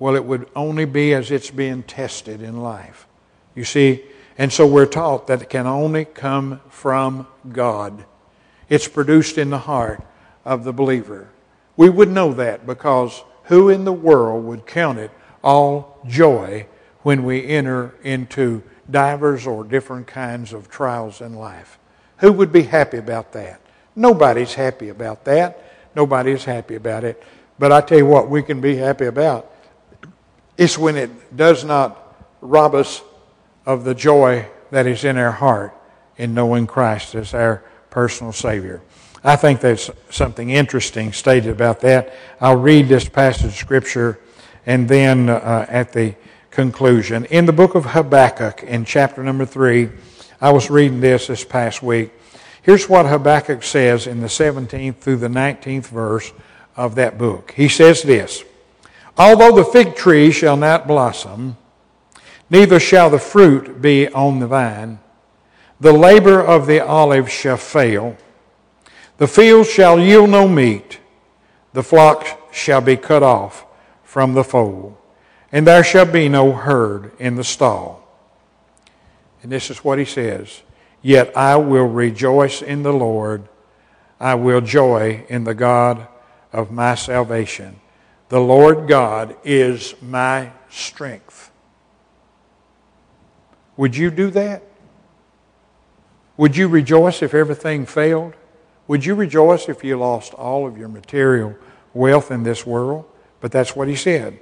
Well, 0.00 0.16
it 0.16 0.24
would 0.24 0.48
only 0.56 0.84
be 0.84 1.14
as 1.14 1.30
it's 1.30 1.48
being 1.48 1.84
tested 1.84 2.42
in 2.42 2.60
life. 2.60 3.06
You 3.54 3.62
see, 3.62 4.02
and 4.36 4.52
so 4.52 4.66
we're 4.66 4.86
taught 4.86 5.28
that 5.28 5.42
it 5.42 5.48
can 5.48 5.68
only 5.68 6.06
come 6.06 6.60
from 6.70 7.28
God. 7.52 8.04
It's 8.68 8.88
produced 8.88 9.38
in 9.38 9.50
the 9.50 9.58
heart 9.58 10.02
of 10.44 10.64
the 10.64 10.72
believer. 10.72 11.28
We 11.76 11.88
would 11.88 12.10
know 12.10 12.32
that 12.32 12.66
because 12.66 13.22
who 13.44 13.68
in 13.68 13.84
the 13.84 13.92
world 13.92 14.44
would 14.44 14.66
count 14.66 14.98
it 14.98 15.12
all 15.44 16.00
joy 16.04 16.66
when 17.02 17.24
we 17.24 17.46
enter 17.46 17.94
into 18.02 18.62
divers 18.90 19.46
or 19.46 19.64
different 19.64 20.06
kinds 20.06 20.52
of 20.52 20.68
trials 20.68 21.20
in 21.20 21.34
life. 21.34 21.78
Who 22.18 22.32
would 22.32 22.52
be 22.52 22.62
happy 22.62 22.98
about 22.98 23.32
that? 23.32 23.60
Nobody's 23.94 24.54
happy 24.54 24.88
about 24.88 25.24
that. 25.24 25.64
Nobody 25.94 26.32
is 26.32 26.44
happy 26.44 26.74
about 26.74 27.04
it. 27.04 27.22
But 27.58 27.72
I 27.72 27.80
tell 27.80 27.98
you 27.98 28.06
what, 28.06 28.28
we 28.28 28.42
can 28.42 28.60
be 28.60 28.76
happy 28.76 29.06
about. 29.06 29.52
It's 30.56 30.78
when 30.78 30.96
it 30.96 31.36
does 31.36 31.64
not 31.64 32.16
rob 32.40 32.74
us 32.74 33.02
of 33.66 33.84
the 33.84 33.94
joy 33.94 34.46
that 34.70 34.86
is 34.86 35.04
in 35.04 35.16
our 35.16 35.32
heart 35.32 35.74
in 36.16 36.34
knowing 36.34 36.66
Christ 36.66 37.14
as 37.14 37.34
our 37.34 37.62
personal 37.90 38.32
Savior. 38.32 38.80
I 39.24 39.36
think 39.36 39.60
there's 39.60 39.90
something 40.10 40.50
interesting 40.50 41.12
stated 41.12 41.50
about 41.50 41.80
that. 41.80 42.14
I'll 42.40 42.56
read 42.56 42.88
this 42.88 43.08
passage 43.08 43.46
of 43.46 43.54
Scripture 43.54 44.20
and 44.66 44.88
then 44.88 45.28
uh, 45.28 45.66
at 45.68 45.92
the 45.92 46.14
conclusion. 46.58 47.24
In 47.26 47.46
the 47.46 47.52
book 47.52 47.76
of 47.76 47.84
Habakkuk, 47.84 48.64
in 48.64 48.84
chapter 48.84 49.22
number 49.22 49.46
three, 49.46 49.90
I 50.40 50.50
was 50.50 50.70
reading 50.70 50.98
this 50.98 51.28
this 51.28 51.44
past 51.44 51.84
week. 51.84 52.10
Here's 52.62 52.88
what 52.88 53.06
Habakkuk 53.06 53.62
says 53.62 54.08
in 54.08 54.20
the 54.20 54.26
17th 54.26 54.96
through 54.96 55.18
the 55.18 55.28
19th 55.28 55.86
verse 55.86 56.32
of 56.74 56.96
that 56.96 57.16
book. 57.16 57.52
He 57.52 57.68
says 57.68 58.02
this 58.02 58.42
Although 59.16 59.54
the 59.54 59.70
fig 59.70 59.94
tree 59.94 60.32
shall 60.32 60.56
not 60.56 60.88
blossom, 60.88 61.56
neither 62.50 62.80
shall 62.80 63.08
the 63.08 63.20
fruit 63.20 63.80
be 63.80 64.08
on 64.08 64.40
the 64.40 64.48
vine, 64.48 64.98
the 65.78 65.92
labor 65.92 66.40
of 66.40 66.66
the 66.66 66.80
olive 66.80 67.30
shall 67.30 67.56
fail, 67.56 68.16
the 69.18 69.28
field 69.28 69.68
shall 69.68 70.00
yield 70.00 70.30
no 70.30 70.48
meat, 70.48 70.98
the 71.72 71.84
flock 71.84 72.52
shall 72.52 72.80
be 72.80 72.96
cut 72.96 73.22
off 73.22 73.64
from 74.02 74.34
the 74.34 74.42
fold, 74.42 74.96
and 75.50 75.66
there 75.66 75.84
shall 75.84 76.04
be 76.04 76.28
no 76.28 76.52
herd 76.52 77.12
in 77.18 77.36
the 77.36 77.44
stall. 77.44 78.06
And 79.42 79.50
this 79.52 79.70
is 79.70 79.78
what 79.78 79.98
he 79.98 80.04
says 80.04 80.62
Yet 81.00 81.36
I 81.36 81.56
will 81.56 81.86
rejoice 81.86 82.60
in 82.60 82.82
the 82.82 82.92
Lord, 82.92 83.48
I 84.20 84.34
will 84.34 84.60
joy 84.60 85.24
in 85.28 85.44
the 85.44 85.54
God 85.54 86.06
of 86.52 86.70
my 86.70 86.94
salvation. 86.94 87.80
The 88.28 88.40
Lord 88.40 88.88
God 88.88 89.36
is 89.44 89.94
my 90.02 90.52
strength. 90.68 91.50
Would 93.76 93.96
you 93.96 94.10
do 94.10 94.30
that? 94.30 94.62
Would 96.36 96.56
you 96.56 96.68
rejoice 96.68 97.22
if 97.22 97.32
everything 97.32 97.86
failed? 97.86 98.34
Would 98.86 99.04
you 99.04 99.14
rejoice 99.14 99.68
if 99.68 99.84
you 99.84 99.98
lost 99.98 100.34
all 100.34 100.66
of 100.66 100.76
your 100.76 100.88
material 100.88 101.56
wealth 101.94 102.30
in 102.30 102.42
this 102.42 102.66
world? 102.66 103.04
But 103.40 103.52
that's 103.52 103.76
what 103.76 103.88
he 103.88 103.96
said. 103.96 104.40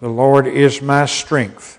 The 0.00 0.08
Lord 0.08 0.46
is 0.46 0.82
my 0.82 1.06
strength. 1.06 1.78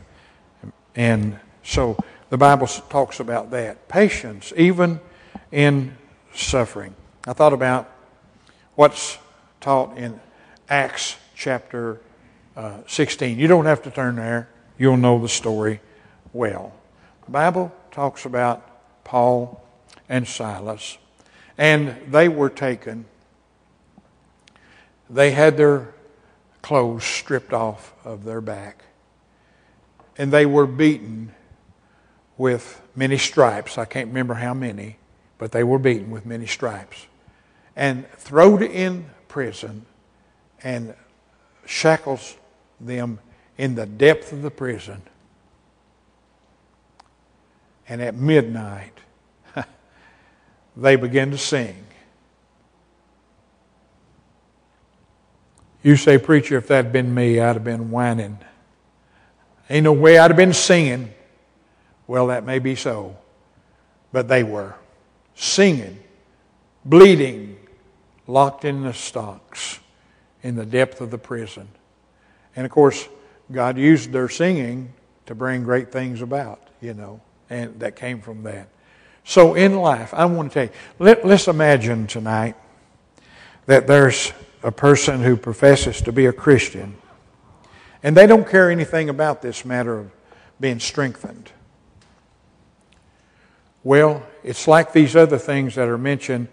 And 0.96 1.40
so 1.64 1.98
the 2.30 2.38
Bible 2.38 2.68
talks 2.68 3.20
about 3.20 3.52
that. 3.52 3.88
Patience, 3.88 4.52
even 4.58 5.00
in 5.52 5.96
suffering. 6.34 6.96
I 7.28 7.34
thought 7.34 7.54
about 7.54 7.90
what's 8.76 9.18
taught 9.62 9.98
in 9.98 10.20
Acts 10.70 11.18
chapter 11.36 12.02
uh, 12.56 12.80
16. 12.88 13.38
You 13.38 13.48
don't 13.48 13.66
have 13.66 13.84
to 13.84 13.92
turn 13.92 14.16
there, 14.16 14.50
you'll 14.78 14.98
know 14.98 15.22
the 15.22 15.30
story 15.30 15.80
well. 16.34 16.74
The 17.26 17.32
Bible 17.32 17.72
talks 17.92 18.26
about 18.26 19.04
Paul 19.04 19.64
and 20.10 20.28
Silas, 20.28 20.98
and 21.58 21.96
they 22.08 22.28
were 22.30 22.50
taken. 22.50 23.06
They 25.10 25.32
had 25.32 25.58
their 25.58 25.94
clothes 26.68 27.06
stripped 27.06 27.54
off 27.54 27.94
of 28.04 28.26
their 28.26 28.42
back, 28.42 28.84
and 30.18 30.34
they 30.34 30.46
were 30.46 30.68
beaten 30.68 31.34
with 32.38 32.82
many 32.94 33.18
stripes. 33.18 33.78
I 33.78 33.86
can't 33.86 34.10
remember 34.10 34.34
how 34.34 34.54
many, 34.54 34.98
but 35.38 35.54
they 35.54 35.64
were 35.64 35.80
beaten 35.80 36.12
with 36.12 36.26
many 36.26 36.46
stripes. 36.46 37.08
And 37.74 38.06
thrown 38.18 38.62
in 38.62 39.10
prison 39.30 39.86
and 40.62 40.94
shackles 41.66 42.36
them 42.82 43.20
in 43.58 43.76
the 43.76 43.86
depth 43.86 44.34
of 44.34 44.42
the 44.42 44.52
prison. 44.52 45.02
And 47.88 48.02
at 48.02 48.14
midnight, 48.14 49.00
they 50.76 50.98
began 50.98 51.32
to 51.32 51.38
sing. 51.38 51.87
You 55.84 55.96
say, 55.96 56.18
Preacher, 56.18 56.58
if 56.58 56.68
that 56.68 56.86
had 56.86 56.94
been 56.94 57.14
me, 57.14 57.40
I'd 57.40 57.56
have 57.56 57.64
been 57.64 57.92
whining. 57.92 58.40
Ain't 59.70 59.84
no 59.84 59.94
way 59.94 60.18
I'd 60.18 60.32
have 60.32 60.38
been 60.38 60.54
singing. 60.54 61.14
Well, 62.08 62.28
that 62.28 62.46
may 62.46 62.60
be 62.60 62.76
so. 62.76 63.18
But 64.12 64.28
they 64.28 64.44
were 64.44 64.76
singing, 65.36 66.00
bleeding, 66.84 67.58
locked 68.26 68.66
in 68.66 68.84
the 68.84 68.94
stocks 68.94 69.80
in 70.44 70.56
the 70.56 70.66
depth 70.66 71.02
of 71.02 71.12
the 71.12 71.18
prison. 71.18 71.68
And 72.56 72.66
of 72.66 72.72
course, 72.72 73.08
God 73.52 73.78
used 73.78 74.12
their 74.12 74.30
singing 74.30 74.94
to 75.26 75.36
bring 75.36 75.64
great 75.64 75.92
things 75.92 76.22
about, 76.22 76.62
you 76.82 76.94
know, 76.94 77.22
and 77.50 77.80
that 77.80 77.96
came 77.96 78.22
from 78.22 78.44
that. 78.44 78.70
So 79.24 79.56
in 79.56 79.76
life, 79.76 80.14
I 80.14 80.26
want 80.26 80.52
to 80.52 80.54
tell 80.54 80.64
you, 80.64 80.80
let, 81.00 81.26
let's 81.26 81.48
imagine 81.48 82.08
tonight 82.08 82.56
that 83.66 83.86
there's 83.86 84.32
a 84.64 84.72
person 84.72 85.22
who 85.22 85.38
professes 85.38 86.02
to 86.02 86.12
be 86.12 86.26
a 86.26 86.34
Christian, 86.34 86.98
and 88.04 88.16
they 88.16 88.28
don't 88.28 88.48
care 88.48 88.70
anything 88.72 89.10
about 89.10 89.42
this 89.42 89.66
matter 89.66 89.98
of 89.98 90.12
being 90.60 90.80
strengthened. 90.80 91.52
Well, 93.84 94.24
it's 94.44 94.68
like 94.68 94.92
these 94.92 95.16
other 95.16 95.38
things 95.38 95.76
that 95.76 95.88
are 95.88 95.98
mentioned, 95.98 96.48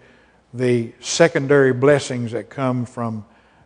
the 0.53 0.93
secondary 0.99 1.73
blessings 1.73 2.31
that 2.31 2.49
come 2.49 2.85
from 2.85 3.25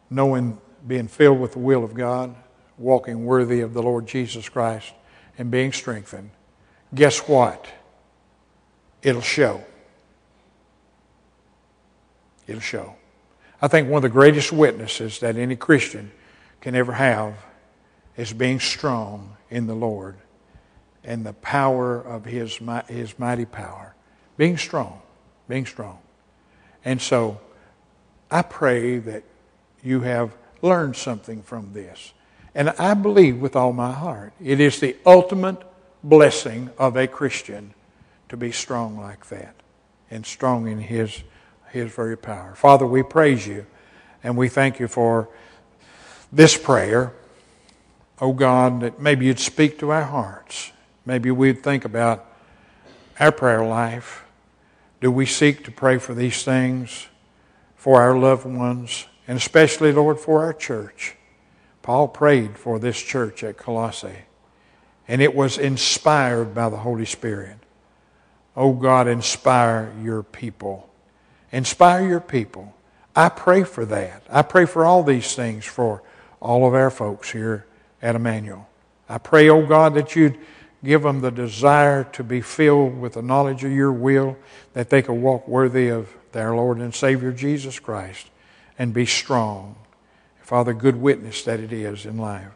knowing, 0.10 0.60
being 0.88 1.08
filled 1.08 1.40
with 1.40 1.54
the 1.54 1.60
will 1.60 1.84
of 1.84 1.94
God, 1.94 2.36
walking 2.78 3.26
worthy 3.26 3.62
of 3.62 3.74
the 3.74 3.84
Lord 3.84 4.08
Jesus 4.08 4.50
Christ, 4.50 4.94
and 5.38 5.52
being 5.52 5.72
strengthened. 5.72 6.32
Guess 6.96 7.28
what? 7.28 7.68
It'll 9.04 9.22
show. 9.22 9.64
It'll 12.48 12.62
show. 12.62 12.96
I 13.62 13.68
think 13.68 13.90
one 13.90 13.98
of 13.98 14.04
the 14.04 14.10
greatest 14.10 14.52
witnesses 14.52 15.20
that 15.20 15.36
any 15.36 15.56
Christian 15.56 16.12
can 16.62 16.76
ever 16.76 16.94
have 16.94 17.36
is 18.16 18.34
being 18.34 18.60
strong 18.60 19.36
in 19.50 19.68
the 19.68 19.76
Lord 19.76 20.16
and 21.04 21.26
the 21.26 21.34
power 21.34 22.00
of 22.00 22.26
his, 22.26 22.60
his 22.88 23.18
mighty 23.20 23.46
power. 23.46 23.96
Being 24.38 24.58
strong, 24.58 25.02
being 25.48 25.66
strong. 25.66 26.00
And 26.86 27.02
so 27.02 27.40
I 28.32 28.42
pray 28.42 29.00
that 29.00 29.24
you 29.84 30.02
have 30.02 30.36
learned 30.62 30.96
something 30.96 31.42
from 31.42 31.74
this. 31.74 32.14
And 32.56 32.70
I 32.72 32.94
believe 32.94 33.40
with 33.40 33.56
all 33.56 33.74
my 33.74 33.92
heart 33.92 34.34
it 34.42 34.60
is 34.60 34.80
the 34.80 34.96
ultimate 35.06 35.62
blessing 36.04 36.70
of 36.78 36.96
a 36.96 37.08
Christian 37.08 37.74
to 38.30 38.38
be 38.38 38.52
strong 38.52 38.98
like 38.98 39.28
that 39.28 39.56
and 40.10 40.26
strong 40.26 40.68
in 40.68 40.80
his, 40.80 41.24
his 41.72 41.92
very 41.92 42.18
power. 42.18 42.54
Father, 42.56 42.86
we 42.86 43.04
praise 43.04 43.48
you 43.48 43.66
and 44.24 44.38
we 44.38 44.50
thank 44.50 44.80
you 44.80 44.88
for 44.88 45.30
this 46.32 46.58
prayer. 46.58 47.14
Oh 48.22 48.34
God, 48.34 48.82
that 48.82 49.00
maybe 49.00 49.26
you'd 49.26 49.40
speak 49.40 49.80
to 49.80 49.92
our 49.92 50.04
hearts 50.04 50.72
Maybe 51.06 51.32
we'd 51.32 51.64
think 51.64 51.86
about 51.86 52.26
our 53.20 53.32
prayer 53.32 53.66
life. 53.66 54.26
Do 55.02 55.12
we 55.12 55.26
seek 55.26 55.64
to 55.66 55.72
pray 55.72 55.98
for 55.98 56.14
these 56.14 56.44
things 56.44 57.08
for 57.76 58.02
our 58.02 58.16
loved 58.16 58.46
ones, 58.46 59.08
and 59.28 59.38
especially, 59.38 59.92
Lord, 59.92 60.20
for 60.20 60.44
our 60.44 60.54
church? 60.54 61.16
Paul 61.82 62.10
prayed 62.10 62.58
for 62.58 62.78
this 62.78 63.02
church 63.02 63.44
at 63.44 63.58
Colossae, 63.58 64.26
and 65.08 65.22
it 65.22 65.34
was 65.34 65.58
inspired 65.58 66.54
by 66.54 66.70
the 66.70 66.78
Holy 66.78 67.06
Spirit. 67.06 67.58
Oh 68.56 68.74
God, 68.74 69.08
inspire 69.08 69.92
your 70.04 70.22
people. 70.22 70.89
Inspire 71.52 72.08
your 72.08 72.20
people. 72.20 72.76
I 73.16 73.30
pray 73.30 73.64
for 73.64 73.86
that. 73.86 74.24
I 74.30 74.42
pray 74.44 74.66
for 74.66 74.86
all 74.86 75.04
these 75.04 75.36
things 75.36 75.66
for 75.66 76.04
all 76.40 76.68
of 76.68 76.74
our 76.74 76.90
folks 76.90 77.32
here 77.32 77.66
at 78.02 78.16
Emmanuel. 78.16 78.68
I 79.08 79.18
pray, 79.18 79.50
oh 79.50 79.66
God, 79.66 79.96
that 79.96 80.16
you'd 80.16 80.38
Give 80.84 81.04
them 81.04 81.20
the 81.22 81.32
desire 81.32 82.06
to 82.14 82.24
be 82.24 82.42
filled 82.42 83.00
with 83.00 83.14
the 83.14 83.22
knowledge 83.22 83.64
of 83.64 83.72
your 83.72 83.92
will, 83.92 84.38
that 84.74 84.90
they 84.90 85.02
can 85.02 85.22
walk 85.22 85.48
worthy 85.48 85.90
of 85.90 86.10
their 86.32 86.56
Lord 86.56 86.78
and 86.78 86.96
Savior 86.96 87.34
Jesus 87.34 87.80
Christ 87.80 88.30
and 88.78 88.94
be 88.94 89.06
strong. 89.06 89.76
Father, 90.42 90.74
good 90.74 90.96
witness 90.96 91.44
that 91.44 91.60
it 91.60 91.74
is 91.74 92.06
in 92.06 92.18
life. 92.18 92.48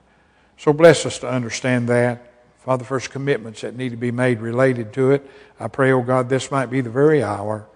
So 0.58 0.72
bless 0.72 1.06
us 1.06 1.20
to 1.20 1.30
understand 1.30 1.90
that. 1.90 2.32
Father, 2.60 2.86
first 2.86 3.12
commitments 3.12 3.62
that 3.62 3.76
need 3.76 3.90
to 3.90 3.98
be 3.98 4.12
made 4.12 4.40
related 4.40 4.94
to 4.94 5.12
it. 5.12 5.30
I 5.60 5.68
pray, 5.68 5.92
oh 5.92 6.02
God, 6.02 6.30
this 6.30 6.50
might 6.50 6.68
be 6.68 6.80
the 6.80 6.90
very 6.90 7.22
hour. 7.22 7.68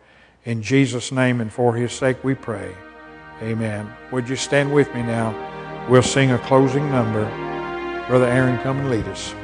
In 0.48 0.62
Jesus' 0.62 1.12
name 1.12 1.41
and 1.41 1.52
for 1.52 1.76
his 1.76 1.91
sake 1.91 2.24
we 2.24 2.34
pray. 2.34 2.74
Amen. 3.41 3.91
Would 4.14 4.30
you 4.30 4.38
stand 4.38 4.74
with 4.74 4.88
me 4.95 5.04
now? 5.04 5.36
We'll 5.89 6.02
sing 6.02 6.32
a 6.32 6.39
closing 6.39 6.89
number. 6.89 7.26
Brother 8.08 8.28
Aaron, 8.28 8.58
come 8.64 8.78
and 8.78 8.89
lead 8.89 9.06
us. 9.08 9.36